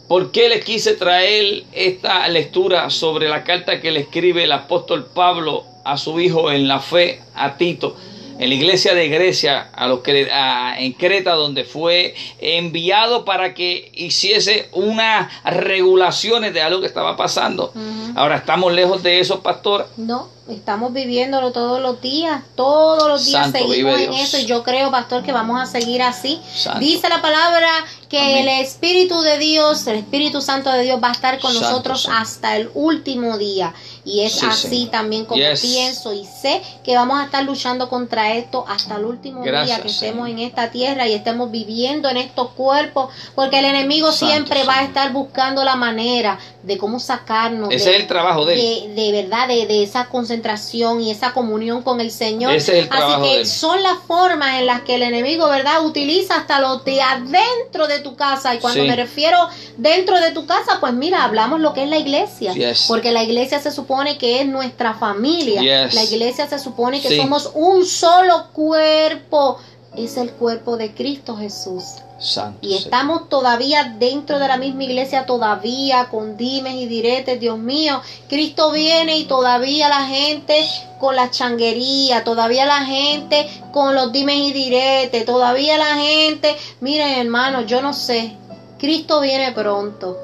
¿por 0.08 0.32
qué 0.32 0.50
les 0.50 0.64
quise 0.66 0.94
traer 0.94 1.64
esta 1.74 2.28
lectura 2.30 2.90
sobre 2.90 3.28
la 3.30 3.44
carta 3.44 3.80
que 3.82 3.92
le 3.92 4.00
escribe 4.02 4.46
el 4.46 4.52
apóstol 4.54 5.06
Pablo 5.14 5.64
a 5.92 5.98
su 5.98 6.20
hijo 6.20 6.52
en 6.52 6.68
la 6.68 6.80
fe, 6.80 7.22
a 7.36 7.58
Tito? 7.58 7.96
en 8.40 8.50
la 8.50 8.54
iglesia 8.56 8.94
de 8.94 9.08
Grecia, 9.10 9.72
a 9.74 9.88
los 9.88 10.02
que, 10.02 10.30
a- 10.32 10.76
en 10.78 10.94
Creta, 10.94 11.32
donde 11.34 11.64
fue 11.64 12.14
enviado 12.38 13.26
para 13.26 13.56
que 13.56 13.90
hiciese 13.96 14.70
unas 14.74 15.28
regulaciones 15.44 16.54
de 16.54 16.62
algo 16.62 16.80
que 16.80 16.86
estaba 16.86 17.18
pasando. 17.18 17.74
Ahora 18.16 18.36
estamos 18.38 18.72
lejos 18.74 19.02
de 19.02 19.20
eso, 19.20 19.42
pastor. 19.42 19.88
No, 19.98 20.28
estamos 20.50 20.94
viviéndolo 20.94 21.52
todos 21.52 21.82
los 21.82 22.00
días, 22.02 22.44
todos 22.56 23.08
los 23.08 23.26
días 23.26 23.52
Santo, 23.52 23.68
seguimos 23.68 24.00
en 24.00 24.14
eso 24.14 24.38
y 24.38 24.46
yo 24.46 24.64
creo, 24.64 24.92
pastor, 24.92 25.24
que 25.24 25.32
vamos 25.32 25.60
a 25.60 25.66
seguir 25.66 26.02
así. 26.04 26.40
Santo. 26.56 26.80
Dice 26.80 27.10
la 27.10 27.22
palabra 27.24 27.70
que 28.08 28.20
Amén. 28.20 28.38
el 28.48 28.62
Espíritu 28.62 29.20
de 29.22 29.38
Dios, 29.40 29.86
el 29.88 29.98
Espíritu 29.98 30.42
Santo 30.42 30.72
de 30.72 30.84
Dios 30.84 31.00
va 31.04 31.10
a 31.10 31.14
estar 31.14 31.40
con 31.40 31.52
Santo, 31.54 31.70
nosotros 31.70 32.08
hasta 32.12 32.56
el 32.56 32.70
último 32.74 33.38
día. 33.38 33.74
Y 34.10 34.22
es 34.22 34.34
Sí, 34.40 34.46
así 34.46 34.68
Señor. 34.70 34.92
también 34.92 35.26
como 35.26 35.42
Yes. 35.42 35.60
pienso 35.60 36.14
y 36.14 36.24
sé 36.24 36.62
que 36.82 36.96
vamos 36.96 37.20
a 37.20 37.26
estar 37.26 37.44
luchando 37.44 37.90
contra 37.90 38.34
esto 38.36 38.64
hasta 38.66 38.96
el 38.96 39.04
último 39.04 39.44
día 39.44 39.82
que 39.82 39.90
estemos 39.90 40.28
Señor. 40.28 40.30
en 40.30 40.40
esta 40.40 40.72
tierra 40.72 41.08
y 41.08 41.14
estemos 41.14 41.52
viviendo 41.52 42.08
en 42.10 42.16
estos 42.16 42.52
cuerpos, 42.52 43.10
porque 43.36 43.60
el 43.60 43.66
enemigo 43.66 44.14
Santo, 44.14 44.34
siempre 44.34 44.64
va 44.64 44.80
a 44.80 44.84
estar 44.86 45.12
buscando 45.12 45.64
la 45.66 45.76
manera 45.76 46.40
de 46.64 46.78
cómo 46.78 47.00
sacarnos 47.02 47.70
Ese 47.72 47.90
de- 47.90 47.96
es 47.96 48.02
el 48.02 48.08
trabajo 48.08 48.46
de 48.46 48.54
él. 48.86 48.96
de, 48.96 49.02
de 49.02 49.12
verdad, 49.24 49.48
de, 49.50 49.66
de 49.68 49.84
esa 49.84 50.06
concentración 50.08 51.02
y 51.02 51.12
esa 51.12 51.34
comunión 51.34 51.82
con 51.82 52.00
el 52.00 52.12
Señor. 52.12 52.54
Ese 52.54 52.78
es 52.78 52.84
el 52.84 52.90
trabajo 52.90 53.14
Así 53.16 53.22
de 53.24 53.28
que 53.36 53.42
él. 53.42 53.46
son 53.48 53.84
las 53.84 53.98
formas 54.08 54.60
en 54.60 54.68
las 54.68 54.82
que 54.82 54.96
el 54.96 55.04
enemigo, 55.04 55.50
¿verdad? 55.50 55.86
Utiliza 55.86 56.36
hasta 56.38 56.62
lo 56.62 56.78
de 56.80 57.02
adentro 57.02 57.88
de 57.88 58.00
tu 58.00 58.16
casa. 58.16 58.56
Y 58.56 58.60
cuando 58.60 58.82
Sí. 58.84 58.88
me 58.88 58.96
refiero 58.96 59.38
dentro 59.78 60.20
de 60.20 60.32
tu 60.32 60.46
casa, 60.46 60.78
pues 60.80 60.94
mira, 60.94 61.24
hablamos 61.24 61.60
lo 61.60 61.74
que 61.74 61.84
es 61.84 61.90
la 61.90 61.98
iglesia. 61.98 62.54
Yes. 62.54 62.86
Porque 62.88 63.12
la 63.12 63.24
iglesia 63.24 63.60
se 63.60 63.72
supone 63.72 63.97
que 64.18 64.42
es 64.42 64.48
nuestra 64.48 64.94
familia. 64.94 65.62
Yes. 65.62 65.94
La 65.96 66.04
iglesia 66.04 66.48
se 66.48 66.60
supone 66.60 67.02
que 67.02 67.10
Sí. 67.10 67.18
somos 67.18 67.52
un 67.56 67.86
solo 67.86 68.48
cuerpo. 68.54 69.58
Es 69.96 70.18
el 70.18 70.32
cuerpo 70.32 70.78
de 70.78 70.94
Cristo 70.94 71.36
Jesús. 71.38 71.84
Santo. 72.20 72.60
Y 72.62 72.68
Señor. 72.70 72.82
estamos 72.84 73.30
todavía 73.30 73.96
dentro 74.00 74.40
de 74.40 74.48
la 74.48 74.58
misma 74.58 74.84
iglesia, 74.84 75.26
todavía 75.26 76.08
con 76.10 76.36
dimes 76.38 76.74
y 76.76 76.86
diretes, 76.88 77.40
Dios 77.40 77.58
mío. 77.60 78.02
Cristo 78.28 78.72
viene 78.72 79.18
y 79.18 79.26
todavía 79.26 79.88
la 79.90 80.06
gente 80.08 80.68
con 81.00 81.16
la 81.16 81.30
changuería, 81.30 82.24
todavía 82.24 82.66
la 82.66 82.86
gente 82.86 83.48
con 83.72 83.94
los 83.96 84.12
dimes 84.12 84.36
y 84.38 84.52
diretes, 84.54 85.26
todavía 85.26 85.78
la 85.78 85.96
gente, 85.96 86.56
miren 86.82 87.20
hermano, 87.20 87.62
yo 87.62 87.82
no 87.84 87.94
sé, 87.94 88.36
Cristo 88.80 89.20
viene 89.20 89.52
pronto. 89.52 90.18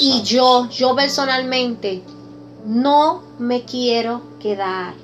Y 0.00 0.22
yo, 0.22 0.68
yo 0.70 0.94
personalmente, 0.94 2.02
no 2.64 3.22
me 3.38 3.62
quiero 3.64 4.22
quedar. 4.40 4.94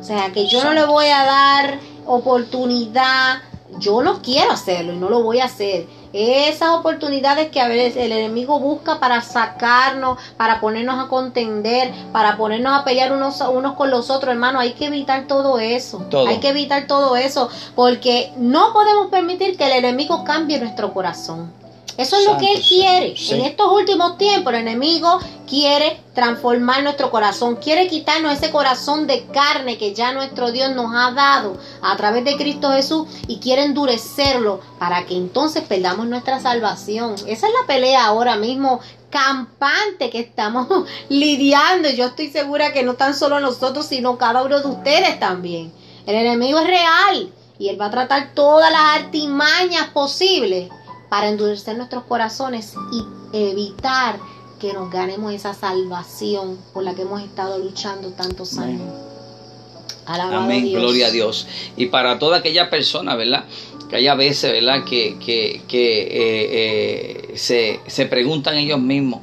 O 0.00 0.04
sea, 0.04 0.32
que 0.32 0.46
yo 0.46 0.62
no 0.62 0.72
le 0.72 0.84
voy 0.84 1.06
a 1.06 1.24
dar 1.24 1.78
oportunidad. 2.06 3.38
Yo 3.78 4.02
no 4.02 4.22
quiero 4.22 4.52
hacerlo 4.52 4.92
y 4.92 4.96
no 4.96 5.08
lo 5.08 5.22
voy 5.22 5.40
a 5.40 5.46
hacer. 5.46 5.86
Esas 6.12 6.76
oportunidades 6.76 7.50
que 7.50 7.60
a 7.60 7.66
veces 7.66 8.04
el 8.04 8.12
enemigo 8.12 8.60
busca 8.60 9.00
para 9.00 9.20
sacarnos, 9.20 10.18
para 10.36 10.60
ponernos 10.60 11.04
a 11.04 11.08
contender, 11.08 11.92
para 12.12 12.36
ponernos 12.36 12.72
a 12.72 12.84
pelear 12.84 13.12
unos, 13.12 13.40
unos 13.40 13.74
con 13.74 13.90
los 13.90 14.10
otros, 14.10 14.32
hermano, 14.32 14.60
hay 14.60 14.74
que 14.74 14.86
evitar 14.86 15.26
todo 15.26 15.58
eso. 15.58 15.98
Todo. 16.10 16.28
Hay 16.28 16.38
que 16.38 16.50
evitar 16.50 16.86
todo 16.86 17.16
eso 17.16 17.48
porque 17.74 18.32
no 18.36 18.72
podemos 18.72 19.08
permitir 19.08 19.56
que 19.56 19.66
el 19.66 19.72
enemigo 19.72 20.22
cambie 20.22 20.60
nuestro 20.60 20.92
corazón. 20.92 21.63
Eso 21.96 22.16
es 22.16 22.26
lo 22.26 22.38
que 22.38 22.52
él 22.54 22.62
quiere. 22.66 23.16
Sí. 23.16 23.34
En 23.34 23.42
estos 23.42 23.70
últimos 23.70 24.18
tiempos 24.18 24.52
el 24.52 24.60
enemigo 24.60 25.20
quiere 25.48 26.00
transformar 26.14 26.82
nuestro 26.82 27.10
corazón, 27.10 27.56
quiere 27.56 27.86
quitarnos 27.86 28.32
ese 28.32 28.50
corazón 28.50 29.06
de 29.06 29.26
carne 29.26 29.78
que 29.78 29.94
ya 29.94 30.12
nuestro 30.12 30.50
Dios 30.50 30.74
nos 30.74 30.92
ha 30.94 31.12
dado 31.12 31.56
a 31.82 31.96
través 31.96 32.24
de 32.24 32.36
Cristo 32.36 32.72
Jesús 32.72 33.06
y 33.28 33.38
quiere 33.38 33.64
endurecerlo 33.64 34.60
para 34.78 35.06
que 35.06 35.16
entonces 35.16 35.62
perdamos 35.62 36.06
nuestra 36.06 36.40
salvación. 36.40 37.14
Esa 37.26 37.46
es 37.46 37.52
la 37.60 37.66
pelea 37.66 38.06
ahora 38.06 38.36
mismo 38.36 38.80
campante 39.10 40.10
que 40.10 40.18
estamos 40.18 40.66
lidiando. 41.08 41.88
y 41.88 41.96
Yo 41.96 42.06
estoy 42.06 42.28
segura 42.30 42.72
que 42.72 42.82
no 42.82 42.94
tan 42.94 43.14
solo 43.14 43.38
nosotros, 43.38 43.86
sino 43.86 44.18
cada 44.18 44.42
uno 44.42 44.60
de 44.60 44.68
ustedes 44.68 45.20
también. 45.20 45.72
El 46.06 46.16
enemigo 46.16 46.58
es 46.58 46.66
real 46.66 47.32
y 47.58 47.68
él 47.68 47.80
va 47.80 47.86
a 47.86 47.90
tratar 47.90 48.32
todas 48.34 48.70
las 48.72 49.02
artimañas 49.02 49.86
posibles 49.94 50.70
para 51.14 51.28
endurecer 51.28 51.76
nuestros 51.76 52.02
corazones 52.02 52.74
y 52.90 53.04
evitar 53.32 54.18
que 54.58 54.72
nos 54.72 54.90
ganemos 54.90 55.32
esa 55.32 55.54
salvación 55.54 56.58
por 56.72 56.82
la 56.82 56.92
que 56.96 57.02
hemos 57.02 57.22
estado 57.22 57.56
luchando 57.56 58.10
tantos 58.10 58.58
años. 58.58 58.82
Alabado 60.06 60.42
Amén, 60.42 60.64
Dios. 60.64 60.82
gloria 60.82 61.06
a 61.06 61.10
Dios. 61.12 61.46
Y 61.76 61.86
para 61.86 62.18
toda 62.18 62.38
aquella 62.38 62.68
persona, 62.68 63.14
¿verdad? 63.14 63.44
Que 63.88 63.94
haya 63.94 64.16
veces, 64.16 64.50
¿verdad? 64.50 64.82
Que, 64.84 65.16
que, 65.24 65.62
que 65.68 66.02
eh, 66.02 67.28
eh, 67.30 67.36
se, 67.36 67.78
se 67.86 68.06
preguntan 68.06 68.56
ellos 68.56 68.80
mismos. 68.80 69.20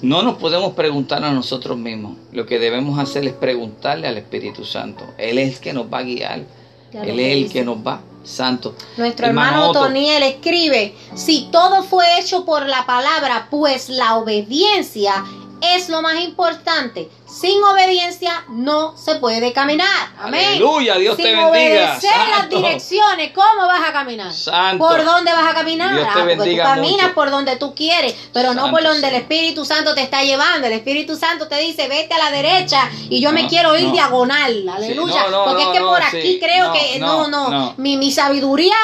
No 0.00 0.22
nos 0.22 0.38
podemos 0.38 0.72
preguntar 0.72 1.22
a 1.22 1.30
nosotros 1.30 1.76
mismos. 1.76 2.16
Lo 2.32 2.46
que 2.46 2.58
debemos 2.58 2.98
hacer 2.98 3.26
es 3.26 3.34
preguntarle 3.34 4.08
al 4.08 4.16
Espíritu 4.16 4.64
Santo. 4.64 5.04
Él 5.18 5.36
es 5.36 5.56
el 5.56 5.60
que 5.60 5.74
nos 5.74 5.92
va 5.92 5.98
a 5.98 6.04
guiar. 6.04 6.46
Él 6.94 7.20
es 7.20 7.36
el 7.36 7.52
que 7.52 7.64
nos 7.66 7.86
va. 7.86 8.00
Santo. 8.24 8.74
Nuestro 8.96 9.26
Hermano 9.26 9.48
hermano 9.48 9.70
Otto. 9.70 9.88
Escribe, 9.88 10.96
si 11.14 11.48
todo 11.52 11.82
fue 11.82 12.18
hecho 12.18 12.44
por 12.44 12.66
la 12.66 12.86
palabra, 12.86 13.48
pues 13.50 13.88
la 13.88 14.16
obediencia 14.16 15.24
es 15.60 15.88
lo 15.88 16.02
más 16.02 16.20
importante. 16.20 17.10
Sin 17.34 17.62
obediencia 17.64 18.44
no 18.48 18.96
se 18.96 19.16
puede 19.16 19.52
caminar. 19.52 19.88
Amén. 20.18 20.44
Aleluya, 20.50 20.96
Dios 20.96 21.16
Sin 21.16 21.24
te 21.24 21.30
bendiga. 21.34 21.50
obedecer 21.50 22.28
las 22.30 22.48
direcciones, 22.48 23.32
¿cómo 23.34 23.66
vas 23.66 23.88
a 23.88 23.92
caminar? 23.92 24.32
Santo. 24.32 24.86
¿Por 24.86 25.04
dónde 25.04 25.32
vas 25.32 25.50
a 25.50 25.54
caminar? 25.54 25.94
Dios 25.94 26.04
te 26.06 26.10
Ah, 26.10 26.24
porque 26.36 26.36
tú 26.36 26.56
caminas 26.62 27.02
mucho. 27.02 27.14
por 27.14 27.30
donde 27.30 27.56
tú 27.56 27.74
quieres, 27.74 28.14
pero 28.32 28.54
no 28.54 28.70
por 28.70 28.82
donde 28.82 29.08
el. 29.08 29.14
Espíritu 29.14 29.64
Santo 29.64 29.94
te 29.94 30.02
está 30.02 30.22
llevando. 30.22 30.66
El 30.66 30.74
Espíritu 30.74 31.16
Santo 31.16 31.48
te 31.48 31.58
dice, 31.58 31.88
vete 31.88 32.14
a 32.14 32.18
la 32.18 32.30
derecha 32.30 32.88
y 33.08 33.20
yo 33.20 33.32
me 33.32 33.46
quiero 33.48 33.76
ir 33.76 33.86
no. 33.88 33.92
diagonal. 33.92 34.68
Aleluya. 34.68 35.28
no, 35.30 35.44
porque 35.44 35.62
es 35.62 35.68
que 35.70 35.80
por 35.80 36.00
sí. 36.02 36.16
aquí 36.18 36.38
creo 36.40 36.72
que 36.72 36.98
no, 37.00 37.26
no. 37.28 37.74
Mi, 37.78 37.96
mi 37.96 38.12
sabiduría 38.12 38.74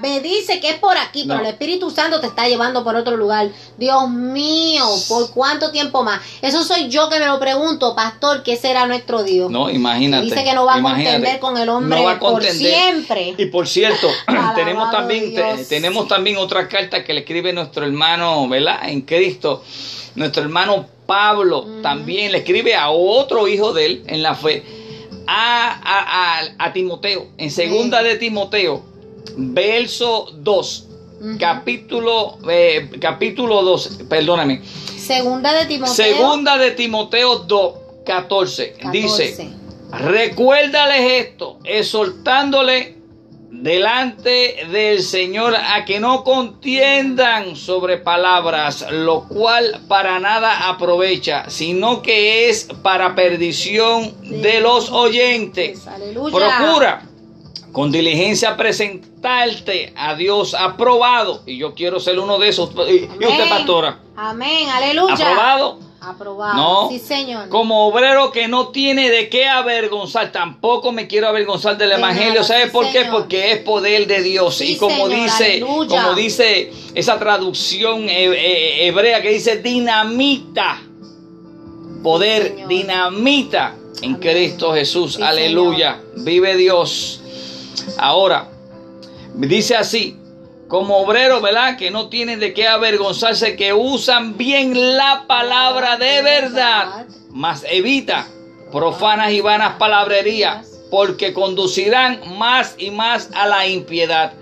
me 0.00 0.20
dice 0.20 0.60
que 0.60 0.70
es 0.70 0.78
por 0.78 0.96
aquí, 0.96 1.24
pero 1.26 1.40
el 1.40 1.46
Espíritu 1.46 1.90
Santo 1.90 2.20
te 2.20 2.28
está 2.28 2.48
llevando 2.48 2.82
por 2.84 2.96
otro 2.96 3.16
lugar. 3.16 3.48
Dios 3.76 4.08
mío, 4.08 4.86
¿por 5.08 5.30
cuánto 5.32 5.70
tiempo 5.70 6.02
más? 6.02 6.20
Eso 6.40 6.62
soy 6.64 6.88
yo 6.88 7.08
que 7.08 7.18
me 7.18 7.26
lo 7.26 7.38
pregunto, 7.38 7.73
pastor, 7.78 8.42
¿qué 8.42 8.56
será 8.56 8.86
nuestro 8.86 9.22
Dios? 9.22 9.50
No, 9.50 9.66
Que 9.66 9.74
imagínate. 9.74 10.24
dice 10.24 10.44
que 10.44 10.52
no 10.54 10.64
va 10.66 10.76
a 10.76 10.82
contender 10.82 11.38
con 11.40 11.56
el 11.58 11.68
hombre 11.68 11.96
No 11.98 12.04
va 12.04 12.12
a 12.12 12.18
por 12.18 12.42
siempre. 12.44 13.34
Y 13.36 13.46
por 13.46 13.66
cierto, 13.68 14.08
tenemos 14.54 14.90
también, 14.90 15.34
te- 15.34 15.64
tenemos 15.66 16.08
también 16.08 16.36
otra 16.38 16.68
carta 16.68 17.04
que 17.04 17.12
le 17.12 17.20
escribe 17.20 17.52
nuestro 17.52 17.84
hermano, 17.84 18.48
¿verdad? 18.48 18.88
En 18.88 19.02
Cristo. 19.02 19.62
Nuestro 20.14 20.42
hermano 20.44 20.86
Pablo 21.06 21.66
también 21.82 22.32
le 22.32 22.38
escribe 22.38 22.74
a 22.76 22.90
otro 22.90 23.48
hijo 23.48 23.72
de 23.72 23.86
él 23.86 24.04
en 24.06 24.22
la 24.22 24.34
fe, 24.34 24.62
a, 25.26 25.70
a, 25.82 26.38
a- 26.40 26.54
a 26.66 26.72
Timoteo, 26.72 27.26
en 27.36 27.50
segunda 27.50 28.02
de 28.02 28.16
Timoteo, 28.16 28.82
verso 29.36 30.28
2, 30.34 30.84
Ujú. 31.20 31.38
capítulo, 31.38 32.38
eh, 32.48 32.90
capítulo 33.00 33.62
2, 33.62 34.00
perdóname, 34.08 34.62
Segunda 35.04 35.52
de 35.52 35.66
Timoteo. 35.66 35.94
segunda 35.94 36.58
de 36.58 36.70
Timoteo 36.72 37.38
2, 37.40 37.74
14, 38.04 38.72
14. 38.80 38.90
dice, 38.90 39.50
Recuérdales 39.90 41.26
esto, 41.26 41.58
exhortándole 41.64 42.96
delante 43.50 44.66
del 44.70 45.02
Señor 45.02 45.54
a 45.54 45.84
que 45.84 46.00
no 46.00 46.24
contiendan 46.24 47.54
sobre 47.56 47.98
palabras, 47.98 48.86
lo 48.90 49.28
cual 49.28 49.82
para 49.88 50.18
nada 50.18 50.68
aprovecha, 50.68 51.48
sino 51.48 52.02
que 52.02 52.48
es 52.48 52.68
para 52.82 53.14
perdición 53.14 54.12
de 54.22 54.60
los 54.60 54.90
oyentes. 54.90 55.86
Aleluya. 55.86 56.36
Procura 56.36 57.02
con 57.72 57.90
diligencia 57.90 58.56
presentarte 58.56 59.92
a 59.96 60.14
Dios 60.14 60.54
aprobado. 60.54 61.42
Y 61.46 61.58
yo 61.58 61.74
quiero 61.74 62.00
ser 62.00 62.18
uno 62.18 62.38
de 62.38 62.48
esos. 62.48 62.70
¿Y 62.88 63.04
usted, 63.04 63.48
pastora? 63.48 64.03
Amén, 64.16 64.68
aleluya. 64.70 65.14
¿Aprobado? 65.14 65.78
Aprobado. 66.00 66.54
No. 66.54 66.88
Sí, 66.90 66.98
Señor. 66.98 67.48
Como 67.48 67.86
obrero 67.88 68.30
que 68.30 68.46
no 68.46 68.68
tiene 68.68 69.10
de 69.10 69.28
qué 69.30 69.46
avergonzar, 69.48 70.30
tampoco 70.32 70.92
me 70.92 71.06
quiero 71.06 71.28
avergonzar 71.28 71.78
del 71.78 71.88
De 71.90 71.94
evangelio. 71.96 72.34
nada, 72.34 72.44
¿Sabe 72.44 72.64
sí, 72.66 72.70
por 72.70 72.84
qué? 72.92 73.04
Señor. 73.04 73.10
Porque 73.12 73.52
es 73.52 73.58
poder 73.60 74.06
de 74.06 74.22
Dios. 74.22 74.54
Sí, 74.56 74.72
y 74.72 74.76
como 74.76 75.06
Señor, 75.08 75.10
dice, 75.10 75.44
aleluya. 75.44 76.02
como 76.02 76.14
dice 76.14 76.72
esa 76.94 77.18
traducción 77.18 78.08
he- 78.08 78.26
he- 78.26 78.86
hebrea 78.86 79.22
que 79.22 79.30
dice 79.30 79.56
dinamita. 79.62 80.80
Poder 82.02 82.66
dinamita 82.68 83.74
en 84.02 84.16
Amén. 84.16 84.20
Cristo 84.20 84.74
Jesús. 84.74 85.18
Aleluya. 85.20 86.02
Vive 86.16 86.54
Dios. 86.56 87.22
Ahora, 87.96 88.48
dice 89.34 89.74
así, 89.74 90.18
como 90.74 90.96
obreros, 90.96 91.40
¿verdad? 91.40 91.76
Que 91.76 91.92
no 91.92 92.08
tienen 92.08 92.40
de 92.40 92.52
qué 92.52 92.66
avergonzarse, 92.66 93.54
que 93.54 93.72
usan 93.72 94.36
bien 94.36 94.96
la 94.96 95.22
palabra 95.28 95.96
de 95.98 96.20
verdad, 96.20 97.06
mas 97.30 97.64
evita 97.70 98.26
profanas 98.72 99.30
y 99.30 99.40
vanas 99.40 99.74
palabrerías, 99.78 100.66
porque 100.90 101.32
conducirán 101.32 102.22
más 102.38 102.74
y 102.76 102.90
más 102.90 103.30
a 103.36 103.46
la 103.46 103.68
impiedad. 103.68 104.32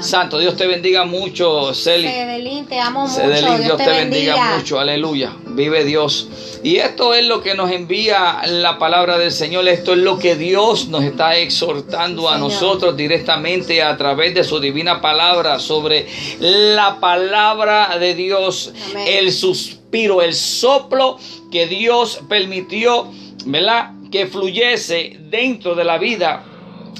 Santo, 0.00 0.38
Dios 0.38 0.56
te 0.56 0.66
bendiga 0.66 1.04
mucho, 1.04 1.74
Celi. 1.74 2.08
Cedelín, 2.08 2.66
te 2.66 2.80
amo 2.80 3.02
mucho. 3.02 3.14
Cedelín, 3.14 3.62
Dios, 3.62 3.76
te, 3.76 3.90
bendiga. 3.90 4.56
mucho, 4.56 4.78
aleluya. 4.78 5.32
Vive 5.46 5.84
Dios. 5.84 6.28
Y 6.62 6.76
esto 6.76 7.14
es 7.14 7.26
lo 7.26 7.42
que 7.42 7.54
nos 7.54 7.70
envía 7.70 8.42
la 8.46 8.78
palabra 8.78 9.18
del 9.18 9.32
Señor. 9.32 9.66
Esto 9.68 9.92
es 9.92 9.98
lo 9.98 10.18
que 10.18 10.36
Dios 10.36 10.88
nos 10.88 11.04
está 11.04 11.36
exhortando 11.36 12.28
a 12.28 12.34
Señor. 12.34 12.50
nosotros 12.50 12.96
directamente 12.96 13.82
a 13.82 13.96
través 13.96 14.34
de 14.34 14.44
su 14.44 14.60
divina 14.60 15.00
palabra 15.00 15.58
sobre 15.58 16.06
la 16.38 16.98
palabra 17.00 17.98
de 17.98 18.14
Dios. 18.14 18.72
Amén. 18.90 19.06
El 19.08 19.32
suspiro, 19.32 20.22
el 20.22 20.34
soplo 20.34 21.18
que 21.50 21.66
Dios 21.66 22.20
permitió, 22.28 23.10
¿verdad? 23.46 23.92
Que 24.10 24.26
fluyese 24.26 25.18
dentro 25.30 25.74
de 25.74 25.84
la 25.84 25.98
vida 25.98 26.44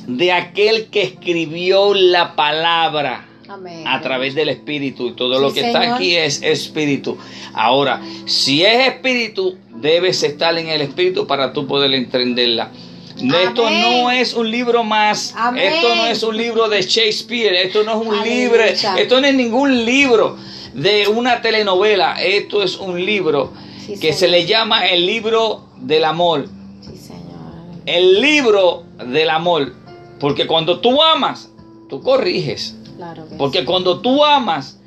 de 0.06 0.32
aquel 0.32 0.86
que 0.86 1.02
escribió 1.02 1.94
la 1.94 2.34
palabra 2.36 3.26
Amén. 3.48 3.84
a 3.86 4.00
través 4.00 4.34
del 4.34 4.48
espíritu 4.48 5.08
y 5.08 5.12
todo 5.14 5.38
lo 5.40 5.52
que 5.52 5.60
está 5.60 5.94
aquí 5.94 6.16
es 6.16 6.42
espíritu. 6.42 7.16
Ahora, 7.54 8.00
si 8.26 8.64
es 8.64 8.88
espíritu, 8.88 9.56
debes 9.76 10.22
estar 10.22 10.56
en 10.58 10.68
el 10.68 10.80
espíritu 10.80 11.26
para 11.26 11.52
tú 11.52 11.66
poder 11.66 11.92
entenderla. 11.94 12.70
Esto 13.44 13.66
Amén. 13.66 13.80
no 13.82 14.10
es 14.10 14.32
un 14.34 14.50
libro 14.50 14.82
más, 14.84 15.34
Amén. 15.36 15.64
esto 15.74 15.94
no 15.94 16.06
es 16.06 16.22
un 16.22 16.36
libro 16.36 16.68
de 16.68 16.80
Shakespeare, 16.82 17.54
esto 17.62 17.84
no 17.84 18.00
es 18.00 18.08
un 18.08 18.22
libro, 18.24 18.62
esto 18.64 19.20
no 19.20 19.26
es 19.26 19.34
ningún 19.34 19.84
libro 19.84 20.36
de 20.72 21.06
una 21.08 21.42
telenovela, 21.42 22.20
esto 22.22 22.62
es 22.62 22.76
un 22.78 23.04
libro 23.04 23.52
Sí, 23.86 23.94
que 24.00 24.12
Señor. 24.12 24.14
se 24.14 24.28
le 24.28 24.46
llama 24.46 24.86
el 24.88 25.04
libro 25.04 25.66
del 25.76 26.04
amor 26.04 26.48
Sí, 26.80 26.96
Señor. 26.96 27.82
el 27.84 28.20
libro 28.20 28.84
del 29.06 29.28
amor. 29.28 29.74
Porque 30.22 30.46
cuando 30.46 30.78
tú 30.80 31.02
amas, 31.02 31.50
tú 31.90 32.00
corriges. 32.00 32.74
Claro 32.96 33.28
que 33.28 33.34
Porque 33.34 33.64
cuando 33.66 34.00
tú 34.00 34.24
amas, 34.24 34.78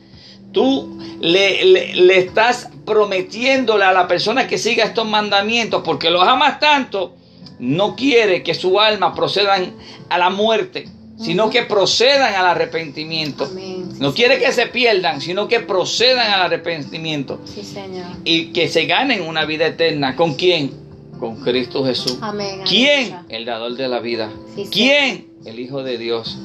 tú 0.54 0.98
le, 1.20 1.64
le- 1.66 1.94
le 1.96 2.18
estás 2.20 2.70
prometiéndole 2.86 3.84
a 3.84 3.92
la 3.92 4.08
persona 4.08 4.48
que 4.48 4.58
siga 4.58 4.86
estos 4.86 5.06
mandamientos, 5.08 5.82
porque 5.84 6.10
los 6.10 6.26
amas 6.28 6.60
tanto, 6.60 7.16
no 7.60 7.96
quiere 7.96 8.42
que 8.44 8.54
su 8.54 8.80
alma 8.80 9.14
procedan 9.14 9.74
a 10.10 10.18
la 10.18 10.30
muerte, 10.30 10.88
sino 11.20 11.50
que 11.50 11.64
procedan 11.64 12.34
al 12.36 12.46
arrepentimiento. 12.46 13.46
Amén. 13.46 13.90
Sí, 13.92 13.98
No 14.00 14.14
quiere 14.14 14.36
Señor. 14.36 14.50
que 14.50 14.56
se 14.56 14.68
pierdan, 14.68 15.20
sino 15.22 15.48
que 15.48 15.60
procedan 15.62 16.32
al 16.34 16.42
arrepentimiento 16.44 17.40
Sí, 17.46 17.64
Señor. 17.64 18.06
y 18.24 18.54
que 18.54 18.68
se 18.70 18.86
ganen 18.86 19.22
una 19.22 19.46
vida 19.46 19.68
eterna. 19.68 20.16
¿Con 20.16 20.34
quién? 20.36 20.72
Con 21.20 21.38
Cristo 21.38 21.86
Jesús. 21.86 22.18
Amén. 22.22 22.62
¿Quién? 22.68 23.14
aleluya. 23.14 23.26
El 23.30 23.46
dador 23.46 23.76
de 23.76 23.88
la 23.88 24.00
vida. 24.00 24.32
Sí, 24.56 24.66
sí. 24.66 24.70
¿Quién? 24.72 25.28
El 25.46 25.60
Hijo 25.60 25.84
de 25.84 25.98
Dios. 25.98 26.38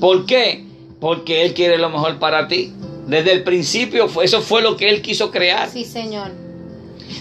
¿Por 0.00 0.26
qué? 0.26 0.64
Porque 1.00 1.44
Él 1.44 1.54
quiere 1.54 1.78
lo 1.78 1.90
mejor 1.90 2.18
para 2.18 2.48
ti. 2.48 2.72
Desde 3.06 3.32
el 3.32 3.42
principio, 3.42 4.06
eso 4.22 4.42
fue 4.42 4.62
lo 4.62 4.76
que 4.76 4.90
Él 4.90 5.00
quiso 5.00 5.30
crear. 5.30 5.70
Sí, 5.70 5.84
Señor. 5.84 6.30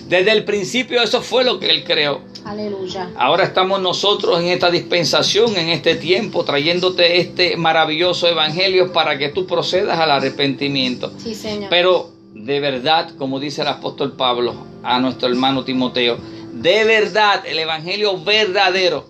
Desde 0.10 0.32
el 0.32 0.44
principio, 0.44 1.02
eso 1.02 1.22
fue 1.22 1.44
lo 1.44 1.60
que 1.60 1.70
Él 1.70 1.84
creó. 1.84 2.22
Aleluya. 2.44 3.10
Ahora 3.18 3.44
estamos 3.44 3.82
nosotros 3.82 4.40
en 4.40 4.48
esta 4.48 4.72
dispensación, 4.72 5.56
en 5.58 5.70
este 5.70 5.96
tiempo, 5.96 6.46
trayéndote 6.46 7.20
este 7.20 7.58
maravilloso 7.58 8.28
evangelio 8.28 8.94
para 8.94 9.18
que 9.18 9.30
tú 9.30 9.46
procedas 9.46 10.00
al 10.00 10.12
arrepentimiento. 10.12 11.12
Sí, 11.18 11.36
Señor. 11.36 11.70
Pero 11.70 12.12
de 12.34 12.60
verdad, 12.60 13.12
como 13.18 13.40
dice 13.40 13.62
el 13.62 13.68
apóstol 13.68 14.14
Pablo 14.14 14.56
a 14.84 15.00
nuestro 15.00 15.28
hermano 15.28 15.66
Timoteo, 15.66 16.18
de 16.62 16.84
verdad, 16.86 17.44
el 17.46 17.60
evangelio 17.60 18.24
verdadero, 18.24 19.06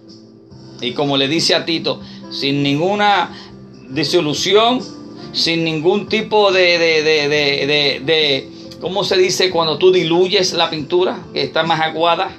y 0.81 0.93
como 0.93 1.17
le 1.17 1.27
dice 1.27 1.55
a 1.55 1.65
Tito, 1.65 2.01
sin 2.31 2.61
ninguna 2.63 3.35
disolución, 3.89 4.79
sin 5.33 5.63
ningún 5.63 6.07
tipo 6.07 6.51
de, 6.51 6.77
de, 6.77 7.03
de, 7.03 7.27
de, 7.29 8.01
de- 8.05 8.49
¿cómo 8.81 9.03
se 9.03 9.17
dice 9.17 9.49
cuando 9.49 9.77
tú 9.77 9.91
diluyes 9.91 10.53
la 10.53 10.69
pintura, 10.69 11.19
que 11.33 11.43
está 11.43 11.63
más 11.63 11.79
aguada? 11.81 12.35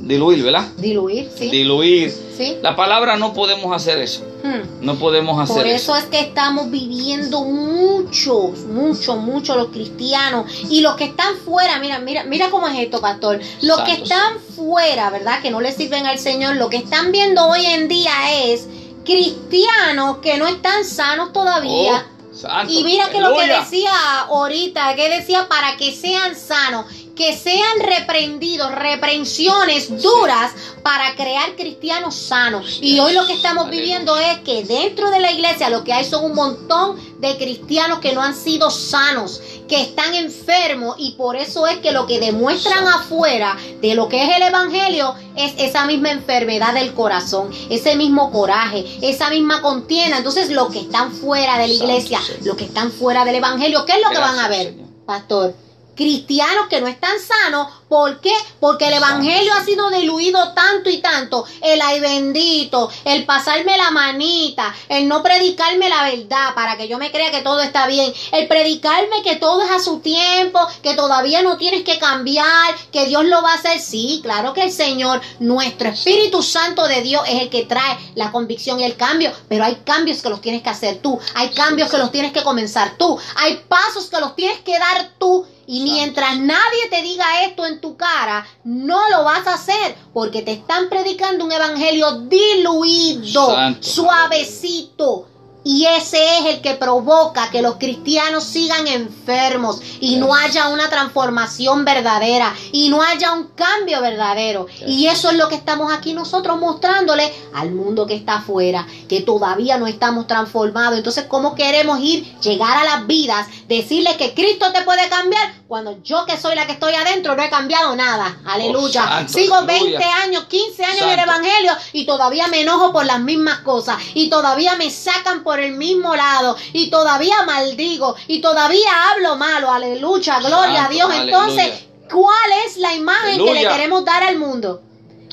Diluir, 0.00 0.42
¿verdad? 0.44 0.68
Diluir, 0.78 1.28
sí. 1.36 1.50
Diluir. 1.50 2.12
Sí. 2.36 2.58
La 2.62 2.76
palabra 2.76 3.16
no 3.16 3.32
podemos 3.32 3.74
hacer 3.74 3.98
eso. 3.98 4.22
Hmm. 4.42 4.84
No 4.84 4.96
podemos 4.96 5.40
hacer 5.40 5.56
Por 5.56 5.66
eso. 5.66 5.94
eso 5.94 5.96
es 5.96 6.04
que 6.04 6.20
estamos 6.20 6.70
viviendo 6.70 7.40
muchos, 7.42 8.60
muchos, 8.60 9.16
muchos 9.16 9.56
los 9.56 9.68
cristianos 9.68 10.46
y 10.70 10.80
los 10.80 10.96
que 10.96 11.04
están 11.04 11.36
fuera, 11.38 11.78
mira, 11.78 11.98
mira, 11.98 12.24
mira 12.24 12.50
cómo 12.50 12.68
es 12.68 12.78
esto, 12.78 13.00
pastor. 13.00 13.40
Los 13.62 13.80
que 13.80 13.92
están 13.92 14.38
fuera, 14.54 15.10
¿verdad? 15.10 15.40
Que 15.42 15.50
no 15.50 15.60
le 15.60 15.72
sirven 15.72 16.06
al 16.06 16.18
Señor, 16.18 16.56
lo 16.56 16.68
que 16.68 16.76
están 16.78 17.12
viendo 17.12 17.46
hoy 17.46 17.64
en 17.66 17.88
día 17.88 18.12
es 18.44 18.66
cristianos 19.04 20.18
que 20.18 20.36
no 20.36 20.46
están 20.46 20.84
sanos 20.84 21.32
todavía. 21.32 22.06
Oh, 22.44 22.68
Y 22.68 22.84
mira 22.84 23.08
que 23.08 23.20
lo 23.20 23.34
que 23.34 23.46
decía 23.46 23.90
ahorita, 24.28 24.94
que 24.94 25.08
decía 25.08 25.48
para 25.48 25.76
que 25.76 25.92
sean 25.92 26.36
sanos, 26.36 26.84
que 27.16 27.34
sean 27.36 27.80
reprendidos, 27.80 28.70
reprensiones 28.72 30.02
duras 30.02 30.52
para 30.82 31.16
crear 31.16 31.56
cristianos 31.56 32.14
sanos. 32.14 32.78
Y 32.82 33.00
hoy 33.00 33.14
lo 33.14 33.26
que 33.26 33.32
estamos 33.32 33.70
viviendo 33.70 34.16
es 34.18 34.38
que 34.40 34.62
dentro 34.64 35.10
de 35.10 35.18
la 35.18 35.32
iglesia 35.32 35.70
lo 35.70 35.82
que 35.82 35.94
hay 35.94 36.04
son 36.04 36.26
un 36.26 36.34
montón 36.34 36.96
de 37.18 37.36
cristianos 37.38 38.00
que 38.00 38.12
no 38.12 38.22
han 38.22 38.36
sido 38.36 38.70
sanos, 38.70 39.40
que 39.66 39.80
están 39.80 40.14
enfermos 40.14 40.96
y 40.98 41.12
por 41.12 41.36
eso 41.36 41.66
es 41.66 41.78
que 41.78 41.92
lo 41.92 42.06
que 42.06 42.20
demuestran 42.20 42.86
afuera 42.86 43.56
de 43.80 43.94
lo 43.94 44.08
que 44.08 44.22
es 44.22 44.36
el 44.36 44.42
evangelio 44.42 45.14
es 45.36 45.54
esa 45.56 45.86
misma 45.86 46.10
enfermedad 46.10 46.74
del 46.74 46.92
corazón, 46.92 47.50
ese 47.70 47.96
mismo 47.96 48.30
coraje, 48.30 48.84
esa 49.00 49.30
misma 49.30 49.62
contienda. 49.62 50.18
Entonces, 50.18 50.50
los 50.50 50.70
que 50.70 50.80
están 50.80 51.12
fuera 51.12 51.58
de 51.58 51.68
la 51.68 51.74
iglesia, 51.74 52.20
los 52.44 52.56
que 52.56 52.64
están 52.64 52.92
fuera 52.92 53.24
del 53.24 53.36
evangelio, 53.36 53.86
¿qué 53.86 53.92
es 53.92 54.02
lo 54.02 54.10
que 54.10 54.18
van 54.18 54.38
a 54.38 54.48
ver, 54.48 54.74
pastor? 55.06 55.65
Cristianos 55.96 56.66
que 56.68 56.80
no 56.80 56.86
están 56.86 57.18
sanos, 57.18 57.68
¿por 57.88 58.20
qué? 58.20 58.32
Porque 58.60 58.88
el 58.88 58.94
evangelio 58.94 59.52
ha 59.54 59.64
sido 59.64 59.90
diluido 59.90 60.52
tanto 60.52 60.90
y 60.90 60.98
tanto. 60.98 61.46
El 61.62 61.80
ay 61.80 62.00
bendito, 62.00 62.90
el 63.04 63.24
pasarme 63.24 63.76
la 63.76 63.90
manita, 63.90 64.74
el 64.88 65.08
no 65.08 65.22
predicarme 65.22 65.88
la 65.88 66.04
verdad 66.04 66.54
para 66.54 66.76
que 66.76 66.88
yo 66.88 66.98
me 66.98 67.10
crea 67.10 67.30
que 67.30 67.42
todo 67.42 67.60
está 67.60 67.86
bien, 67.86 68.12
el 68.32 68.46
predicarme 68.46 69.22
que 69.22 69.36
todo 69.36 69.62
es 69.62 69.70
a 69.70 69.80
su 69.80 70.00
tiempo, 70.00 70.60
que 70.82 70.94
todavía 70.94 71.42
no 71.42 71.56
tienes 71.56 71.82
que 71.82 71.98
cambiar, 71.98 72.74
que 72.92 73.06
Dios 73.06 73.24
lo 73.24 73.42
va 73.42 73.52
a 73.52 73.56
hacer. 73.56 73.80
Sí, 73.80 74.20
claro 74.22 74.52
que 74.52 74.62
el 74.62 74.72
Señor, 74.72 75.20
nuestro 75.38 75.88
Espíritu 75.88 76.42
Santo 76.42 76.86
de 76.86 77.02
Dios 77.02 77.22
es 77.26 77.42
el 77.42 77.50
que 77.50 77.64
trae 77.64 77.98
la 78.14 78.32
convicción 78.32 78.80
y 78.80 78.84
el 78.84 78.96
cambio, 78.96 79.32
pero 79.48 79.64
hay 79.64 79.76
cambios 79.76 80.22
que 80.22 80.28
los 80.28 80.40
tienes 80.40 80.62
que 80.62 80.70
hacer 80.70 80.98
tú, 80.98 81.18
hay 81.34 81.50
cambios 81.50 81.90
que 81.90 81.98
los 81.98 82.10
tienes 82.10 82.32
que 82.32 82.42
comenzar 82.42 82.96
tú, 82.96 83.18
hay 83.36 83.62
pasos 83.68 84.06
que 84.10 84.20
los 84.20 84.34
tienes 84.36 84.60
que 84.60 84.78
dar 84.78 85.12
tú. 85.18 85.46
Y 85.66 85.80
mientras 85.80 86.38
nadie 86.38 86.88
te 86.90 87.02
diga 87.02 87.44
esto 87.44 87.66
en 87.66 87.80
tu 87.80 87.96
cara, 87.96 88.46
no 88.64 89.08
lo 89.10 89.24
vas 89.24 89.46
a 89.46 89.54
hacer 89.54 89.96
porque 90.12 90.42
te 90.42 90.52
están 90.52 90.88
predicando 90.88 91.44
un 91.44 91.52
evangelio 91.52 92.20
diluido, 92.22 93.54
Santo. 93.54 93.82
suavecito. 93.82 95.28
Y 95.68 95.84
ese 95.84 96.38
es 96.38 96.44
el 96.44 96.60
que 96.60 96.74
provoca 96.74 97.50
que 97.50 97.60
los 97.60 97.74
cristianos 97.74 98.44
sigan 98.44 98.86
enfermos 98.86 99.80
y 99.98 100.14
no 100.14 100.32
haya 100.32 100.68
una 100.68 100.88
transformación 100.88 101.84
verdadera 101.84 102.54
y 102.70 102.88
no 102.88 103.02
haya 103.02 103.32
un 103.32 103.48
cambio 103.48 104.00
verdadero. 104.00 104.68
Y 104.86 105.08
eso 105.08 105.28
es 105.28 105.36
lo 105.36 105.48
que 105.48 105.56
estamos 105.56 105.92
aquí 105.92 106.12
nosotros 106.12 106.60
mostrándole 106.60 107.34
al 107.52 107.72
mundo 107.72 108.06
que 108.06 108.14
está 108.14 108.36
afuera, 108.36 108.86
que 109.08 109.22
todavía 109.22 109.76
no 109.76 109.88
estamos 109.88 110.28
transformados. 110.28 110.98
Entonces, 110.98 111.24
¿cómo 111.24 111.56
queremos 111.56 111.98
ir, 111.98 112.38
llegar 112.38 112.76
a 112.76 112.84
las 112.84 113.08
vidas, 113.08 113.48
decirles 113.66 114.16
que 114.16 114.34
Cristo 114.34 114.70
te 114.72 114.82
puede 114.82 115.08
cambiar 115.08 115.52
cuando 115.66 116.00
yo 116.04 116.26
que 116.26 116.36
soy 116.36 116.54
la 116.54 116.66
que 116.66 116.74
estoy 116.74 116.94
adentro 116.94 117.34
no 117.34 117.42
he 117.42 117.50
cambiado 117.50 117.96
nada? 117.96 118.38
Aleluya. 118.44 119.02
Oh, 119.04 119.08
santo, 119.08 119.32
Sigo 119.32 119.56
aleluya. 119.56 119.98
20 119.98 120.04
años, 120.04 120.44
15 120.44 120.84
años 120.84 121.02
en 121.02 121.08
el. 121.08 121.26
Evangelio 121.26 121.72
y 121.92 122.06
todavía 122.06 122.46
me 122.46 122.60
enojo 122.60 122.92
por 122.92 123.04
las 123.04 123.18
mismas 123.18 123.58
cosas 123.60 123.96
y 124.14 124.30
todavía 124.30 124.76
me 124.76 124.90
sacan 124.90 125.42
por 125.42 125.55
el 125.60 125.72
mismo 125.72 126.14
lado 126.14 126.56
y 126.72 126.90
todavía 126.90 127.42
maldigo 127.46 128.16
y 128.28 128.40
todavía 128.40 128.90
hablo 129.10 129.36
malo. 129.36 129.70
Aleluya, 129.70 130.40
gloria 130.40 130.86
a 130.86 130.88
Dios. 130.88 131.10
Entonces, 131.14 131.58
aleluya. 131.58 131.86
¿cuál 132.10 132.50
es 132.66 132.76
la 132.76 132.94
imagen 132.94 133.44
que 133.44 133.54
le 133.54 133.68
queremos 133.68 134.04
dar 134.04 134.22
al 134.22 134.38
mundo? 134.38 134.82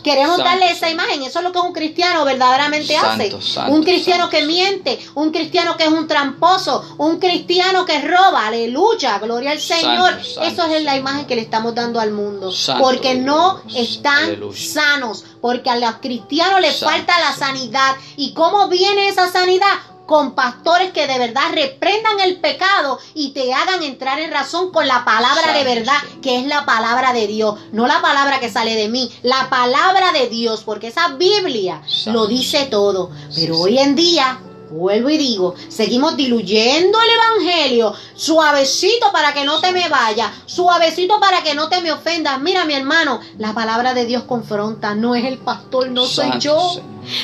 Queremos 0.03 0.36
Santo, 0.36 0.43
darle 0.49 0.69
esa 0.69 0.89
imagen. 0.89 1.24
Eso 1.24 1.39
es 1.39 1.45
lo 1.45 1.51
que 1.53 1.59
un 1.59 1.71
cristiano 1.71 2.26
verdaderamente 2.26 2.93
Santo, 2.93 3.38
hace. 3.38 3.41
santo, 3.41 3.71
un 3.71 3.84
cristiano 3.84 4.30
que 4.30 4.43
miente, 4.43 4.99
un 5.15 5.32
cristiano 5.32 5.78
que 5.78 5.86
es 5.86 5.89
un 5.89 6.07
tramposo, 6.07 6.95
un 6.97 7.19
cristiano 7.19 7.86
que 7.86 8.01
roba. 8.01 8.47
Aleluya, 8.47 9.17
gloria 9.19 9.51
al 9.51 9.61
Señor. 9.61 10.19
Eso 10.19 10.65
es 10.65 10.84
la 10.84 10.97
imagen 10.97 11.26
que 11.26 11.36
le 11.36 11.41
estamos 11.41 11.74
dando 11.74 12.01
al 12.01 12.11
mundo. 12.11 12.51
Porque 12.80 13.15
no 13.15 13.61
están 13.74 14.26
Aleluya. 14.26 14.59
sanos. 14.59 15.24
Porque 15.39 15.69
a 15.69 15.78
los 15.78 15.95
cristianos 15.95 16.59
les 16.59 16.80
falta 16.80 17.17
la 17.19 17.34
sanidad. 17.34 17.95
¿Y 18.17 18.34
cómo 18.34 18.67
viene 18.67 19.07
esa 19.07 19.32
sanidad? 19.32 19.80
Con 20.06 20.36
pastores 20.36 20.91
que 20.91 21.08
de 21.08 21.18
verdad 21.18 21.51
reprendan 21.54 22.20
el 22.20 22.39
pecado 22.39 22.99
y 23.14 23.32
te 23.32 23.54
hagan 23.54 23.84
entrar 23.84 24.20
en 24.20 24.32
razón 24.32 24.72
con 24.72 24.88
la 24.88 25.06
palabra 25.06 25.54
de 25.54 25.64
verdad, 25.64 25.97
que 26.22 26.39
es 26.39 26.45
la 26.45 26.66
palabra 26.66 27.14
de 27.14 27.28
Dios, 27.28 27.60
no 27.72 27.88
la 27.88 28.01
palabra 28.01 28.39
que 28.39 28.51
sale 28.51 28.76
de 28.76 28.89
mí, 28.89 29.12
la 29.24 29.49
palabra 29.49 30.12
de 30.12 30.28
Dios, 30.28 30.64
porque 30.64 30.88
esa 30.88 31.10
Biblia 31.10 31.82
lo 32.08 32.28
dice 32.28 32.66
todo. 32.66 33.12
Pero 33.36 33.60
hoy 33.60 33.80
en 33.80 33.95
día 33.95 34.39
Vuelvo 34.74 35.10
y 35.12 35.20
digo, 35.20 35.54
seguimos 35.70 36.18
diluyendo 36.18 36.97
el 36.99 37.10
Evangelio, 37.45 37.93
suavecito 38.16 39.12
para 39.12 39.32
que 39.32 39.45
no 39.45 39.62
te 39.62 39.72
me 39.72 39.88
vaya, 39.88 40.34
suavecito 40.47 41.20
para 41.20 41.43
que 41.43 41.54
no 41.54 41.70
te 41.70 41.80
me 41.82 41.91
ofendas. 41.91 42.41
Mira 42.41 42.66
mi 42.66 42.74
hermano, 42.74 43.20
la 43.38 43.54
palabra 43.54 43.93
de 43.93 44.06
Dios 44.06 44.24
confronta, 44.24 44.95
no 44.95 45.14
es 45.14 45.26
el 45.26 45.38
pastor, 45.38 45.89
no 45.89 46.08
soy 46.08 46.39
yo. 46.39 46.58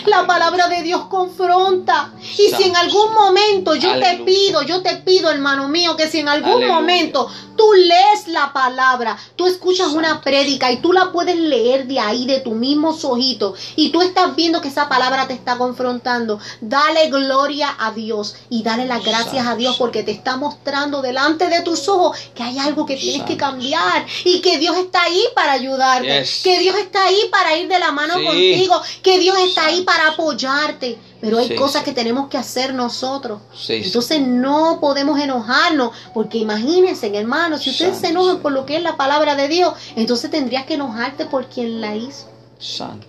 La 0.05 0.25
palabra 0.25 0.67
de 0.67 0.83
Dios 0.83 1.05
confronta. 1.05 2.13
Y 2.21 2.53
si 2.55 2.63
en 2.63 2.75
algún 2.75 3.13
momento 3.13 3.75
yo 3.75 3.99
te 3.99 4.21
pido, 4.25 4.61
yo 4.63 4.81
te 4.81 4.97
pido, 4.97 5.29
hermano 5.29 5.67
mío, 5.67 5.95
que 5.95 6.07
si 6.07 6.19
en 6.19 6.29
algún 6.29 6.67
momento 6.67 7.29
tú 7.59 7.73
lees 7.73 8.29
la 8.29 8.53
palabra, 8.53 9.17
tú 9.35 9.45
escuchas 9.45 9.89
una 9.89 10.21
prédica 10.21 10.71
y 10.71 10.77
tú 10.77 10.93
la 10.93 11.11
puedes 11.11 11.35
leer 11.35 11.87
de 11.87 11.99
ahí, 11.99 12.25
de 12.25 12.39
tu 12.39 12.51
mismo 12.51 12.97
ojito 13.03 13.53
y 13.75 13.89
tú 13.89 14.01
estás 14.01 14.33
viendo 14.33 14.61
que 14.61 14.69
esa 14.69 14.87
palabra 14.87 15.27
te 15.27 15.33
está 15.33 15.57
confrontando, 15.57 16.39
dale 16.61 17.09
gloria 17.09 17.75
a 17.77 17.91
Dios 17.91 18.35
y 18.49 18.63
dale 18.63 18.85
las 18.85 19.03
gracias 19.03 19.45
a 19.45 19.57
Dios 19.57 19.75
porque 19.77 20.03
te 20.03 20.11
está 20.11 20.37
mostrando 20.37 21.01
delante 21.01 21.49
de 21.49 21.61
tus 21.61 21.89
ojos 21.89 22.17
que 22.33 22.43
hay 22.43 22.57
algo 22.59 22.85
que 22.85 22.95
tienes 22.95 23.23
que 23.23 23.35
cambiar 23.35 24.05
y 24.23 24.39
que 24.39 24.57
Dios 24.57 24.77
está 24.77 25.03
ahí 25.03 25.23
para 25.35 25.51
ayudarte, 25.51 26.25
que 26.41 26.59
Dios 26.59 26.77
está 26.77 27.07
ahí 27.07 27.19
para 27.29 27.57
ir 27.57 27.67
de 27.67 27.79
la 27.79 27.91
mano 27.91 28.13
contigo, 28.23 28.81
que 29.03 29.19
Dios 29.19 29.37
está 29.37 29.65
ahí 29.69 29.81
para 29.83 30.09
apoyarte. 30.09 30.97
Pero 31.21 31.37
hay 31.37 31.55
cosas 31.55 31.83
que 31.83 31.91
tenemos 31.91 32.29
que 32.29 32.37
hacer 32.37 32.73
nosotros. 32.73 33.41
Entonces 33.85 34.21
no 34.21 34.79
podemos 34.79 35.19
enojarnos, 35.19 35.91
porque 36.13 36.37
imagínense, 36.37 37.15
hermanos, 37.15 37.61
si 37.61 37.71
ustedes 37.71 37.97
se 37.97 38.07
enojan 38.09 38.39
por 38.39 38.51
lo 38.53 38.65
que 38.65 38.77
es 38.77 38.83
la 38.83 38.95
palabra 38.95 39.35
de 39.35 39.47
Dios, 39.49 39.73
entonces 39.95 40.31
tendrías 40.31 40.65
que 40.65 40.75
enojarte 40.75 41.25
por 41.25 41.47
quien 41.47 41.81
la 41.81 41.95
hizo, 41.95 42.27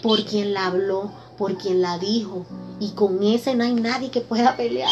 por 0.02 0.24
quien 0.24 0.52
la 0.54 0.66
habló, 0.66 1.12
por 1.38 1.56
quien 1.56 1.80
la 1.82 1.98
dijo. 1.98 2.44
Y 2.80 2.90
con 2.90 3.22
ese 3.22 3.54
no 3.54 3.62
hay 3.64 3.74
nadie 3.74 4.10
que 4.10 4.20
pueda 4.20 4.56
pelear. 4.56 4.90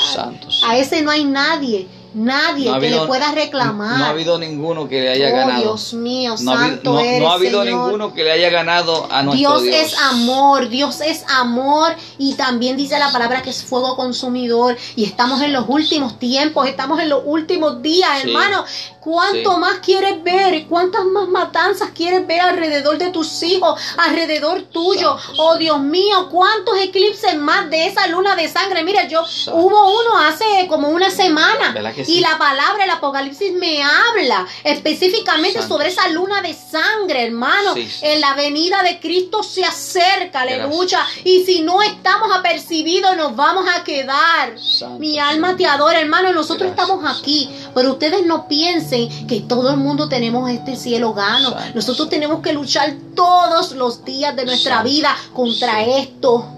A 0.66 0.76
ese 0.78 1.02
no 1.02 1.10
hay 1.10 1.24
nadie. 1.24 1.88
Nadie 2.18 2.72
que 2.80 2.90
le 2.90 3.06
pueda 3.06 3.30
reclamar. 3.32 3.98
No 3.98 4.04
ha 4.04 4.08
habido 4.08 4.38
ninguno 4.38 4.88
que 4.88 5.00
le 5.00 5.10
haya 5.10 5.28
oh, 5.28 5.36
ganado. 5.36 5.60
Dios 5.60 5.94
mío, 5.94 6.34
no 6.40 6.56
santo 6.56 6.92
no, 6.94 7.00
eres, 7.00 7.20
no 7.20 7.30
ha 7.30 7.34
habido 7.34 7.64
ninguno 7.64 8.12
que 8.12 8.24
le 8.24 8.32
haya 8.32 8.50
ganado 8.50 9.06
a 9.10 9.22
nuestro 9.22 9.60
Dios. 9.60 9.62
Dios 9.62 9.92
es 9.92 9.98
amor, 10.00 10.68
Dios 10.68 11.00
es 11.00 11.24
amor 11.28 11.94
y 12.18 12.34
también 12.34 12.76
dice 12.76 12.98
la 12.98 13.12
palabra 13.12 13.42
que 13.42 13.50
es 13.50 13.62
fuego 13.62 13.94
consumidor 13.94 14.76
y 14.96 15.04
estamos 15.04 15.42
en 15.42 15.52
los 15.52 15.66
últimos 15.68 16.18
tiempos, 16.18 16.66
estamos 16.66 17.00
en 17.00 17.08
los 17.08 17.22
últimos 17.24 17.82
días, 17.82 18.24
hermano. 18.24 18.64
¿Cuánto 19.00 19.56
más 19.56 19.78
quieres 19.78 20.22
ver? 20.22 20.66
¿Cuántas 20.66 21.04
más 21.04 21.28
matanzas 21.28 21.90
quieres 21.94 22.26
ver 22.26 22.40
alrededor 22.40 22.98
de 22.98 23.10
tus 23.10 23.42
hijos, 23.42 23.80
alrededor 23.96 24.62
tuyo? 24.62 25.16
Oh 25.38 25.56
Dios 25.56 25.80
mío, 25.80 26.28
¿cuántos 26.30 26.76
eclipses 26.78 27.36
más 27.36 27.70
de 27.70 27.86
esa 27.86 28.06
luna 28.08 28.36
de 28.36 28.48
sangre? 28.48 28.82
Mira, 28.82 29.08
yo 29.08 29.22
hubo 29.52 30.00
uno 30.00 30.18
hace 30.18 30.44
como 30.68 30.88
una 30.88 31.10
semana 31.10 31.74
y 32.09 32.20
la 32.20 32.38
palabra, 32.38 32.84
el 32.84 32.90
Apocalipsis 32.90 33.52
me 33.52 33.82
habla 33.82 34.46
específicamente 34.64 35.62
sobre 35.62 35.88
esa 35.88 36.09
luna 36.09 36.40
de 36.40 36.54
sangre, 36.54 37.26
hermano. 37.26 37.74
En 38.00 38.20
la 38.22 38.32
venida 38.32 38.82
de 38.82 38.98
Cristo 38.98 39.42
se 39.42 39.62
acerca, 39.62 40.40
aleluya. 40.40 41.04
Y 41.22 41.44
si 41.44 41.61
no 41.61 41.82
estamos 41.82 42.30
apercibidos, 42.34 43.14
nos 43.14 43.36
vamos 43.36 43.66
a 43.68 43.84
quedar. 43.84 44.54
Mi 44.98 45.18
alma 45.18 45.54
te 45.54 45.66
adora, 45.66 46.00
hermano. 46.00 46.32
Nosotros 46.32 46.70
estamos 46.70 47.04
aquí, 47.04 47.50
pero 47.74 47.92
ustedes 47.92 48.24
no 48.24 48.48
piensen 48.48 49.26
que 49.26 49.40
todo 49.40 49.68
el 49.68 49.76
mundo 49.76 50.09
tenemos 50.09 50.50
este 50.50 50.76
cielo 50.76 51.12
gano. 51.12 51.54
Nosotros 51.74 52.09
tenemos 52.09 52.40
que 52.40 52.54
luchar 52.54 52.94
todos 53.14 53.72
los 53.72 54.02
días 54.06 54.34
de 54.34 54.46
nuestra 54.46 54.82
vida 54.82 55.14
contra 55.34 55.84
esto 55.84 56.54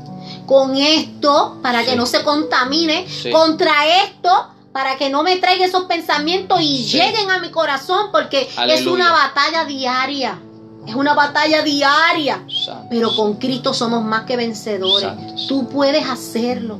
con 0.46 0.76
esto 0.76 1.59
para 1.62 1.84
que 1.84 1.94
no 1.94 2.07
se 2.07 2.24
contamine, 2.24 3.07
contra 3.30 4.03
esto 4.03 4.48
para 4.73 4.97
que 4.97 5.11
no 5.11 5.23
me 5.23 5.37
traiga 5.37 5.66
esos 5.66 5.85
pensamientos 5.85 6.61
y 6.61 6.85
lleguen 6.85 7.31
a 7.31 7.39
mi 7.39 7.51
corazón, 7.51 8.11
porque 8.12 8.49
es 8.68 8.87
una 8.87 9.11
batalla 9.12 9.64
diaria. 9.64 10.39
Es 10.87 10.95
una 10.95 11.14
batalla 11.14 11.62
diaria. 11.62 12.45
Pero 12.89 13.14
con 13.14 13.35
Cristo 13.35 13.75
somos 13.75 14.03
más 14.03 14.25
que 14.25 14.37
vencedores. 14.37 15.11
Tú 15.49 15.68
puedes 15.68 16.09
hacerlo. 16.09 16.79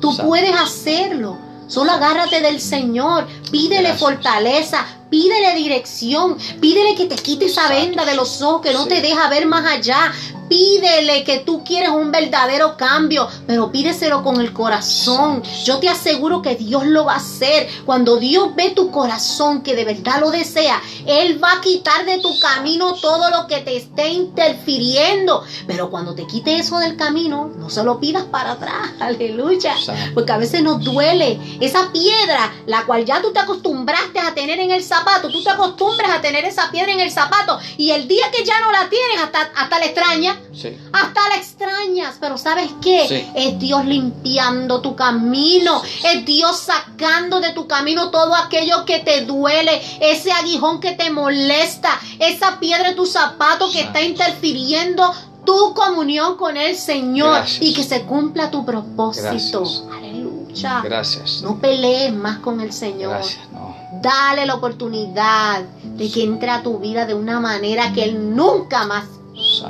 Tú 0.00 0.16
puedes 0.16 0.54
hacerlo. 0.54 1.36
Solo 1.66 1.92
agárrate 1.92 2.40
del 2.40 2.60
Señor. 2.60 3.26
Pídele 3.50 3.94
fortaleza. 3.94 4.84
Pídele 5.10 5.54
dirección. 5.54 6.36
Pídele 6.60 6.94
que 6.94 7.06
te 7.06 7.16
quite 7.16 7.46
esa 7.46 7.68
venda 7.68 8.04
de 8.04 8.14
los 8.14 8.42
ojos 8.42 8.62
que 8.62 8.72
no 8.72 8.86
te 8.86 9.00
deja 9.00 9.28
ver 9.28 9.46
más 9.46 9.64
allá. 9.64 10.12
Pídele 10.48 11.24
que 11.24 11.40
tú 11.40 11.62
quieres 11.62 11.90
un 11.90 12.10
verdadero 12.10 12.76
cambio, 12.76 13.28
pero 13.46 13.70
pídeselo 13.70 14.22
con 14.22 14.40
el 14.40 14.54
corazón. 14.54 15.42
Yo 15.64 15.78
te 15.78 15.90
aseguro 15.90 16.40
que 16.40 16.56
Dios 16.56 16.86
lo 16.86 17.04
va 17.04 17.14
a 17.14 17.16
hacer. 17.16 17.68
Cuando 17.84 18.16
Dios 18.16 18.54
ve 18.56 18.70
tu 18.70 18.90
corazón 18.90 19.62
que 19.62 19.76
de 19.76 19.84
verdad 19.84 20.20
lo 20.20 20.30
desea, 20.30 20.80
Él 21.06 21.42
va 21.42 21.52
a 21.52 21.60
quitar 21.60 22.06
de 22.06 22.18
tu 22.18 22.38
camino 22.40 22.94
todo 22.94 23.28
lo 23.30 23.46
que 23.46 23.58
te 23.58 23.76
esté 23.76 24.08
interfiriendo. 24.08 25.44
Pero 25.66 25.90
cuando 25.90 26.14
te 26.14 26.26
quite 26.26 26.56
eso 26.56 26.78
del 26.78 26.96
camino, 26.96 27.50
no 27.58 27.68
se 27.68 27.84
lo 27.84 28.00
pidas 28.00 28.24
para 28.24 28.52
atrás. 28.52 28.92
Aleluya. 29.00 29.74
Porque 30.14 30.32
a 30.32 30.38
veces 30.38 30.62
nos 30.62 30.82
duele 30.82 31.38
esa 31.60 31.92
piedra, 31.92 32.52
la 32.66 32.86
cual 32.86 33.04
ya 33.04 33.20
tú 33.20 33.32
te 33.32 33.40
acostumbraste 33.40 34.18
a 34.18 34.32
tener 34.32 34.58
en 34.60 34.70
el 34.70 34.82
zapato. 34.98 35.30
Tú 35.30 35.42
te 35.42 35.50
acostumbras 35.50 36.10
a 36.10 36.20
tener 36.20 36.44
esa 36.44 36.70
piedra 36.70 36.92
en 36.92 37.00
el 37.00 37.10
zapato. 37.10 37.58
Y 37.76 37.90
el 37.90 38.08
día 38.08 38.30
que 38.30 38.44
ya 38.44 38.60
no 38.60 38.72
la 38.72 38.88
tienes, 38.88 39.20
hasta, 39.22 39.50
hasta 39.56 39.78
la 39.78 39.84
extraña 39.86 40.38
hasta 40.92 41.28
la 41.28 41.36
extrañas, 41.36 42.16
pero 42.20 42.38
¿sabes 42.38 42.70
qué? 42.82 43.30
Es 43.34 43.58
Dios 43.58 43.84
limpiando 43.84 44.80
tu 44.80 44.96
camino, 44.96 45.82
es 46.04 46.24
Dios 46.24 46.58
sacando 46.58 47.40
de 47.40 47.52
tu 47.52 47.66
camino 47.66 48.10
todo 48.10 48.34
aquello 48.34 48.84
que 48.84 49.00
te 49.00 49.24
duele, 49.24 49.80
ese 50.00 50.32
aguijón 50.32 50.80
que 50.80 50.92
te 50.92 51.10
molesta, 51.10 51.90
esa 52.18 52.58
piedra 52.58 52.90
en 52.90 52.96
tu 52.96 53.06
zapato 53.06 53.70
que 53.70 53.80
está 53.80 54.02
interfiriendo 54.02 55.12
tu 55.44 55.74
comunión 55.74 56.36
con 56.36 56.56
el 56.56 56.76
Señor 56.76 57.44
y 57.60 57.72
que 57.72 57.84
se 57.84 58.02
cumpla 58.02 58.50
tu 58.50 58.64
propósito. 58.64 59.64
Aleluya. 59.96 60.80
Gracias. 60.82 61.42
No 61.42 61.58
pelees 61.58 62.12
más 62.12 62.38
con 62.38 62.60
el 62.60 62.72
Señor. 62.72 63.20
Dale 64.00 64.46
la 64.46 64.54
oportunidad 64.54 65.62
de 65.62 66.10
que 66.10 66.22
entre 66.22 66.50
a 66.50 66.62
tu 66.62 66.78
vida 66.78 67.06
de 67.06 67.14
una 67.14 67.40
manera 67.40 67.92
que 67.92 68.04
Él 68.04 68.34
nunca 68.34 68.86
más 68.86 69.04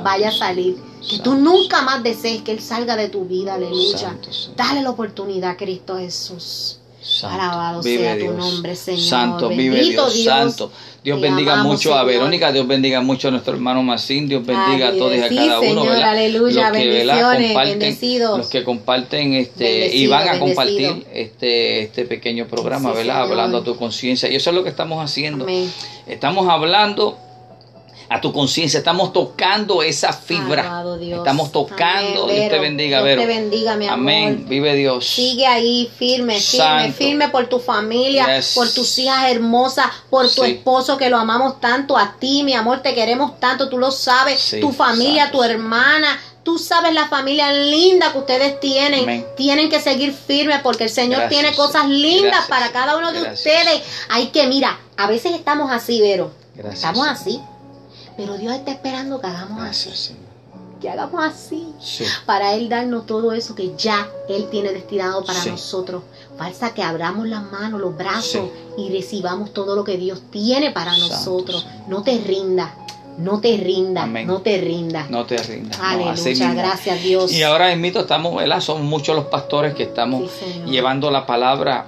vaya 0.03 0.29
a 0.29 0.31
salir. 0.31 0.77
Que 1.07 1.19
tú 1.19 1.35
nunca 1.35 1.81
más 1.81 2.03
desees 2.03 2.41
que 2.41 2.51
Él 2.51 2.59
salga 2.59 2.95
de 2.95 3.09
tu 3.09 3.25
vida, 3.25 3.55
aleluya. 3.55 4.17
Dale 4.55 4.81
la 4.81 4.89
oportunidad, 4.89 5.57
Cristo 5.57 5.97
Jesús. 5.97 6.78
Alabado 7.23 7.81
sea 7.81 8.17
tu 8.17 8.33
nombre, 8.33 8.75
Señor. 8.75 9.01
Santo, 9.01 9.49
vive 9.49 9.83
Dios, 9.83 10.23
Santo. 10.23 10.71
Dios 11.01 11.21
bendiga 11.21 11.63
mucho 11.63 11.95
a 11.95 12.03
Verónica, 12.03 12.51
Dios 12.51 12.67
bendiga 12.67 12.99
mucho 13.01 13.29
a 13.29 13.31
nuestro 13.31 13.53
hermano 13.53 13.81
Macín, 13.83 14.27
Dios 14.27 14.45
bendiga 14.45 14.89
a 14.89 14.91
todos 14.91 15.15
y 15.15 15.19
a 15.19 15.29
cada 15.29 15.59
uno. 15.61 15.83
Aleluya, 15.83 16.69
los 16.69 16.77
que, 16.77 17.05
comparten, 17.53 17.97
los 18.37 18.49
que 18.49 18.63
comparten 18.63 19.33
este 19.33 19.95
y 19.95 20.07
van 20.07 20.27
a 20.27 20.39
compartir 20.39 21.05
este 21.13 21.83
este 21.83 22.05
pequeño 22.05 22.47
programa, 22.47 22.91
¿verdad? 22.91 23.21
Hablando 23.21 23.59
a 23.59 23.63
tu 23.63 23.77
conciencia. 23.77 24.29
Y 24.29 24.35
eso 24.35 24.49
es 24.49 24.55
lo 24.55 24.63
que 24.63 24.69
estamos 24.69 25.03
haciendo. 25.03 25.45
Estamos 26.05 26.49
hablando 26.49 27.17
a 28.09 28.19
tu 28.19 28.33
conciencia. 28.33 28.79
Estamos 28.79 29.13
tocando 29.13 29.83
esa 29.83 30.11
fibra. 30.11 30.83
Estamos 30.99 31.51
tocando. 31.51 32.27
Dios 32.27 32.49
te 32.49 32.59
bendiga, 32.59 33.03
Dios 33.03 33.19
te 33.19 33.25
bendiga, 33.27 33.75
mi 33.75 33.85
amor. 33.85 33.99
Amén. 33.99 34.45
Vive 34.49 34.75
Dios. 34.75 35.05
Sigue 35.05 35.45
ahí 35.45 35.89
firme, 35.95 36.39
firme, 36.39 36.91
firme 36.91 37.29
por 37.29 37.47
tu 37.47 37.59
familia, 37.59 38.41
por 38.55 38.67
tus 38.69 38.97
hijas 38.97 39.29
hermosas, 39.29 39.85
por 40.09 40.29
tu 40.29 40.43
esposo 40.43 40.97
que 40.97 41.09
lo 41.09 41.17
amamos 41.17 41.61
tanto. 41.61 41.97
A 41.97 42.15
ti, 42.19 42.43
mi 42.43 42.53
amor, 42.53 42.81
te 42.81 42.95
queremos 42.95 43.39
tanto. 43.39 43.69
Tú 43.69 43.77
lo 43.77 43.91
sabes. 43.91 44.55
tu 44.59 44.71
familia, 44.71 45.31
tu 45.31 45.43
hermana. 45.43 46.19
Tú 46.41 46.57
sabes 46.57 46.93
la 46.93 47.07
familia 47.09 47.51
linda 47.51 48.11
que 48.11 48.17
ustedes 48.17 48.59
tienen. 48.59 49.23
Tienen 49.37 49.69
que 49.69 49.79
seguir 49.79 50.13
firmes 50.13 50.61
porque 50.63 50.85
el 50.85 50.89
Señor 50.89 51.29
tiene 51.29 51.53
cosas 51.53 51.87
lindas 51.87 52.47
para 52.47 52.71
cada 52.71 52.97
uno 52.97 53.11
de 53.11 53.21
ustedes. 53.21 53.83
Hay 54.09 54.27
que, 54.27 54.47
mira, 54.47 54.79
a 54.97 55.05
veces 55.05 55.33
estamos 55.33 55.71
así, 55.71 56.01
Vero. 56.01 56.31
Estamos 56.71 57.07
así. 57.07 57.39
Pero 58.19 58.37
Dios 58.37 58.53
está 58.53 58.71
esperando 58.71 59.21
que 59.21 59.27
hagamos 59.27 59.63
así. 59.63 60.13
Que 60.81 60.89
hagamos 60.89 61.23
así. 61.23 61.73
Para 62.25 62.53
Él 62.53 62.67
darnos 62.67 63.05
todo 63.05 63.31
eso 63.31 63.55
que 63.55 63.73
ya 63.77 64.09
Él 64.27 64.49
tiene 64.51 64.73
destinado 64.73 65.23
para 65.23 65.45
nosotros. 65.45 66.03
Falta 66.37 66.73
que 66.73 66.83
abramos 66.83 67.29
las 67.29 67.49
manos, 67.49 67.79
los 67.79 67.95
brazos 67.95 68.49
y 68.77 68.89
recibamos 68.89 69.53
todo 69.53 69.73
lo 69.73 69.85
que 69.85 69.95
Dios 69.95 70.21
tiene 70.31 70.71
para 70.71 70.97
nosotros. 70.97 71.65
No 71.87 72.03
te 72.03 72.19
rindas. 72.19 72.71
no 73.17 73.39
te 73.39 73.55
rindas, 73.55 74.09
no 74.09 74.41
te 74.41 74.59
rindas. 74.59 75.09
No 75.09 75.25
te 75.25 75.37
rindas. 75.37 75.79
no, 75.79 75.85
Aleluya, 75.85 76.21
mismo. 76.21 76.55
gracias 76.55 77.01
Dios. 77.01 77.31
Y 77.31 77.43
ahora 77.43 77.73
mismo 77.73 78.01
estamos, 78.01 78.35
¿verdad? 78.35 78.59
Son 78.59 78.85
muchos 78.85 79.15
los 79.15 79.27
pastores 79.27 79.75
que 79.75 79.83
estamos 79.83 80.29
llevando 80.65 81.09
la 81.09 81.25
palabra 81.25 81.87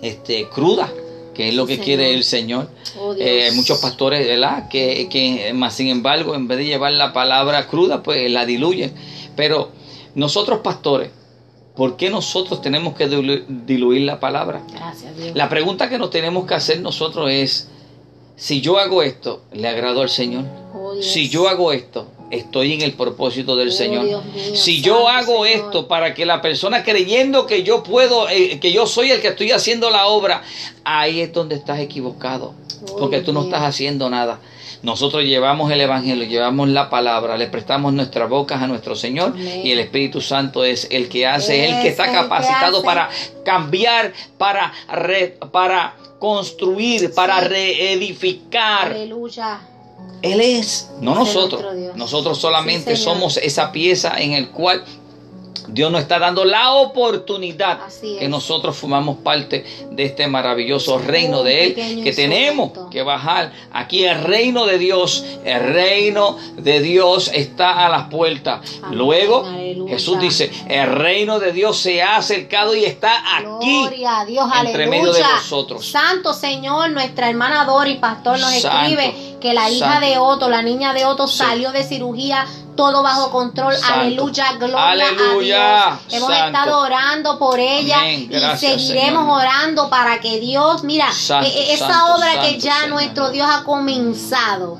este, 0.00 0.48
cruda, 0.48 0.90
que 1.34 1.48
es 1.48 1.54
lo 1.54 1.66
que 1.66 1.78
quiere 1.78 2.14
el 2.14 2.24
Señor. 2.24 2.68
Oh. 2.98 3.14
Eh, 3.18 3.50
muchos 3.54 3.78
pastores, 3.78 4.26
¿verdad? 4.26 4.68
Que, 4.68 5.08
que 5.10 5.52
más 5.54 5.74
sin 5.74 5.88
embargo, 5.88 6.34
en 6.34 6.48
vez 6.48 6.58
de 6.58 6.66
llevar 6.66 6.92
la 6.92 7.12
palabra 7.12 7.66
cruda, 7.68 8.02
pues 8.02 8.30
la 8.30 8.44
diluyen. 8.46 8.92
Pero 9.36 9.70
nosotros 10.14 10.60
pastores, 10.60 11.10
¿por 11.74 11.96
qué 11.96 12.10
nosotros 12.10 12.60
tenemos 12.60 12.94
que 12.94 13.08
dilu- 13.08 13.44
diluir 13.48 14.02
la 14.02 14.20
palabra? 14.20 14.62
Gracias 14.70 15.16
Dios. 15.16 15.32
La 15.34 15.48
pregunta 15.48 15.88
que 15.88 15.98
nos 15.98 16.10
tenemos 16.10 16.46
que 16.46 16.54
hacer 16.54 16.80
nosotros 16.80 17.30
es, 17.30 17.68
si 18.36 18.60
yo 18.60 18.78
hago 18.78 19.02
esto, 19.02 19.42
¿le 19.52 19.68
agrado 19.68 20.02
al 20.02 20.10
Señor? 20.10 20.44
Oh. 20.74 21.00
Si 21.00 21.28
yo 21.28 21.48
hago 21.48 21.72
esto, 21.72 22.08
estoy 22.32 22.72
en 22.72 22.80
el 22.82 22.94
propósito 22.94 23.54
del 23.54 23.68
Oh, 23.68 23.72
Señor. 23.72 24.04
Mío, 24.04 24.22
Si 24.54 24.80
yo 24.82 25.06
hago 25.08 25.44
Señor. 25.44 25.66
esto 25.66 25.86
para 25.86 26.14
que 26.14 26.26
la 26.26 26.40
persona 26.42 26.82
creyendo 26.82 27.46
que 27.46 27.62
yo 27.62 27.82
puedo, 27.84 28.28
eh, 28.28 28.58
que 28.58 28.72
yo 28.72 28.86
soy 28.88 29.10
el 29.12 29.20
que 29.20 29.28
estoy 29.28 29.52
haciendo 29.52 29.88
la 29.90 30.06
obra, 30.06 30.42
ahí 30.84 31.20
es 31.20 31.32
donde 31.32 31.54
estás 31.54 31.78
equivocado. 31.78 32.54
Oh, 32.90 32.96
Porque 32.98 33.20
tú 33.20 33.32
no 33.32 33.44
estás 33.44 33.62
haciendo 33.62 34.10
nada. 34.10 34.40
Nosotros 34.82 35.22
llevamos 35.22 35.70
el 35.70 35.80
Evangelio, 35.80 36.24
llevamos 36.26 36.68
la 36.68 36.90
palabra, 36.90 37.36
le 37.36 37.46
prestamos 37.46 37.92
nuestras 37.92 38.28
bocas 38.28 38.60
a 38.60 38.66
nuestro 38.66 38.96
Señor 38.96 39.28
Amén. 39.28 39.60
y 39.64 39.70
el 39.70 39.78
Espíritu 39.78 40.20
Santo 40.20 40.64
es 40.64 40.88
el 40.90 41.08
que 41.08 41.24
hace, 41.24 41.64
es 41.66 41.70
el 41.70 41.82
que 41.82 41.86
Es 41.88 41.92
está 41.92 42.06
el 42.06 42.12
capacitado 42.12 42.82
para 42.82 43.08
cambiar, 43.44 44.12
para, 44.38 44.72
re- 44.92 45.38
para 45.52 45.94
construir, 46.18 47.14
para 47.14 47.38
reedificar. 47.40 48.88
Aleluya. 48.92 49.60
Él 50.22 50.40
es, 50.40 50.90
no 51.00 51.14
nosotros. 51.14 51.64
Nosotros 51.96 52.38
solamente 52.38 52.96
Sí, 52.96 53.02
somos 53.02 53.36
esa 53.38 53.72
pieza 53.72 54.14
en 54.18 54.32
el 54.32 54.50
cual 54.50 54.84
Dios 55.68 55.90
nos 55.92 56.00
está 56.02 56.18
dando 56.18 56.44
la 56.44 56.72
oportunidad 56.72 57.80
que 58.18 58.28
nosotros 58.28 58.76
formamos 58.76 59.18
parte 59.18 59.64
de 59.90 60.04
este 60.04 60.26
maravilloso 60.26 60.98
reino 60.98 61.42
de 61.42 61.64
Él, 61.66 61.74
que 61.74 62.12
tenemos 62.12 62.66
instrumento. 62.66 62.90
que 62.90 63.02
bajar. 63.02 63.52
Aquí 63.72 64.04
el 64.04 64.22
reino 64.22 64.66
de 64.66 64.78
Dios, 64.78 65.24
el 65.44 65.60
reino 65.72 66.36
de 66.56 66.80
Dios 66.80 67.30
está 67.32 67.86
a 67.86 67.88
las 67.88 68.08
puertas. 68.08 68.60
Amén, 68.82 68.98
Luego 68.98 69.44
aleluya. 69.46 69.94
Jesús 69.94 70.18
dice, 70.20 70.50
el 70.68 70.86
reino 70.92 71.38
de 71.38 71.52
Dios 71.52 71.78
se 71.78 72.02
ha 72.02 72.16
acercado 72.16 72.74
y 72.74 72.84
está 72.84 73.22
aquí. 73.38 73.86
A 74.06 74.24
Dios, 74.24 74.46
entre 74.60 74.84
aleluya. 74.84 74.90
medio 74.90 75.12
de 75.12 75.22
nosotros. 75.22 75.86
Santo 75.86 76.32
Señor, 76.34 76.90
nuestra 76.90 77.28
hermana 77.30 77.64
Dori, 77.64 77.96
pastor, 77.96 78.38
nos 78.38 78.50
Santo, 78.52 78.78
escribe 78.78 79.38
que 79.40 79.52
la 79.54 79.70
hija 79.70 79.92
santo. 79.94 80.06
de 80.06 80.18
Otto, 80.18 80.48
la 80.48 80.62
niña 80.62 80.92
de 80.92 81.04
Otto, 81.04 81.26
Sí. 81.26 81.38
salió 81.38 81.72
de 81.72 81.82
cirugía, 81.84 82.46
todo 82.76 83.02
bajo 83.02 83.30
control. 83.30 83.74
Santo. 83.76 83.94
Aleluya, 84.00 84.52
gloria 84.54 84.90
Aleluya, 84.90 85.86
a 85.86 85.90
Dios. 85.98 86.14
Hemos 86.14 86.28
santo. 86.30 86.58
estado 86.58 86.80
orando 86.80 87.38
por 87.38 87.60
ella 87.60 87.98
Amén, 87.98 88.30
y 88.30 88.56
seguiremos 88.58 89.22
Señor. 89.24 89.40
orando 89.42 89.90
para 89.90 90.20
que 90.20 90.40
Dios, 90.40 90.82
mira, 90.84 91.12
Santo, 91.12 91.46
e- 91.46 91.50
e- 91.50 91.74
esa 91.74 92.14
obra 92.14 92.40
que 92.40 92.58
ya 92.58 92.74
Señor. 92.80 92.90
nuestro 92.90 93.30
Dios 93.30 93.46
ha 93.50 93.64
comenzado. 93.64 94.78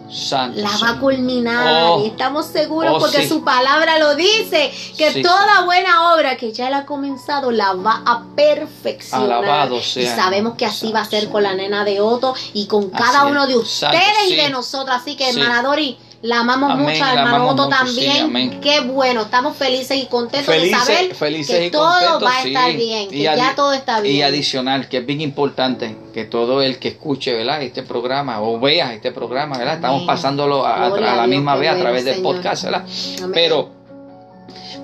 La 0.55 0.71
va 0.83 0.89
a 0.91 0.99
culminar 1.01 1.67
Oh. 1.85 2.03
y 2.05 2.09
estamos 2.09 2.47
seguros 2.47 2.95
Oh, 2.97 2.99
porque 2.99 3.23
sí. 3.23 3.29
su 3.29 3.45
palabra 3.45 3.99
lo 3.99 4.15
dice 4.15 4.73
que 4.97 5.13
Sí, 5.13 5.23
toda 5.23 5.63
buena 5.65 6.15
obra 6.15 6.37
que 6.37 6.53
ya 6.53 6.69
él 6.69 6.75
ha 6.75 6.87
comenzado 6.87 7.51
la 7.51 7.73
va 7.75 8.03
a 8.07 8.23
perfeccionar. 8.35 9.45
Alabado 9.45 9.77
y 9.77 10.07
sabemos 10.07 10.55
que 10.57 10.67
así 10.67 10.93
va 10.93 11.01
a 11.01 11.05
ser 11.05 11.29
con 11.29 11.43
la 11.43 11.55
nena 11.55 11.85
de 11.85 12.01
Otto 12.01 12.35
y 12.55 12.67
con 12.67 12.91
cada 12.91 13.25
uno 13.27 13.47
de 13.47 13.57
ustedes 13.57 14.29
y 14.29 14.37
de 14.37 14.51
nosotros. 14.51 14.97
Así 15.01 15.17
que 15.17 15.31
hermana 15.31 15.63
Dori, 15.63 15.99
la 16.23 16.41
amamos 16.41 16.71
Amén, 16.71 16.87
mucho, 16.87 17.05
al 17.05 17.41
mucho, 17.41 17.69
también. 17.69 18.53
sí. 18.53 18.59
Qué 18.61 18.81
bueno, 18.81 19.23
estamos 19.23 19.57
felices 19.57 19.99
y 20.01 20.07
contentos 20.07 20.55
de 20.55 20.71
saber 20.71 21.15
felices 21.17 21.59
que 21.59 21.67
y 21.67 21.71
todo 21.71 21.91
contentos, 21.91 22.25
va 22.25 22.37
a 22.37 22.43
estar 22.45 22.71
sí. 22.71 22.77
bien, 22.77 23.09
que 23.09 23.17
Y 23.17 23.23
ya 23.23 23.55
todo 23.57 23.73
está 23.73 24.01
bien. 24.01 24.17
Y 24.17 24.23
adicional, 24.23 24.89
que 24.89 24.99
es 24.99 25.07
bien 25.07 25.21
importante 25.21 25.97
que 26.15 26.25
todo 26.25 26.63
el 26.63 26.79
que 26.79 26.89
escuche 26.89 27.35
¿verdad? 27.35 27.61
este 27.63 27.83
programa 27.83 28.41
o 28.41 28.61
vea 28.61 28.95
este 28.95 29.11
programa, 29.11 29.59
¿verdad? 29.59 29.75
estamos 29.75 30.05
pasándolo 30.05 30.65
a, 30.65 30.91
la 30.91 31.27
misma 31.27 31.57
vez 31.57 31.71
a 31.71 31.79
través 31.79 32.05
del 32.05 32.15
Señor. 32.15 32.37
podcast, 32.37 32.65
¿verdad? 32.65 32.87
Amén. 33.19 33.31
Pero 33.35 33.71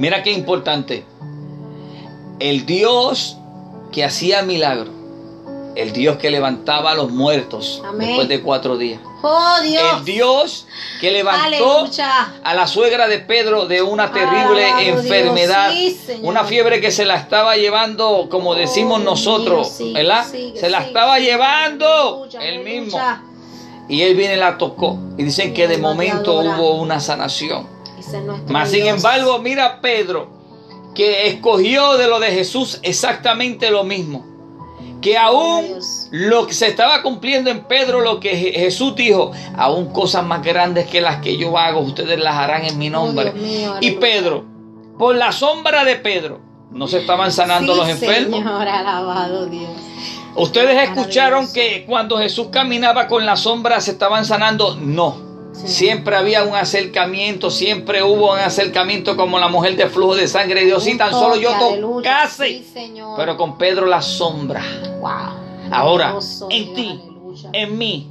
mira 0.01 0.25
qué 0.25 0.33
importante. 0.33 1.05
El 2.41 2.67
Dios 2.67 3.37
que 3.93 4.05
hacía 4.05 4.43
milagros, 4.43 4.91
el 5.81 5.93
Dios 5.93 6.17
que 6.17 6.31
levantaba 6.31 6.91
a 6.93 6.95
los 6.95 7.11
muertos 7.11 7.81
Amén. 7.85 8.09
después 8.09 8.29
de 8.29 8.41
cuatro 8.43 8.77
días, 8.77 9.01
Oh 9.23 9.61
Dios. 9.63 9.83
el 9.99 10.05
Dios 10.05 10.67
que 11.01 11.11
levantó 11.11 11.45
Aleluya. 11.79 12.33
a 12.43 12.55
la 12.55 12.67
suegra 12.67 13.09
de 13.09 13.19
Pedro 13.21 13.67
de 13.67 13.83
una 13.83 14.13
terrible 14.13 14.65
Alabado 14.67 15.01
enfermedad, 15.01 15.71
sí, 15.73 15.99
una 16.23 16.45
fiebre 16.45 16.81
que 16.81 16.91
se 16.91 17.05
la 17.05 17.17
estaba 17.17 17.57
llevando, 17.57 18.29
como 18.31 18.55
decimos 18.55 19.01
Dios 19.01 19.11
nosotros, 19.11 19.77
¿verdad? 19.95 20.27
se 20.27 20.69
la 20.71 20.81
estaba 20.81 21.19
llevando 21.19 21.87
Aleluya, 22.25 22.41
él 22.43 22.61
aleluya. 22.61 22.81
mismo. 22.81 22.99
Y 23.89 24.03
él 24.03 24.15
viene 24.17 24.37
y 24.37 24.37
la 24.37 24.59
tocó. 24.59 24.99
Y 25.17 25.23
dicen 25.23 25.55
que 25.55 25.67
de 25.67 25.79
momento 25.79 26.41
hubo 26.41 26.75
una 26.81 27.01
sanación. 27.01 27.67
Mas 28.49 28.71
sin 28.71 28.87
embargo, 28.87 29.39
mira 29.39 29.81
Pedro, 29.81 30.29
que 30.95 31.27
escogió 31.29 31.97
de 31.97 32.07
lo 32.07 32.21
de 32.21 32.31
Jesús 32.31 32.79
exactamente 32.83 33.71
lo 33.71 33.85
mismo. 33.85 34.27
Que 35.01 35.17
aún 35.17 35.79
lo 36.11 36.47
que 36.47 36.55
se 36.55 36.67
estaba 36.67 37.03
cumpliendo 37.03 37.51
en 37.51 37.65
Pedro, 37.65 38.01
lo 38.01 38.19
que 38.19 38.33
Je- 38.33 38.53
Jesús 38.59 38.95
dijo, 38.97 39.31
aún 39.57 39.93
cosas 39.93 40.25
más 40.25 40.43
grandes 40.43 40.87
que 40.89 41.01
las 41.01 41.19
que 41.21 41.37
yo 41.37 41.57
hago, 41.57 41.81
ustedes 41.81 42.19
las 42.19 42.35
harán 42.35 42.65
en 42.65 42.79
mi 42.79 42.91
nombre. 42.91 43.31
Oh, 43.31 43.39
mío, 43.39 43.75
y. 43.81 43.93
Pedro, 43.93 44.45
por 44.99 45.15
la 45.15 45.31
sombra 45.31 45.85
de 45.85 45.97
Pedro, 45.97 46.41
no 46.73 46.89
se 46.89 46.99
estaban 46.99 47.31
sanando 47.31 47.75
Sí, 47.75 47.79
los 47.79 47.89
enfermos. 47.89 48.41
Señor, 48.41 48.67
alabado 48.69 49.47
Dios. 49.47 49.71
Ustedes 50.35 50.89
escucharon 50.89 51.53
que 51.53 51.85
cuando 51.87 52.19
Jesús 52.19 52.49
caminaba 52.51 53.09
con 53.09 53.25
la 53.27 53.37
sombra 53.37 53.81
se 53.81 53.93
estaban 53.93 54.25
sanando. 54.25 54.77
No. 54.77 55.28
Sí. 55.61 55.69
Siempre 55.69 56.17
había 56.17 56.45
un 56.45 56.55
acercamiento, 56.55 57.51
siempre 57.51 58.03
hubo 58.03 58.33
un 58.33 58.39
acercamiento 58.39 59.17
como 59.17 59.39
la 59.39 59.49
mujer 59.49 59.77
de 59.77 59.89
flujo 59.89 60.15
de 60.15 60.29
sangre 60.29 60.61
de 60.61 60.67
Dios. 60.67 60.87
Un 60.87 60.99
tan 60.99 61.11
solo 61.11 61.37
yo 61.37 61.53
tocase. 61.59 62.47
Sí, 62.47 62.67
Señor. 62.73 63.17
Pero 63.17 63.37
con 63.37 63.59
Pedro 63.59 63.87
la 63.87 64.01
sombra. 64.03 64.63
wow. 65.01 65.49
Ahora, 65.71 66.15
en 66.51 66.75
ti, 66.75 67.01
aleluya. 67.03 67.51
en 67.53 67.77
mí, 67.79 68.11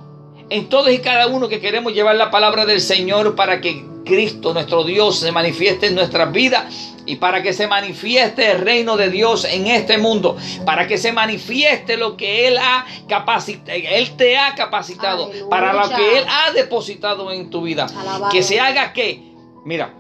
en 0.50 0.70
todos 0.70 0.92
y 0.92 1.00
cada 1.00 1.28
uno 1.28 1.48
que 1.50 1.60
queremos 1.60 1.94
llevar 1.94 2.16
la 2.16 2.30
palabra 2.30 2.66
del 2.66 2.82
Señor 2.82 3.36
para 3.36 3.62
que 3.62 3.84
Cristo, 4.08 4.54
nuestro 4.54 4.84
Dios, 4.84 5.20
se 5.20 5.32
manifieste 5.32 5.88
en 5.88 5.96
nuestras 5.96 6.32
vidas 6.32 6.94
y 7.06 7.16
para 7.16 7.42
que 7.42 7.54
se 7.54 7.68
manifieste 7.68 8.52
el 8.52 8.60
reino 8.60 8.98
de 8.98 9.10
Dios 9.10 9.46
en 9.46 9.68
este 9.68 9.98
mundo, 9.98 10.38
para 10.66 10.88
que 10.88 10.98
se 10.98 11.14
manifieste 11.14 11.96
lo 11.98 12.18
que 12.18 12.48
Él 12.48 12.58
ha 12.58 12.86
capacitado, 13.08 13.72
Él 13.72 14.12
te 14.18 14.38
ha 14.38 14.54
capacitado, 14.56 15.26
Aleluya. 15.26 15.50
para 15.50 15.74
lo 15.74 15.90
que 15.90 16.18
Él 16.18 16.26
ha 16.28 16.52
depositado 16.52 17.32
en 17.32 17.50
tu 17.50 17.62
vida. 17.62 17.88
Alabado. 17.98 18.30
Que 18.30 18.44
se 18.44 18.60
haga 18.60 18.92
que, 18.92 19.34
mira, 19.64 19.94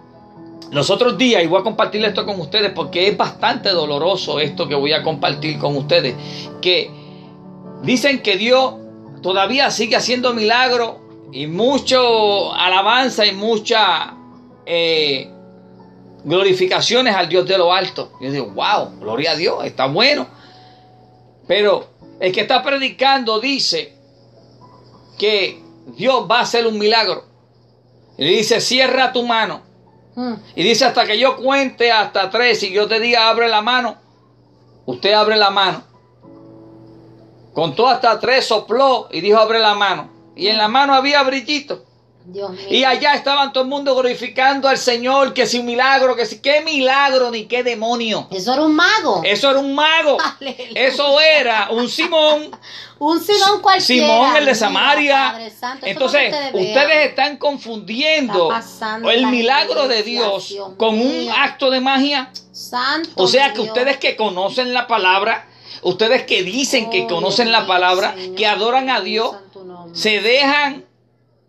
los 0.71 0.89
otros 0.89 1.17
días, 1.17 1.43
y 1.43 1.47
voy 1.47 1.61
a 1.61 1.63
compartir 1.63 2.03
esto 2.03 2.25
con 2.25 2.39
ustedes 2.41 2.71
porque 2.71 3.07
es 3.07 3.15
bastante 3.15 3.69
doloroso 3.69 4.39
esto 4.39 4.67
que 4.67 4.75
voy 4.75 4.91
a 4.91 5.01
compartir 5.01 5.57
con 5.59 5.77
ustedes, 5.77 6.13
que 6.61 6.91
dicen 7.83 8.19
que 8.19 8.35
Dios 8.35 8.73
todavía 9.21 9.71
sigue 9.71 9.95
haciendo 9.95 10.33
milagros 10.33 11.06
y 11.31 11.47
mucho 11.47 12.53
alabanza 12.53 13.25
y 13.25 13.33
mucha 13.33 14.15
eh, 14.65 15.29
glorificaciones 16.23 17.15
al 17.15 17.29
Dios 17.29 17.47
de 17.47 17.57
lo 17.57 17.73
alto. 17.73 18.13
Yo 18.21 18.31
digo, 18.31 18.47
wow, 18.47 18.99
gloria 18.99 19.31
a 19.31 19.35
Dios, 19.35 19.65
está 19.65 19.87
bueno. 19.87 20.27
Pero 21.47 21.87
el 22.19 22.31
que 22.31 22.41
está 22.41 22.63
predicando 22.63 23.39
dice 23.39 23.93
que 25.17 25.61
Dios 25.95 26.27
va 26.29 26.39
a 26.39 26.43
hacer 26.43 26.67
un 26.67 26.77
milagro. 26.77 27.25
Y 28.17 28.25
dice, 28.25 28.59
cierra 28.61 29.13
tu 29.13 29.23
mano. 29.23 29.61
Mm. 30.15 30.33
Y 30.55 30.63
dice, 30.63 30.85
hasta 30.85 31.05
que 31.05 31.19
yo 31.19 31.37
cuente 31.37 31.91
hasta 31.91 32.29
tres 32.29 32.63
y 32.63 32.71
yo 32.71 32.87
te 32.87 32.99
diga, 32.99 33.29
abre 33.29 33.47
la 33.47 33.61
mano. 33.61 33.97
Usted 34.85 35.13
abre 35.13 35.35
la 35.35 35.49
mano. 35.49 35.83
Contó 37.53 37.87
hasta 37.87 38.19
tres, 38.19 38.45
sopló 38.45 39.07
y 39.11 39.21
dijo, 39.21 39.37
abre 39.37 39.59
la 39.59 39.75
mano. 39.75 40.16
Y 40.37 40.47
en 40.47 40.57
la 40.57 40.67
mano 40.67 40.93
había 40.93 41.23
brillito. 41.23 41.83
Dios 42.25 42.51
mío. 42.51 42.67
Y 42.69 42.83
allá 42.83 43.13
estaban 43.13 43.53
todo 43.53 43.63
el 43.63 43.69
mundo 43.69 43.93
glorificando 43.95 44.67
al 44.67 44.77
Señor, 44.77 45.33
que 45.33 45.47
si 45.47 45.59
un 45.59 45.65
milagro, 45.65 46.13
que 46.15 46.25
si 46.25 46.39
qué 46.39 46.59
milagro, 46.61 47.31
ni 47.31 47.45
qué 47.45 47.63
demonio. 47.63 48.27
Eso 48.31 48.53
era 48.53 48.63
un 48.63 48.75
mago. 48.75 49.21
Eso 49.23 49.49
era 49.49 49.59
un 49.59 49.73
mago. 49.73 50.17
Aleluya. 50.39 50.71
Eso 50.75 51.21
era 51.21 51.69
un 51.71 51.87
Simón. 51.89 52.51
Un 52.99 53.23
Simón 53.23 53.61
cualquiera. 53.61 54.07
Simón, 54.07 54.35
el 54.37 54.45
de 54.47 54.55
Samaria. 54.55 55.29
Padre 55.33 55.51
Santo, 55.51 55.85
eso 55.85 55.93
Entonces, 55.93 56.33
ustedes 56.51 57.09
están 57.09 57.37
confundiendo 57.37 58.51
Está 58.51 58.97
el 59.13 59.27
milagro 59.27 59.87
de 59.87 60.01
Dios 60.01 60.49
Dios 60.49 60.71
con 60.77 60.99
un 60.99 61.29
acto 61.29 61.69
de 61.69 61.79
magia. 61.79 62.31
Santo. 62.51 63.11
O 63.15 63.27
sea 63.27 63.49
que 63.49 63.61
Dios. 63.61 63.67
ustedes 63.67 63.97
que 63.97 64.15
conocen 64.15 64.73
la 64.73 64.87
palabra, 64.87 65.47
ustedes 65.83 66.23
que 66.23 66.41
dicen 66.41 66.89
que 66.89 67.03
Oh, 67.03 67.07
conocen 67.07 67.51
la 67.51 67.67
palabra, 67.67 68.15
que 68.35 68.47
adoran 68.47 68.89
a 68.89 68.99
Dios. 69.01 69.35
Se 69.93 70.21
dejan 70.21 70.85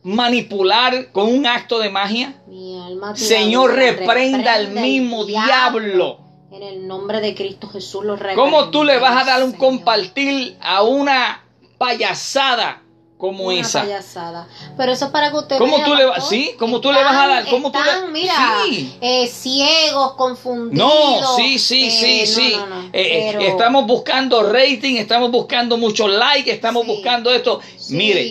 manipular 0.03 1.12
con 1.12 1.32
un 1.32 1.47
acto 1.47 1.78
de 1.78 1.91
magia? 1.91 2.43
Mi 2.47 2.80
alma 2.80 3.16
Señor, 3.16 3.74
reprenda 3.74 4.55
al 4.55 4.70
mismo 4.70 5.24
diablo. 5.24 6.20
En 6.51 6.62
el 6.62 6.86
nombre 6.86 7.20
de 7.20 7.34
Cristo 7.34 7.68
Jesús 7.68 8.05
lo 8.05 8.18
¿Cómo 8.34 8.70
tú 8.70 8.84
le 8.84 8.99
vas 8.99 9.22
a 9.22 9.26
dar 9.26 9.43
un 9.43 9.51
Señor. 9.51 9.59
compartir 9.59 10.57
a 10.61 10.82
una 10.82 11.45
payasada 11.76 12.82
como 13.18 13.44
Una 13.46 13.60
esa? 13.60 13.82
payasada. 13.82 14.46
Pero 14.76 14.92
eso 14.92 15.06
es 15.06 15.10
para 15.10 15.30
que 15.30 15.36
usted 15.38 15.58
¿Cómo 15.58 15.76
vea, 15.78 15.84
tú 15.86 15.94
le 15.96 16.04
vas- 16.06 16.28
sí? 16.28 16.52
¿Cómo 16.58 16.80
tú 16.80 16.92
le 16.92 17.02
vas 17.02 17.12
a 17.14 17.26
dar? 17.26 17.38
están- 17.44 17.50
¿Cómo 17.52 17.72
tú 17.72 17.78
le- 17.78 18.12
mira, 18.12 18.34
Sí. 18.68 18.96
eh, 19.00 19.26
ciegos, 19.26 20.14
confundidos. 20.14 20.88
No, 20.88 21.36
sí, 21.36 21.58
sí, 21.58 21.90
sí, 21.90 22.20
eh, 22.20 22.26
sí. 22.26 22.52
no, 22.56 22.66
no, 22.66 22.82
no, 22.84 22.90
Eh, 22.92 23.30
pero- 23.32 23.40
estamos 23.42 23.86
buscando 23.86 24.42
rating, 24.44 24.96
estamos 24.96 25.30
buscando 25.32 25.76
muchos 25.76 26.08
likes, 26.10 26.50
estamos 26.50 26.84
Sí. 26.84 26.88
buscando 26.92 27.30
esto. 27.32 27.60
Sí, 27.76 27.94
Mire, 27.96 28.22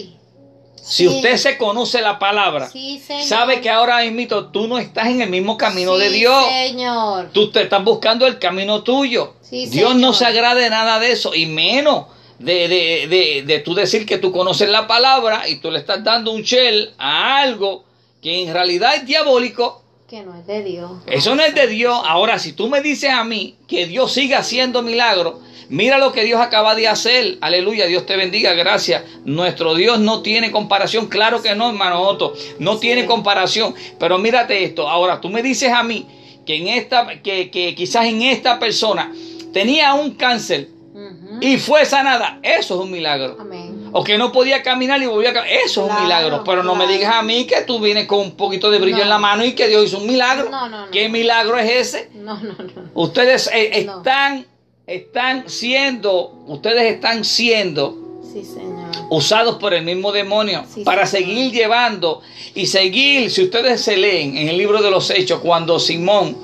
si 0.81 1.03
sí, 1.03 1.07
usted 1.09 1.35
se 1.35 1.57
conoce 1.57 1.99
la 2.01 2.17
palabra, 2.17 2.69
sí, 2.69 3.03
sabe 3.25 3.59
que 3.59 3.69
ahora 3.69 3.99
mismo 4.09 4.45
tú 4.45 4.69
no 4.69 4.77
estás 4.77 5.07
en 5.07 5.21
el 5.21 5.29
mismo 5.29 5.57
camino 5.57 5.95
Sí, 5.97 6.01
de 6.03 6.09
Dios. 6.11 6.45
Señor. 6.49 7.29
Tú 7.33 7.51
te 7.51 7.61
estás 7.63 7.83
buscando 7.83 8.25
el 8.25 8.39
camino 8.39 8.81
tuyo. 8.83 9.33
Sí, 9.41 9.65
Dios 9.65 9.95
no 9.95 10.13
señor. 10.13 10.15
se 10.15 10.25
agrada 10.27 10.55
de 10.55 10.69
nada 10.69 10.97
de 10.99 11.11
eso, 11.11 11.35
y 11.35 11.45
menos 11.45 12.05
de, 12.39 12.67
de, 12.67 13.07
de, 13.07 13.43
de 13.45 13.59
tú 13.59 13.73
decir 13.73 14.05
que 14.05 14.17
tú 14.17 14.31
conoces 14.31 14.69
la 14.69 14.87
palabra 14.87 15.47
y 15.49 15.55
tú 15.57 15.71
le 15.71 15.79
estás 15.79 16.03
dando 16.03 16.31
un 16.31 16.41
shell 16.43 16.91
a 16.97 17.41
algo 17.41 17.83
que 18.21 18.43
en 18.43 18.53
realidad 18.53 18.95
es 18.95 19.05
diabólico. 19.05 19.83
Que 20.09 20.23
no 20.23 20.35
es 20.35 20.47
de 20.47 20.63
Dios. 20.63 20.91
Eso 21.07 21.35
no 21.35 21.43
es 21.43 21.53
de 21.53 21.67
Dios. 21.67 21.99
Ahora, 22.05 22.39
si 22.39 22.53
tú 22.53 22.69
me 22.69 22.81
dices 22.81 23.09
a 23.09 23.23
mí 23.23 23.55
que 23.67 23.85
Dios 23.87 24.13
sigue 24.13 24.35
haciendo 24.35 24.81
milagros, 24.81 25.35
mira 25.69 25.97
lo 25.97 26.13
que 26.13 26.23
Dios 26.23 26.39
acaba 26.39 26.75
de 26.75 26.87
hacer. 26.87 27.37
Aleluya, 27.41 27.85
Dios 27.87 28.05
te 28.05 28.15
bendiga, 28.15 28.53
gracias. 28.53 29.03
Nuestro 29.25 29.75
Dios 29.75 29.99
no 29.99 30.21
tiene 30.21 30.49
comparación. 30.51 31.07
Claro 31.07 31.41
que 31.41 31.55
no, 31.55 31.69
hermano 31.69 32.01
Otto, 32.03 32.33
no 32.59 32.75
Sí. 32.75 32.79
tiene 32.81 33.05
comparación. 33.05 33.75
Pero 33.99 34.17
mírate 34.17 34.63
esto. 34.63 34.87
Ahora, 34.87 35.19
tú 35.19 35.29
me 35.29 35.41
dices 35.43 35.71
a 35.73 35.83
mí 35.83 36.07
que 36.45 36.55
en 36.55 36.67
esta, 36.69 37.21
que, 37.21 37.51
que 37.51 37.75
quizás 37.75 38.05
en 38.05 38.21
esta 38.21 38.59
persona 38.59 39.11
tenía 39.51 39.93
un 39.93 40.11
cáncer. 40.11 40.69
Y 41.41 41.57
fue 41.57 41.85
sanada. 41.85 42.39
Eso 42.43 42.75
es 42.75 42.81
un 42.81 42.91
milagro. 42.91 43.37
Amén. 43.39 43.89
O 43.93 44.03
que 44.03 44.17
no 44.17 44.31
podía 44.31 44.61
caminar 44.63 45.01
y 45.01 45.05
volvió 45.05 45.29
a 45.29 45.33
caminar. 45.33 45.57
Eso 45.65 45.85
es 45.85 45.91
un 45.95 46.03
milagro. 46.03 46.43
Pero 46.43 46.61
no 46.63 46.75
me 46.75 46.87
digas 46.87 47.13
a 47.15 47.21
mí 47.21 47.45
que 47.45 47.61
tú 47.61 47.79
vienes 47.79 48.05
con 48.07 48.19
un 48.19 48.31
poquito 48.31 48.69
de 48.69 48.79
brillo 48.79 48.97
No. 48.97 49.03
en 49.03 49.09
la 49.09 49.17
mano 49.17 49.45
y 49.45 49.53
que 49.53 49.67
Dios 49.67 49.85
hizo 49.85 49.97
un 49.99 50.07
milagro. 50.07 50.49
No, 50.49 50.67
no, 50.69 50.85
no. 50.85 50.91
¿Qué 50.91 51.09
milagro 51.09 51.57
es 51.57 51.69
ese? 51.95 52.09
No, 52.15 52.35
no, 52.35 52.53
no. 52.53 52.81
Ustedes 52.93 53.49
eh, 53.53 53.79
están, 53.79 54.45
están 54.85 55.49
siendo, 55.49 56.33
ustedes 56.47 56.93
están 56.93 57.23
siendo 57.23 57.97
Sí, 58.33 58.43
Señor. 58.43 58.89
usados 59.09 59.55
por 59.57 59.73
el 59.73 59.83
mismo 59.85 60.11
demonio 60.11 60.63
Sí, 60.73 60.83
para 60.83 61.05
señor. 61.05 61.27
seguir 61.29 61.51
llevando 61.53 62.21
y 62.53 62.65
seguir, 62.67 63.31
si 63.31 63.43
ustedes 63.43 63.81
se 63.81 63.95
leen 63.97 64.35
en 64.37 64.49
el 64.49 64.57
libro 64.57 64.81
de 64.81 64.91
los 64.91 65.09
hechos, 65.11 65.39
cuando 65.39 65.79
Simón, 65.79 66.37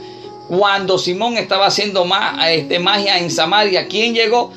cuando 0.48 0.98
Simón 0.98 1.38
estaba 1.38 1.68
haciendo 1.68 2.06
ma- 2.06 2.38
este, 2.52 2.80
magia 2.80 3.18
en 3.20 3.30
Samaria, 3.32 3.88
¿quién 3.88 4.14
llegó? 4.14 4.52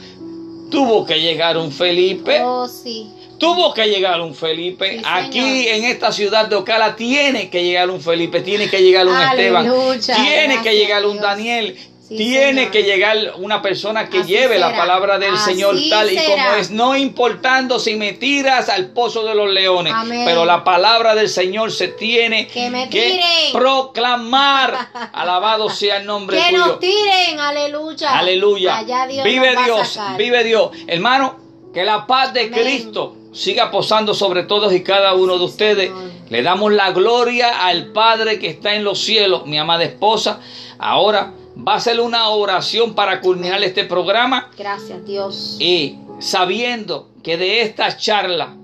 Tuvo 0.70 1.06
que 1.06 1.20
llegar 1.20 1.56
un 1.56 1.72
Felipe. 1.72 2.40
Oh, 2.42 2.68
sí. 2.68 3.10
Tuvo 3.38 3.74
que 3.74 3.86
llegar 3.86 4.20
un 4.20 4.34
Felipe. 4.34 4.98
Sí, 4.98 5.04
Aquí 5.04 5.68
en 5.68 5.84
esta 5.84 6.10
ciudad 6.10 6.48
de 6.48 6.56
Ocala 6.56 6.96
tiene 6.96 7.50
que 7.50 7.62
llegar 7.62 7.90
un 7.90 8.00
Felipe, 8.00 8.40
tiene 8.40 8.68
que 8.68 8.80
llegar 8.80 9.06
un 9.06 9.20
Esteban, 9.20 9.70
tiene 10.00 10.62
que 10.62 10.74
llegar 10.74 11.04
un. 11.04 11.18
Daniel, 11.18 11.76
Sí, 12.08 12.16
tiene 12.16 12.54
señor. 12.60 12.70
que 12.70 12.82
llegar 12.84 13.16
una 13.38 13.60
persona 13.62 14.08
que 14.08 14.18
Así 14.18 14.28
lleve 14.28 14.58
la 14.60 14.76
palabra 14.76 15.18
del 15.18 15.34
Así 15.34 15.52
Señor 15.52 15.76
tal 15.90 16.12
y 16.12 16.16
como 16.16 16.54
es, 16.58 16.70
no 16.70 16.94
importando 16.96 17.80
si 17.80 17.96
me 17.96 18.12
tiras 18.12 18.68
al 18.68 18.90
pozo 18.90 19.24
de 19.24 19.34
los 19.34 19.50
leones, 19.50 19.92
Amén. 19.92 20.22
pero 20.24 20.44
la 20.44 20.62
palabra 20.62 21.16
del 21.16 21.28
Señor 21.28 21.72
se 21.72 21.88
tiene 21.88 22.46
Que 22.46 22.70
me 22.70 22.88
que 22.88 23.10
tiren. 23.10 23.52
proclamar. 23.52 24.88
Alabado 25.12 25.68
sea 25.68 25.96
el 25.96 26.06
nombre 26.06 26.38
Que 26.38 26.50
tuyo. 26.50 26.66
nos 26.66 26.78
tiren, 26.80 27.40
aleluya. 27.40 28.18
Aleluya. 28.18 28.78
Allá 28.78 29.06
Dios 29.06 29.24
vive 29.24 29.56
Dios, 29.64 29.98
vive 30.16 30.44
Dios. 30.44 30.70
Hermano, 30.86 31.38
que 31.74 31.84
la 31.84 32.06
paz 32.06 32.32
de 32.32 32.42
Amén. 32.42 32.52
Cristo 32.60 33.16
siga 33.32 33.70
posando 33.70 34.14
sobre 34.14 34.44
todos 34.44 34.72
y 34.72 34.82
cada 34.82 35.14
uno 35.14 35.38
de 35.38 35.44
ustedes. 35.44 35.90
Le 36.30 36.42
damos 36.42 36.72
la 36.72 36.90
gloria 36.90 37.66
al 37.66 37.86
Padre 37.92 38.38
que 38.38 38.48
está 38.48 38.74
en 38.74 38.84
los 38.84 39.00
cielos, 39.00 39.46
mi 39.46 39.58
amada 39.58 39.84
esposa. 39.84 40.40
Ahora 40.78 41.32
va 41.56 41.74
a 41.74 41.76
hacer 41.76 42.00
una 42.00 42.28
oración 42.28 42.94
para 42.94 43.20
culminar 43.20 43.62
este 43.62 43.84
programa 43.84 44.50
Gracias, 44.56 45.04
Dios. 45.06 45.56
y 45.58 45.98
sabiendo 46.18 47.08
que 47.22 47.36
de 47.36 47.62
esta 47.62 47.96
charla, 47.96 48.56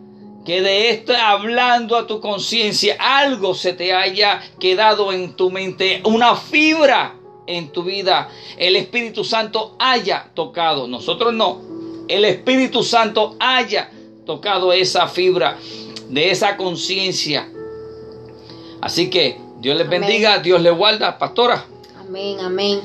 que 0.44 0.60
de 0.60 0.90
esta 0.90 1.30
hablando 1.30 1.96
a 1.96 2.06
tu 2.06 2.20
conciencia, 2.20 2.96
algo 2.98 3.54
se 3.54 3.72
te 3.72 3.92
haya 3.92 4.40
quedado 4.58 5.12
en 5.12 5.34
tu 5.34 5.50
mente, 5.50 6.00
una 6.04 6.34
fibra 6.36 7.14
en 7.46 7.70
tu 7.70 7.82
vida, 7.82 8.28
el 8.56 8.76
Espíritu 8.76 9.24
Santo 9.24 9.74
haya 9.78 10.30
tocado, 10.34 10.86
nosotros 10.86 11.32
no, 11.34 11.60
el 12.08 12.24
Espíritu 12.24 12.82
Santo 12.82 13.36
haya 13.40 13.90
tocado 14.26 14.72
esa 14.72 15.08
fibra 15.08 15.56
de 16.08 16.30
esa 16.30 16.56
conciencia. 16.56 17.48
Así 18.80 19.10
que 19.10 19.38
Dios 19.60 19.76
les 19.76 19.86
Amén. 19.86 20.00
bendiga, 20.02 20.38
Dios 20.38 20.60
les 20.60 20.76
guarda, 20.76 21.18
pastora. 21.18 21.64
Amén, 22.12 22.40
amén. 22.40 22.80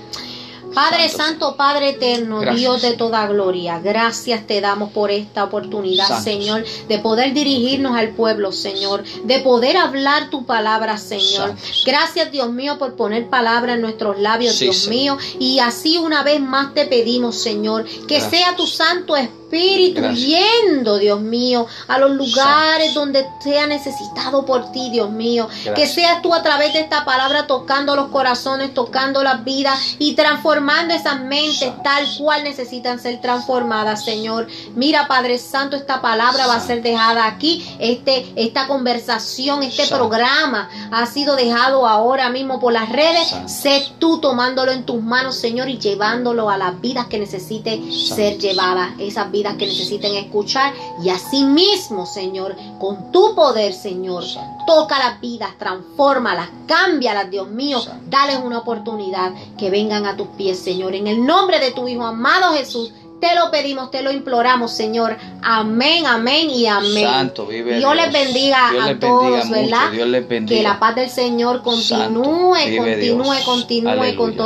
Padre 0.74 1.10
Santo 1.10 1.58
Padre 1.58 1.90
Eterno, 1.90 2.40
Gracias. 2.40 2.60
Dios 2.62 2.82
de 2.82 2.94
toda 2.94 3.28
gloria, 3.28 3.80
gracias 3.80 4.48
te 4.48 4.62
damos 4.62 4.92
por 4.92 5.12
esta 5.12 5.44
oportunidad. 5.44 6.22
Señor, 6.24 6.64
de 6.88 7.00
poder 7.00 7.34
dirigirnos 7.34 7.98
al 7.98 8.12
pueblo, 8.12 8.54
Señor, 8.54 9.04
de 9.26 9.40
poder 9.40 9.76
hablar 9.76 10.30
tu 10.30 10.46
palabra, 10.46 10.98
Señor. 10.98 11.56
Gracias, 11.86 12.32
Dios 12.32 12.52
mío, 12.54 12.78
por 12.78 12.96
poner 12.96 13.28
palabra 13.30 13.74
en 13.74 13.82
nuestros 13.82 14.18
labios, 14.18 14.56
Sí, 14.56 14.66
Dios 14.66 14.78
Señor. 14.78 14.96
mío. 14.96 15.18
Y 15.40 15.60
así 15.60 15.98
una 15.98 16.24
vez 16.24 16.40
más 16.40 16.74
te 16.74 16.86
pedimos, 16.86 17.36
Señor, 17.36 17.84
que 18.08 18.20
Gracias. 18.20 18.30
sea 18.32 18.56
tu 18.56 18.66
Santo 18.66 19.18
Espíritu 19.18 19.47
Gracias. 19.50 20.28
yendo, 20.28 20.98
Dios 20.98 21.22
mío, 21.22 21.66
a 21.88 21.98
los 21.98 22.12
lugares 22.12 22.94
donde 22.94 23.26
sea 23.40 23.68
necesitado 23.68 24.46
por 24.46 24.72
ti, 24.72 24.90
Dios 24.90 25.10
mío. 25.10 25.48
Que 25.76 25.88
seas 25.88 26.22
tú 26.22 26.34
a 26.34 26.44
través 26.44 26.74
de 26.74 26.82
esta 26.82 27.06
palabra 27.06 27.48
tocando 27.48 27.96
los 27.96 28.10
corazones, 28.10 28.74
tocando 28.74 29.24
las 29.24 29.44
vidas 29.44 29.96
y 30.00 30.16
transformando 30.16 30.94
esas 30.94 31.22
mentes 31.22 31.72
tal 31.84 32.06
cual 32.18 32.44
necesitan 32.44 33.00
ser 33.00 33.22
transformadas, 33.22 34.04
Señor. 34.04 34.48
Mira, 34.76 35.08
Padre 35.08 35.38
Santo, 35.38 35.76
esta 35.76 36.02
palabra 36.02 36.48
va 36.48 36.56
a 36.56 36.60
ser 36.60 36.82
dejada 36.82 37.26
aquí. 37.26 37.66
Este, 37.80 38.32
esta 38.36 38.68
conversación, 38.68 39.64
este 39.64 39.88
programa 39.88 40.70
ha 40.92 41.06
sido 41.06 41.36
dejado 41.36 41.88
ahora 41.88 42.30
mismo 42.30 42.60
por 42.60 42.74
las 42.74 42.90
redes. 42.90 43.34
Sé 43.46 43.84
tú 44.00 44.20
tomándolo 44.20 44.72
en 44.72 44.86
tus 44.86 45.02
manos, 45.02 45.36
Señor, 45.36 45.70
y 45.70 45.78
llevándolo 45.78 46.50
a 46.50 46.58
las 46.58 46.80
vidas 46.82 47.08
que 47.08 47.20
necesiten 47.20 47.92
Santo. 47.92 48.16
ser 48.16 48.38
llevadas, 48.38 48.92
esas 49.00 49.32
vidas 49.32 49.37
que 49.58 49.68
necesiten 49.68 50.16
escuchar. 50.16 50.74
Y 51.04 51.10
así 51.10 51.44
mismo, 51.46 52.06
Señor, 52.06 52.56
con 52.80 53.12
tu 53.12 53.36
poder, 53.36 53.74
Señor, 53.74 54.26
Santo. 54.26 54.66
toca 54.66 55.00
las 55.00 55.22
vidas, 55.22 55.58
transfórmalas, 55.58 56.50
cámbialas, 56.68 57.30
Dios 57.30 57.50
mío, 57.50 57.80
Santo. 57.80 58.06
dales 58.10 58.40
una 58.44 58.60
oportunidad 58.60 59.34
que 59.58 59.70
vengan 59.70 60.06
a 60.06 60.18
tus 60.18 60.28
pies, 60.30 60.60
Señor. 60.60 60.96
En 60.96 61.08
el 61.08 61.26
nombre 61.26 61.60
de 61.60 61.72
tu 61.72 61.88
Hijo 61.88 62.04
amado 62.04 62.54
Jesús, 62.54 62.92
te 63.20 63.34
lo 63.36 63.50
pedimos, 63.50 63.90
te 63.90 64.04
lo 64.04 64.12
imploramos, 64.12 64.72
Señor. 64.72 65.18
Amén, 65.42 66.06
amén 66.06 66.50
y 66.52 66.68
amén. 66.68 67.08
Santo, 67.08 67.48
vive 67.48 67.78
Dios 67.78 67.96
les 67.96 68.12
Dios. 68.12 68.24
bendiga 68.24 68.70
Dios 68.72 68.84
a 68.84 68.88
les 68.88 69.00
todos, 69.00 69.22
bendiga 69.22 69.46
mucho, 69.46 69.62
¿verdad? 69.62 69.92
Dios 69.92 70.08
les 70.08 70.28
bendiga. 70.28 70.58
Que 70.58 70.64
la 70.64 70.80
paz 70.80 70.96
del 70.96 71.10
Señor 71.10 71.64
continúe, 71.64 72.54
continúe, 72.78 72.96
Dios. 72.98 73.44
continúe 73.44 74.16
con 74.16 74.36
todo 74.36 74.46